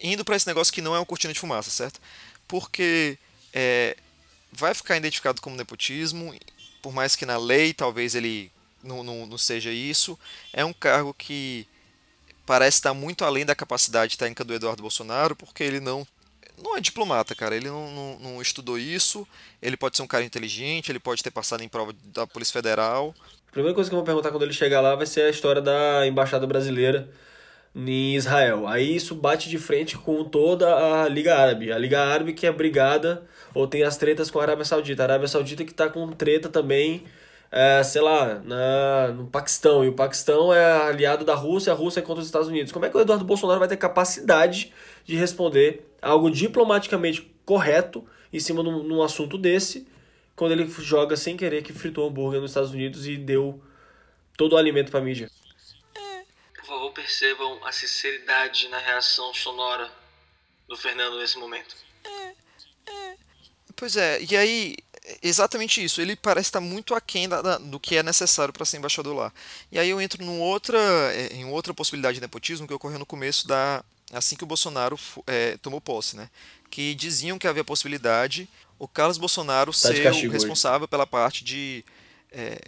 Indo 0.00 0.24
para 0.24 0.36
esse 0.36 0.46
negócio 0.46 0.72
que 0.72 0.80
não 0.80 0.94
é 0.94 0.98
uma 0.98 1.06
cortina 1.06 1.32
de 1.32 1.40
fumaça, 1.40 1.70
certo? 1.70 2.00
Porque 2.46 3.18
é, 3.52 3.96
vai 4.52 4.74
ficar 4.74 4.96
identificado 4.96 5.40
como 5.40 5.56
nepotismo, 5.56 6.34
por 6.80 6.92
mais 6.92 7.16
que 7.16 7.26
na 7.26 7.36
lei 7.36 7.74
talvez 7.74 8.14
ele 8.14 8.52
não, 8.82 9.02
não, 9.02 9.26
não 9.26 9.38
seja 9.38 9.72
isso. 9.72 10.16
É 10.52 10.64
um 10.64 10.72
cargo 10.72 11.12
que 11.12 11.66
parece 12.44 12.78
estar 12.78 12.94
muito 12.94 13.24
além 13.24 13.44
da 13.44 13.56
capacidade 13.56 14.16
técnica 14.16 14.44
do 14.44 14.54
Eduardo 14.54 14.82
Bolsonaro, 14.82 15.34
porque 15.34 15.64
ele 15.64 15.80
não 15.80 16.06
não 16.62 16.76
é 16.76 16.80
diplomata, 16.80 17.34
cara. 17.34 17.56
Ele 17.56 17.68
não, 17.68 17.90
não, 17.90 18.18
não, 18.18 18.42
estudou 18.42 18.78
isso. 18.78 19.26
Ele 19.60 19.76
pode 19.76 19.96
ser 19.96 20.02
um 20.02 20.06
cara 20.06 20.24
inteligente, 20.24 20.90
ele 20.90 20.98
pode 20.98 21.22
ter 21.22 21.30
passado 21.30 21.62
em 21.62 21.68
prova 21.68 21.94
da 22.04 22.26
Polícia 22.26 22.52
Federal. 22.52 23.14
A 23.48 23.52
primeira 23.52 23.74
coisa 23.74 23.88
que 23.88 23.94
eu 23.94 23.98
vou 23.98 24.04
perguntar 24.04 24.30
quando 24.30 24.42
ele 24.42 24.52
chegar 24.52 24.80
lá 24.80 24.94
vai 24.94 25.06
ser 25.06 25.22
a 25.22 25.30
história 25.30 25.62
da 25.62 26.06
embaixada 26.06 26.46
brasileira 26.46 27.08
em 27.74 28.14
Israel. 28.14 28.66
Aí 28.66 28.96
isso 28.96 29.14
bate 29.14 29.48
de 29.48 29.58
frente 29.58 29.98
com 29.98 30.24
toda 30.24 31.02
a 31.02 31.08
Liga 31.08 31.36
Árabe. 31.36 31.72
A 31.72 31.78
Liga 31.78 32.02
Árabe 32.02 32.32
que 32.32 32.46
é 32.46 32.52
brigada 32.52 33.22
ou 33.54 33.66
tem 33.66 33.82
as 33.82 33.96
tretas 33.96 34.30
com 34.30 34.38
a 34.38 34.42
Arábia 34.42 34.64
Saudita. 34.64 35.02
A 35.02 35.06
Arábia 35.06 35.28
Saudita 35.28 35.64
que 35.64 35.72
está 35.72 35.88
com 35.88 36.10
treta 36.12 36.48
também 36.48 37.04
é, 37.50 37.82
sei 37.82 38.00
lá, 38.00 38.40
na, 38.40 39.08
no 39.08 39.26
Paquistão, 39.26 39.84
e 39.84 39.88
o 39.88 39.92
Paquistão 39.92 40.52
é 40.52 40.88
aliado 40.88 41.24
da 41.24 41.34
Rússia, 41.34 41.72
a 41.72 41.76
Rússia 41.76 42.00
é 42.00 42.02
contra 42.02 42.20
os 42.20 42.26
Estados 42.26 42.48
Unidos. 42.48 42.72
Como 42.72 42.84
é 42.84 42.90
que 42.90 42.96
o 42.96 43.00
Eduardo 43.00 43.24
Bolsonaro 43.24 43.58
vai 43.58 43.68
ter 43.68 43.76
capacidade 43.76 44.72
de 45.04 45.16
responder 45.16 45.86
algo 46.02 46.30
diplomaticamente 46.30 47.22
correto 47.44 48.06
em 48.32 48.40
cima 48.40 48.62
de 48.62 48.68
um 48.68 49.02
assunto 49.02 49.38
desse, 49.38 49.86
quando 50.34 50.52
ele 50.52 50.68
joga 50.68 51.16
sem 51.16 51.36
querer 51.36 51.62
que 51.62 51.72
fritou 51.72 52.06
hambúrguer 52.06 52.40
nos 52.40 52.50
Estados 52.50 52.72
Unidos 52.72 53.06
e 53.06 53.16
deu 53.16 53.62
todo 54.36 54.54
o 54.54 54.56
alimento 54.56 54.90
para 54.90 55.00
a 55.00 55.02
mídia? 55.02 55.30
Por 56.56 56.64
favor, 56.66 56.92
percebam 56.92 57.64
a 57.64 57.72
sinceridade 57.72 58.68
na 58.68 58.78
reação 58.78 59.32
sonora 59.32 59.90
do 60.68 60.76
Fernando 60.76 61.18
nesse 61.18 61.38
momento. 61.38 61.76
Pois 63.76 63.96
é, 63.96 64.20
e 64.22 64.36
aí 64.36 64.76
exatamente 65.22 65.82
isso. 65.82 66.00
Ele 66.00 66.16
parece 66.16 66.48
estar 66.48 66.60
muito 66.60 66.94
aquém 66.94 67.28
da, 67.28 67.42
da, 67.42 67.58
do 67.58 67.78
que 67.78 67.96
é 67.96 68.02
necessário 68.02 68.52
para 68.52 68.64
ser 68.64 68.78
embaixador 68.78 69.14
lá. 69.14 69.32
E 69.70 69.78
aí 69.78 69.90
eu 69.90 70.00
entro 70.00 70.24
num 70.24 70.40
outra, 70.40 70.78
é, 71.12 71.34
em 71.34 71.44
outra 71.44 71.72
possibilidade 71.72 72.16
de 72.16 72.20
nepotismo 72.20 72.66
que 72.66 72.74
ocorreu 72.74 72.98
no 72.98 73.06
começo 73.06 73.46
da. 73.46 73.84
assim 74.12 74.36
que 74.36 74.44
o 74.44 74.46
Bolsonaro 74.46 74.98
é, 75.26 75.56
tomou 75.58 75.80
posse, 75.80 76.16
né? 76.16 76.28
Que 76.70 76.94
diziam 76.94 77.38
que 77.38 77.46
havia 77.46 77.64
possibilidade 77.64 78.48
o 78.78 78.86
Carlos 78.86 79.18
Bolsonaro 79.18 79.72
tá 79.72 79.78
ser 79.78 80.26
o 80.26 80.30
responsável 80.30 80.82
hoje. 80.82 80.88
pela 80.88 81.06
parte 81.06 81.44
de. 81.44 81.84
É, 82.30 82.58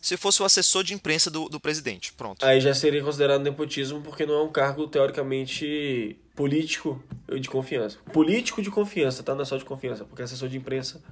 se 0.00 0.16
fosse 0.16 0.40
o 0.40 0.44
assessor 0.44 0.84
de 0.84 0.94
imprensa 0.94 1.30
do, 1.30 1.48
do 1.48 1.58
presidente. 1.58 2.12
Pronto. 2.12 2.44
Aí 2.44 2.60
já 2.60 2.72
seria 2.74 3.02
considerado 3.02 3.42
nepotismo 3.42 4.00
porque 4.02 4.24
não 4.24 4.34
é 4.34 4.42
um 4.42 4.52
cargo 4.52 4.86
teoricamente 4.86 6.16
político 6.34 7.02
de 7.40 7.48
confiança. 7.48 7.98
Político 8.12 8.62
de 8.62 8.70
confiança, 8.70 9.22
tá? 9.22 9.34
Não 9.34 9.42
é 9.42 9.44
só 9.44 9.56
de 9.56 9.64
confiança, 9.64 10.04
porque 10.04 10.22
assessor 10.22 10.48
de 10.48 10.56
imprensa 10.58 11.02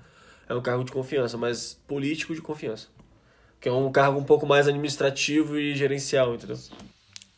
é 0.48 0.54
um 0.54 0.62
cargo 0.62 0.84
de 0.84 0.92
confiança, 0.92 1.36
mas 1.36 1.80
político 1.86 2.34
de 2.34 2.40
confiança. 2.40 2.88
Que 3.60 3.68
é 3.68 3.72
um 3.72 3.90
cargo 3.90 4.18
um 4.18 4.24
pouco 4.24 4.46
mais 4.46 4.68
administrativo 4.68 5.58
e 5.58 5.74
gerencial, 5.74 6.34
entendeu? 6.34 6.58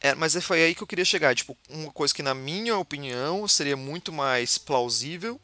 É, 0.00 0.14
mas 0.14 0.36
é, 0.36 0.40
foi 0.40 0.62
aí 0.62 0.74
que 0.74 0.82
eu 0.82 0.86
queria 0.86 1.04
chegar. 1.04 1.34
Tipo, 1.34 1.56
uma 1.68 1.92
coisa 1.92 2.14
que, 2.14 2.22
na 2.22 2.34
minha 2.34 2.76
opinião, 2.76 3.46
seria 3.46 3.76
muito 3.76 4.12
mais 4.12 4.58
plausível 4.58 5.40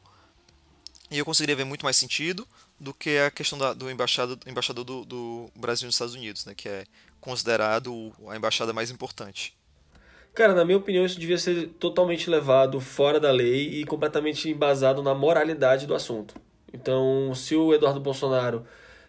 e 1.10 1.18
eu 1.18 1.24
conseguiria 1.24 1.56
ver 1.56 1.64
muito 1.64 1.84
mais 1.84 1.96
sentido 1.96 2.46
do 2.80 2.92
que 2.92 3.18
a 3.18 3.30
questão 3.30 3.58
da, 3.58 3.72
do 3.72 3.90
embaixado, 3.90 4.38
embaixador 4.46 4.84
do, 4.84 5.04
do 5.04 5.50
Brasil 5.54 5.86
nos 5.86 5.94
Estados 5.94 6.14
Unidos, 6.14 6.44
né? 6.46 6.54
Que 6.54 6.68
é 6.68 6.84
considerado 7.20 8.12
a 8.28 8.36
embaixada 8.36 8.72
mais 8.72 8.90
importante. 8.90 9.54
Cara, 10.34 10.54
na 10.54 10.64
minha 10.64 10.78
opinião, 10.78 11.04
isso 11.04 11.20
devia 11.20 11.36
ser 11.36 11.68
totalmente 11.78 12.28
levado 12.30 12.80
fora 12.80 13.20
da 13.20 13.30
lei 13.30 13.80
e 13.80 13.84
completamente 13.84 14.48
embasado 14.48 15.02
na 15.02 15.14
moralidade 15.14 15.86
do 15.86 15.94
assunto. 15.94 16.34
Então, 16.72 17.34
se 17.34 17.54
o 17.54 17.74
Eduardo 17.74 18.00
Bolsonaro 18.00 18.64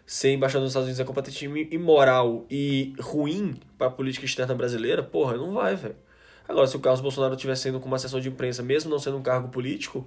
ser 0.06 0.32
embaixador 0.32 0.62
dos 0.62 0.72
Estados 0.72 0.86
Unidos 0.86 1.00
é 1.00 1.04
completamente 1.04 1.74
imoral 1.74 2.44
e 2.50 2.92
ruim 3.00 3.58
para 3.78 3.86
a 3.86 3.90
política 3.90 4.26
externa 4.26 4.54
brasileira, 4.54 5.02
porra, 5.02 5.36
não 5.36 5.54
vai, 5.54 5.74
velho. 5.74 5.96
Agora, 6.46 6.66
se 6.66 6.76
o 6.76 6.80
Carlos 6.80 7.00
Bolsonaro 7.00 7.34
estiver 7.34 7.56
sendo 7.56 7.80
como 7.80 7.94
assessor 7.94 8.20
de 8.20 8.28
imprensa, 8.28 8.62
mesmo 8.62 8.90
não 8.90 8.98
sendo 8.98 9.16
um 9.16 9.22
cargo 9.22 9.48
político, 9.48 10.06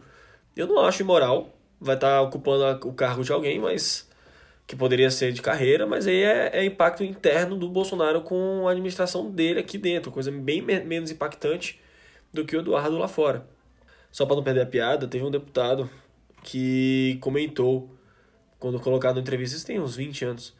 eu 0.56 0.68
não 0.68 0.80
acho 0.86 1.02
imoral. 1.02 1.54
Vai 1.80 1.96
estar 1.96 2.18
tá 2.18 2.22
ocupando 2.22 2.88
o 2.88 2.94
cargo 2.94 3.24
de 3.24 3.32
alguém, 3.32 3.60
mas 3.60 4.08
que 4.68 4.76
poderia 4.76 5.10
ser 5.10 5.32
de 5.32 5.42
carreira, 5.42 5.88
mas 5.88 6.06
aí 6.06 6.24
é, 6.24 6.50
é 6.60 6.66
impacto 6.66 7.04
interno 7.04 7.56
do 7.56 7.70
Bolsonaro 7.70 8.22
com 8.22 8.68
a 8.68 8.72
administração 8.72 9.32
dele 9.32 9.62
aqui 9.62 9.78
dentro, 9.78 10.12
coisa 10.12 10.30
bem 10.30 10.62
menos 10.62 11.10
impactante 11.10 11.80
do 12.34 12.44
que 12.44 12.56
o 12.56 12.60
Eduardo 12.60 12.98
lá 12.98 13.08
fora. 13.08 13.48
Só 14.12 14.26
para 14.26 14.36
não 14.36 14.44
perder 14.44 14.62
a 14.62 14.66
piada, 14.66 15.08
teve 15.08 15.24
um 15.24 15.32
deputado 15.32 15.90
que 16.44 17.18
comentou, 17.22 17.90
quando 18.60 18.80
colocado 18.80 19.16
na 19.16 19.22
entrevista, 19.22 19.58
isso 19.58 19.66
tem 19.66 19.80
uns 19.80 19.96
20 19.96 20.26
anos, 20.26 20.54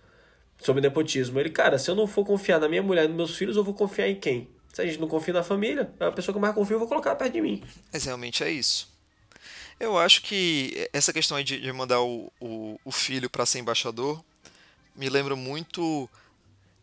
sobre 0.60 0.82
nepotismo. 0.82 1.40
Ele, 1.40 1.50
cara, 1.50 1.78
se 1.78 1.90
eu 1.90 1.96
não 1.96 2.08
for 2.08 2.26
confiar 2.26 2.60
na 2.60 2.68
minha 2.68 2.84
mulher 2.84 3.06
e 3.06 3.08
nos 3.08 3.18
meus 3.18 3.36
filhos, 3.36 3.56
eu 3.56 3.64
vou 3.64 3.74
confiar 3.74 4.10
em 4.10 4.16
quem? 4.16 4.48
Se 4.74 4.82
a 4.82 4.86
gente 4.86 5.00
não 5.00 5.08
confia 5.08 5.34
na 5.34 5.44
família, 5.44 5.92
a 6.00 6.12
pessoa 6.12 6.34
que 6.34 6.38
eu 6.38 6.42
mais 6.42 6.54
confio 6.54 6.76
eu 6.76 6.80
vou 6.80 6.88
colocar 6.88 7.16
perto 7.16 7.34
de 7.34 7.42
mim. 7.42 7.64
Mas 7.92 8.06
realmente 8.06 8.44
é 8.44 8.50
isso. 8.52 8.96
Eu 9.80 9.98
acho 9.98 10.22
que 10.24 10.90
essa 10.92 11.14
questão 11.14 11.42
de, 11.42 11.60
de 11.60 11.72
mandar 11.72 12.02
o, 12.02 12.32
o, 12.40 12.80
o 12.84 12.92
filho 12.92 13.30
para 13.30 13.46
ser 13.46 13.60
embaixador 13.60 14.24
me 14.96 15.10
lembra 15.10 15.36
muito 15.36 16.10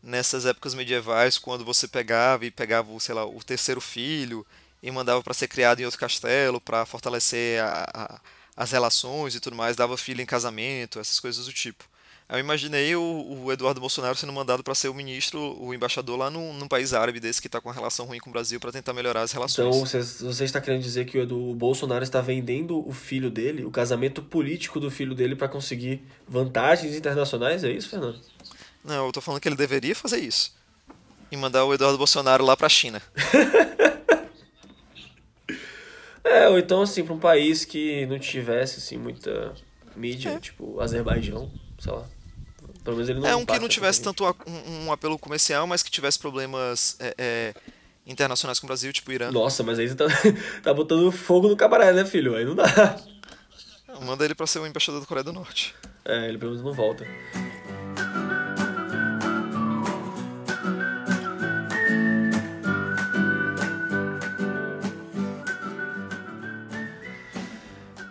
nessas 0.02 0.46
épocas 0.46 0.74
medievais, 0.74 1.38
quando 1.38 1.64
você 1.64 1.88
pegava 1.88 2.44
e 2.44 2.50
pegava, 2.50 2.88
sei 3.00 3.14
lá, 3.14 3.24
o 3.26 3.42
terceiro 3.42 3.80
filho 3.80 4.46
e 4.82 4.90
mandava 4.90 5.22
para 5.22 5.32
ser 5.32 5.48
criado 5.48 5.80
em 5.80 5.84
outro 5.84 5.98
castelo, 5.98 6.60
para 6.60 6.84
fortalecer 6.84 7.62
a, 7.62 7.86
a, 7.94 8.20
as 8.56 8.70
relações 8.70 9.34
e 9.34 9.40
tudo 9.40 9.56
mais, 9.56 9.76
dava 9.76 9.96
filho 9.96 10.20
em 10.20 10.26
casamento, 10.26 10.98
essas 10.98 11.18
coisas 11.18 11.46
do 11.46 11.52
tipo. 11.52 11.84
Eu 12.26 12.38
imaginei 12.38 12.96
o, 12.96 13.42
o 13.44 13.52
Eduardo 13.52 13.80
Bolsonaro 13.80 14.16
sendo 14.16 14.32
mandado 14.32 14.64
para 14.64 14.74
ser 14.74 14.88
o 14.88 14.94
ministro, 14.94 15.38
o 15.60 15.74
embaixador 15.74 16.16
lá 16.16 16.30
num, 16.30 16.54
num 16.54 16.66
país 16.66 16.94
árabe 16.94 17.20
desse 17.20 17.40
que 17.40 17.48
está 17.48 17.60
com 17.60 17.68
uma 17.68 17.74
relação 17.74 18.06
ruim 18.06 18.18
com 18.18 18.30
o 18.30 18.32
Brasil 18.32 18.58
para 18.58 18.72
tentar 18.72 18.94
melhorar 18.94 19.20
as 19.20 19.32
relações. 19.32 19.68
Então 19.68 19.84
você, 19.84 20.00
você 20.24 20.44
está 20.44 20.58
querendo 20.58 20.80
dizer 20.80 21.04
que 21.04 21.18
o, 21.18 21.50
o 21.50 21.54
Bolsonaro 21.54 22.02
está 22.02 22.22
vendendo 22.22 22.86
o 22.88 22.92
filho 22.92 23.30
dele, 23.30 23.64
o 23.64 23.70
casamento 23.70 24.22
político 24.22 24.80
do 24.80 24.90
filho 24.90 25.14
dele 25.14 25.36
para 25.36 25.48
conseguir 25.48 26.02
vantagens 26.26 26.96
internacionais? 26.96 27.62
É 27.62 27.70
isso, 27.70 27.90
Fernando? 27.90 28.18
Não, 28.82 29.06
eu 29.06 29.12
tô 29.12 29.20
falando 29.20 29.40
que 29.40 29.48
ele 29.48 29.56
deveria 29.56 29.94
fazer 29.94 30.18
isso. 30.18 30.54
E 31.30 31.36
mandar 31.36 31.64
o 31.66 31.74
Eduardo 31.74 31.98
Bolsonaro 31.98 32.44
lá 32.44 32.56
pra 32.56 32.68
China. 32.70 33.02
é, 36.24 36.48
ou 36.48 36.58
então 36.58 36.82
assim, 36.82 37.04
pra 37.04 37.14
um 37.14 37.18
país 37.18 37.64
que 37.64 38.06
não 38.06 38.18
tivesse 38.18 38.78
assim 38.78 38.96
muita 38.96 39.54
mídia, 39.94 40.30
é. 40.30 40.38
tipo 40.38 40.80
Azerbaijão, 40.80 41.50
sei 41.78 41.92
lá. 41.92 42.04
Pelo 42.82 42.96
menos 42.96 43.08
ele 43.08 43.20
não 43.20 43.28
É 43.28 43.36
um 43.36 43.46
que 43.46 43.58
não 43.58 43.68
tivesse 43.68 44.02
tanto 44.02 44.24
um, 44.24 44.86
um, 44.86 44.92
apelo 44.92 45.18
comercial, 45.18 45.66
mas 45.66 45.82
que 45.82 45.90
tivesse 45.90 46.18
problemas 46.18 46.96
é, 47.00 47.14
é, 47.16 47.54
internacionais 48.06 48.58
com 48.58 48.66
o 48.66 48.68
Brasil, 48.68 48.92
tipo 48.92 49.10
Irã. 49.10 49.30
Nossa, 49.30 49.62
mas 49.62 49.78
aí 49.78 49.88
você 49.88 49.94
tá, 49.94 50.06
tá 50.62 50.74
botando 50.74 51.10
fogo 51.10 51.48
no 51.48 51.56
cabaré, 51.56 51.92
né, 51.92 52.04
filho? 52.04 52.34
Aí 52.34 52.44
não 52.44 52.54
dá. 52.54 52.64
Manda 54.02 54.24
ele 54.24 54.34
pra 54.34 54.46
ser 54.46 54.58
o 54.58 54.66
embaixador 54.66 55.00
da 55.00 55.06
Coreia 55.06 55.24
do 55.24 55.32
Norte. 55.32 55.74
É, 56.04 56.28
ele 56.28 56.36
pelo 56.36 56.50
menos 56.50 56.64
não 56.64 56.72
volta. 56.74 57.06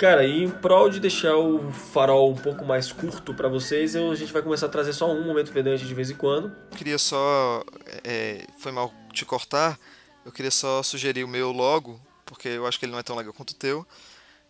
Cara, 0.04 0.26
e 0.26 0.44
em 0.44 0.50
prol 0.50 0.90
de 0.90 1.00
deixar 1.00 1.38
o 1.38 1.72
farol 1.72 2.30
um 2.30 2.36
pouco 2.36 2.66
mais 2.66 2.92
curto 2.92 3.34
para 3.34 3.48
vocês, 3.48 3.96
eu, 3.96 4.12
a 4.12 4.16
gente 4.16 4.34
vai 4.34 4.42
começar 4.42 4.66
a 4.66 4.70
trazer 4.70 4.92
só 4.92 5.10
um 5.10 5.26
momento 5.26 5.54
pedante 5.54 5.86
de 5.86 5.94
vez 5.94 6.12
em 6.12 6.14
quando. 6.14 6.54
Queria 6.76 6.98
só. 6.98 7.64
É, 8.04 8.46
foi 8.58 8.74
mal 8.74 8.94
te 9.14 9.24
cortar. 9.24 9.80
Eu 10.26 10.32
queria 10.34 10.52
só 10.52 10.84
sugerir 10.84 11.24
o 11.24 11.28
meu 11.30 11.54
logo, 11.54 11.98
porque 12.26 12.50
eu 12.50 12.68
acho 12.68 12.78
que 12.78 12.84
ele 12.84 12.92
não 12.92 13.00
é 13.00 13.04
tão 13.04 13.16
legal 13.16 13.32
quanto 13.32 13.52
o 13.52 13.56
teu. 13.56 13.88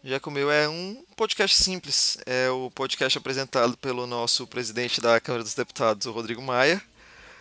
Já 0.04 0.20
que 0.20 0.28
o 0.28 0.32
meu 0.32 0.50
é 0.50 0.68
um 0.68 1.04
podcast 1.16 1.56
simples. 1.56 2.18
É 2.26 2.50
o 2.50 2.72
podcast 2.72 3.16
apresentado 3.16 3.78
pelo 3.78 4.08
nosso 4.08 4.48
presidente 4.48 5.00
da 5.00 5.20
Câmara 5.20 5.44
dos 5.44 5.54
Deputados, 5.54 6.08
o 6.08 6.12
Rodrigo 6.12 6.42
Maia. 6.42 6.82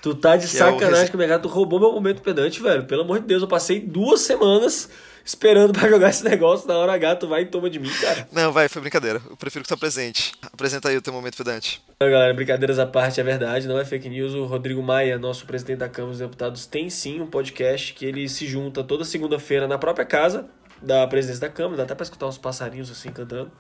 Tu 0.03 0.15
tá 0.15 0.37
de 0.37 0.49
sacanagem 0.49 1.05
é 1.05 1.09
o... 1.09 1.11
comigo, 1.13 1.39
tu 1.39 1.49
roubou 1.49 1.81
meu 1.81 1.93
momento 1.93 2.21
pedante, 2.21 2.61
velho. 2.61 2.85
Pelo 2.85 3.05
amor 3.05 3.21
de 3.21 3.27
Deus, 3.27 3.41
eu 3.41 3.49
passei 3.49 3.81
duas 3.81 4.21
semanas 4.21 4.91
esperando 5.25 5.73
para 5.73 5.89
jogar 5.89 6.11
esse 6.11 6.25
negócio, 6.25 6.67
na 6.67 6.77
hora 6.77 7.17
tu 7.17 7.29
vai 7.29 7.43
e 7.43 7.47
toma 7.47 7.71
de 7.71 7.79
mim, 7.79 7.91
cara. 8.01 8.29
Não, 8.33 8.53
vai, 8.53 8.69
foi 8.69 8.83
brincadeira. 8.83 9.21
Eu 9.29 9.37
prefiro 9.37 9.65
que 9.65 9.69
tu 9.69 9.79
presente. 9.79 10.33
Apresenta 10.43 10.89
aí 10.89 10.97
o 10.97 11.03
teu 11.03 11.13
momento 11.13 11.37
pedante. 11.37 11.83
Então, 11.95 12.11
galera, 12.11 12.35
brincadeiras 12.35 12.79
à 12.79 12.87
parte, 12.87 13.21
é 13.21 13.25
verdade, 13.25 13.69
não 13.69 13.79
é 13.79 13.85
fake 13.85 14.09
news. 14.09 14.35
O 14.35 14.45
Rodrigo 14.45 14.83
Maia, 14.83 15.19
nosso 15.19 15.47
presidente 15.47 15.79
da 15.79 15.89
Câmara 15.89 16.13
dos 16.13 16.21
Deputados, 16.21 16.67
tem 16.67 16.91
sim 16.91 17.21
um 17.21 17.27
podcast 17.27 17.93
que 17.95 18.05
ele 18.05 18.29
se 18.29 18.47
junta 18.47 18.83
toda 18.83 19.05
segunda-feira 19.05 19.69
na 19.69 19.79
própria 19.79 20.05
casa 20.05 20.49
da 20.81 21.07
presidência 21.07 21.43
da 21.43 21.49
Câmara, 21.49 21.77
dá 21.77 21.83
até 21.85 21.95
pra 21.95 22.03
escutar 22.03 22.27
uns 22.27 22.39
passarinhos 22.39 22.91
assim 22.91 23.11
cantando. 23.11 23.51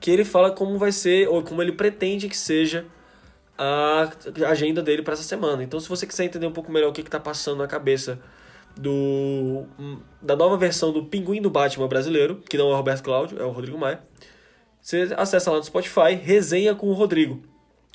Que 0.00 0.10
ele 0.10 0.24
fala 0.24 0.50
como 0.50 0.78
vai 0.78 0.92
ser, 0.92 1.28
ou 1.28 1.42
como 1.42 1.60
ele 1.60 1.72
pretende 1.72 2.28
que 2.28 2.36
seja 2.36 2.86
a 3.58 4.10
agenda 4.48 4.82
dele 4.82 5.02
para 5.02 5.12
essa 5.12 5.22
semana. 5.22 5.62
Então, 5.62 5.78
se 5.78 5.86
você 5.86 6.06
quiser 6.06 6.24
entender 6.24 6.46
um 6.46 6.52
pouco 6.52 6.72
melhor 6.72 6.88
o 6.88 6.92
que, 6.92 7.02
que 7.02 7.10
tá 7.10 7.20
passando 7.20 7.58
na 7.58 7.66
cabeça 7.66 8.18
do 8.76 9.64
da 10.22 10.36
nova 10.36 10.56
versão 10.56 10.92
do 10.92 11.04
Pinguim 11.04 11.40
do 11.40 11.50
Batman 11.50 11.88
brasileiro, 11.88 12.42
que 12.48 12.56
não 12.56 12.70
é 12.70 12.72
o 12.72 12.76
Roberto 12.76 13.02
Cláudio, 13.02 13.40
é 13.40 13.44
o 13.44 13.50
Rodrigo 13.50 13.78
Maia. 13.78 14.00
Você 14.80 15.08
acessa 15.16 15.50
lá 15.50 15.58
no 15.58 15.64
Spotify, 15.64 16.14
resenha 16.14 16.74
com 16.74 16.88
o 16.88 16.92
Rodrigo. 16.92 17.42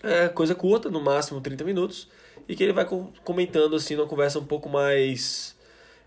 É 0.03 0.27
coisa 0.27 0.53
curta, 0.53 0.89
no 0.89 1.01
máximo 1.01 1.41
30 1.41 1.63
minutos, 1.63 2.07
e 2.47 2.55
que 2.55 2.63
ele 2.63 2.73
vai 2.73 2.85
comentando 3.23 3.75
assim 3.75 3.95
numa 3.95 4.07
conversa 4.07 4.37
um 4.39 4.45
pouco 4.45 4.69
mais 4.69 5.55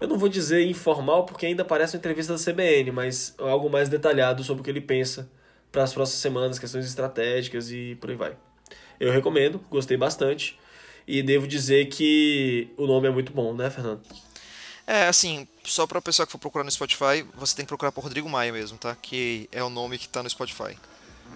eu 0.01 0.07
não 0.07 0.17
vou 0.17 0.29
dizer 0.29 0.65
informal 0.65 1.25
porque 1.25 1.47
ainda 1.47 1.65
parece 1.65 1.97
uma 1.97 1.99
entrevista 1.99 2.33
da 2.33 2.39
CBN, 2.39 2.93
mas 2.93 3.35
algo 3.39 3.69
mais 3.69 3.89
detalhado 3.89 4.45
sobre 4.45 4.61
o 4.61 4.65
que 4.65 4.71
ele 4.71 4.81
pensa 4.81 5.29
para 5.73 5.83
as 5.83 5.93
próximas 5.93 6.21
semanas, 6.21 6.59
questões 6.59 6.87
estratégicas 6.87 7.73
e 7.73 7.97
por 8.01 8.11
aí 8.11 8.17
vai. 8.17 8.37
Eu 9.01 9.13
recomendo, 9.13 9.61
gostei 9.69 9.97
bastante. 9.97 10.59
E 11.07 11.23
devo 11.23 11.47
dizer 11.47 11.87
que 11.87 12.69
o 12.77 12.87
nome 12.87 13.09
é 13.09 13.11
muito 13.11 13.33
bom, 13.33 13.55
né, 13.55 13.71
Fernando? 13.71 14.03
É, 14.89 15.07
assim, 15.07 15.47
só 15.65 15.87
pra 15.87 16.01
pessoa 16.01 16.25
que 16.25 16.33
for 16.33 16.39
procurar 16.39 16.65
no 16.65 16.71
Spotify, 16.71 17.23
você 17.35 17.55
tem 17.55 17.67
que 17.67 17.69
procurar 17.69 17.93
por 17.93 18.03
Rodrigo 18.03 18.27
Maia 18.27 18.51
mesmo, 18.51 18.79
tá? 18.79 18.97
Que 18.97 19.47
é 19.53 19.63
o 19.63 19.69
nome 19.69 19.99
que 19.99 20.09
tá 20.09 20.23
no 20.23 20.31
Spotify. 20.31 20.79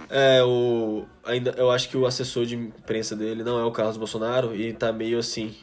É, 0.09 0.43
o. 0.43 1.05
Ainda, 1.23 1.51
eu 1.59 1.71
acho 1.71 1.91
que 1.91 1.97
o 1.99 2.07
assessor 2.07 2.47
de 2.47 2.57
imprensa 2.57 3.15
dele 3.15 3.45
não 3.45 3.59
é 3.59 3.65
o 3.65 3.71
Carlos 3.71 3.99
Bolsonaro 3.99 4.57
e 4.57 4.73
tá 4.73 4.91
meio 4.91 5.19
assim. 5.19 5.55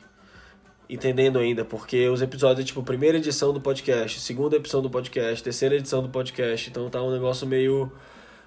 Entendendo 0.88 1.39
ainda, 1.39 1.65
porque 1.65 2.08
os 2.10 2.21
episódios, 2.21 2.63
tipo, 2.67 2.84
primeira 2.84 3.17
edição 3.17 3.52
do 3.52 3.60
podcast, 3.60 4.19
segunda 4.19 4.56
edição 4.56 4.84
do 4.84 4.89
podcast, 4.89 5.43
terceira 5.43 5.75
edição 5.75 6.04
do 6.04 6.10
podcast, 6.10 6.69
então 6.69 6.91
tá 6.91 7.02
um 7.02 7.12
negócio 7.12 7.47
meio. 7.47 7.91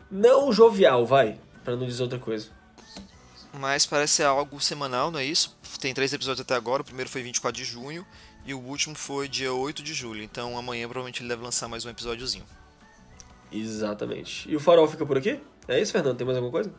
Não 0.08 0.52
jovial, 0.52 1.04
vai, 1.04 1.36
para 1.64 1.74
não 1.74 1.84
dizer 1.84 2.04
outra 2.04 2.18
coisa. 2.20 2.46
Mas 3.52 3.86
parece 3.86 4.14
ser 4.14 4.22
algo 4.22 4.60
semanal, 4.60 5.10
não 5.10 5.18
é 5.18 5.24
isso? 5.24 5.56
Tem 5.80 5.92
três 5.92 6.12
episódios 6.12 6.40
até 6.40 6.54
agora, 6.54 6.82
o 6.82 6.84
primeiro 6.84 7.10
foi 7.10 7.22
24 7.22 7.60
de 7.60 7.68
junho 7.68 8.06
e 8.44 8.54
o 8.54 8.58
último 8.58 8.94
foi 8.94 9.28
dia 9.28 9.52
8 9.52 9.82
de 9.82 9.94
julho, 9.94 10.22
então 10.22 10.58
amanhã 10.58 10.86
provavelmente 10.86 11.20
ele 11.20 11.28
deve 11.28 11.42
lançar 11.42 11.68
mais 11.68 11.84
um 11.84 11.90
episódiozinho. 11.90 12.44
Exatamente. 13.52 14.50
E 14.50 14.56
o 14.56 14.60
farol 14.60 14.88
fica 14.88 15.04
por 15.04 15.18
aqui? 15.18 15.40
É 15.68 15.80
isso, 15.80 15.92
Fernando? 15.92 16.16
Tem 16.16 16.26
mais 16.26 16.36
alguma 16.36 16.52
coisa? 16.52 16.72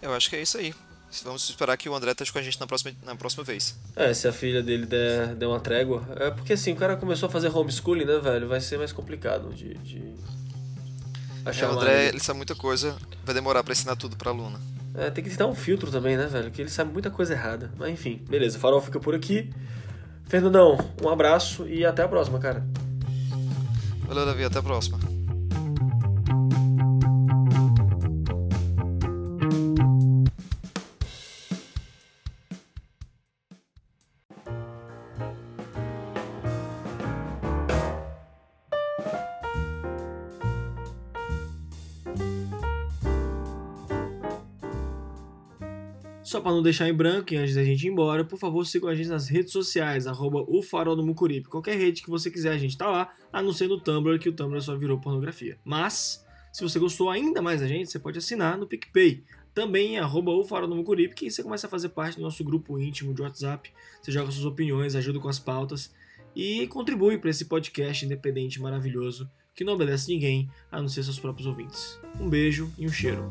Eu 0.00 0.12
acho 0.12 0.28
que 0.28 0.36
é 0.36 0.42
isso 0.42 0.58
aí. 0.58 0.74
Vamos 1.22 1.48
esperar 1.48 1.76
que 1.76 1.88
o 1.88 1.94
André 1.94 2.10
esteja 2.10 2.32
com 2.32 2.38
a 2.38 2.42
gente 2.42 2.58
na 2.58 2.66
próxima, 2.66 2.92
na 3.04 3.14
próxima 3.14 3.44
vez. 3.44 3.78
É, 3.94 4.12
se 4.12 4.26
a 4.26 4.32
filha 4.32 4.62
dele 4.62 4.84
der, 4.84 5.34
der 5.36 5.46
uma 5.46 5.60
trégua. 5.60 6.04
É 6.16 6.30
porque 6.30 6.54
assim, 6.54 6.72
o 6.72 6.76
cara 6.76 6.96
começou 6.96 7.28
a 7.28 7.32
fazer 7.32 7.54
homeschooling, 7.54 8.04
né, 8.04 8.18
velho? 8.18 8.48
Vai 8.48 8.60
ser 8.60 8.78
mais 8.78 8.92
complicado 8.92 9.54
de. 9.54 9.74
de... 9.74 10.14
Achar 11.44 11.66
é, 11.66 11.68
o 11.68 11.72
André, 11.72 12.08
ele 12.08 12.20
sabe 12.20 12.38
muita 12.38 12.54
coisa, 12.54 12.96
vai 13.24 13.34
demorar 13.34 13.62
pra 13.62 13.72
ensinar 13.72 13.94
tudo 13.96 14.16
pra 14.16 14.30
aluna. 14.30 14.58
É, 14.94 15.10
tem 15.10 15.22
que 15.22 15.30
dar 15.30 15.46
um 15.46 15.54
filtro 15.54 15.90
também, 15.90 16.16
né, 16.16 16.26
velho? 16.26 16.50
Que 16.50 16.62
ele 16.62 16.70
sabe 16.70 16.92
muita 16.92 17.10
coisa 17.10 17.32
errada. 17.32 17.70
Mas 17.76 17.90
enfim, 17.90 18.20
beleza, 18.28 18.56
o 18.58 18.60
farol 18.60 18.80
fica 18.80 18.98
por 18.98 19.14
aqui. 19.14 19.50
Fernandão, 20.26 20.78
um 21.02 21.08
abraço 21.08 21.66
e 21.68 21.84
até 21.84 22.02
a 22.02 22.08
próxima, 22.08 22.38
cara. 22.38 22.64
Valeu, 24.06 24.26
Davi, 24.26 24.44
até 24.44 24.58
a 24.58 24.62
próxima. 24.62 25.13
Para 46.44 46.52
não 46.52 46.62
deixar 46.62 46.86
em 46.86 46.92
branco 46.92 47.32
e 47.32 47.38
antes 47.38 47.54
da 47.54 47.64
gente 47.64 47.86
ir 47.86 47.90
embora, 47.90 48.22
por 48.22 48.38
favor, 48.38 48.66
sigam 48.66 48.90
a 48.90 48.94
gente 48.94 49.08
nas 49.08 49.28
redes 49.28 49.50
sociais, 49.50 50.06
arroba 50.06 50.44
o 50.46 50.62
Farol 50.62 50.94
do 50.94 51.02
Mucuripe. 51.02 51.48
Qualquer 51.48 51.74
rede 51.78 52.02
que 52.02 52.10
você 52.10 52.30
quiser, 52.30 52.52
a 52.52 52.58
gente 52.58 52.76
tá 52.76 52.86
lá, 52.86 53.10
a 53.32 53.40
não 53.40 53.50
ser 53.50 53.66
no 53.66 53.80
Tumblr, 53.80 54.18
que 54.18 54.28
o 54.28 54.32
Tumblr 54.32 54.60
só 54.60 54.76
virou 54.76 55.00
pornografia. 55.00 55.56
Mas, 55.64 56.22
se 56.52 56.62
você 56.62 56.78
gostou 56.78 57.08
ainda 57.08 57.40
mais 57.40 57.62
da 57.62 57.66
gente, 57.66 57.90
você 57.90 57.98
pode 57.98 58.18
assinar 58.18 58.58
no 58.58 58.66
PicPay. 58.66 59.24
Também 59.54 59.98
arroba 59.98 60.32
o 60.32 60.44
Farol 60.44 60.68
do 60.68 60.76
Mucuripe, 60.76 61.14
que 61.14 61.30
você 61.30 61.42
começa 61.42 61.66
a 61.66 61.70
fazer 61.70 61.88
parte 61.88 62.16
do 62.16 62.22
nosso 62.22 62.44
grupo 62.44 62.78
íntimo 62.78 63.14
de 63.14 63.22
WhatsApp. 63.22 63.72
Você 64.02 64.12
joga 64.12 64.30
suas 64.30 64.44
opiniões, 64.44 64.94
ajuda 64.94 65.18
com 65.18 65.28
as 65.30 65.38
pautas 65.38 65.94
e 66.36 66.66
contribui 66.66 67.16
para 67.16 67.30
esse 67.30 67.46
podcast 67.46 68.04
independente 68.04 68.60
maravilhoso 68.60 69.30
que 69.54 69.64
não 69.64 69.72
obedece 69.72 70.12
ninguém 70.12 70.50
a 70.70 70.78
não 70.78 70.88
ser 70.88 71.04
seus 71.04 71.18
próprios 71.18 71.46
ouvintes. 71.46 71.98
Um 72.20 72.28
beijo 72.28 72.70
e 72.76 72.86
um 72.86 72.92
cheiro. 72.92 73.26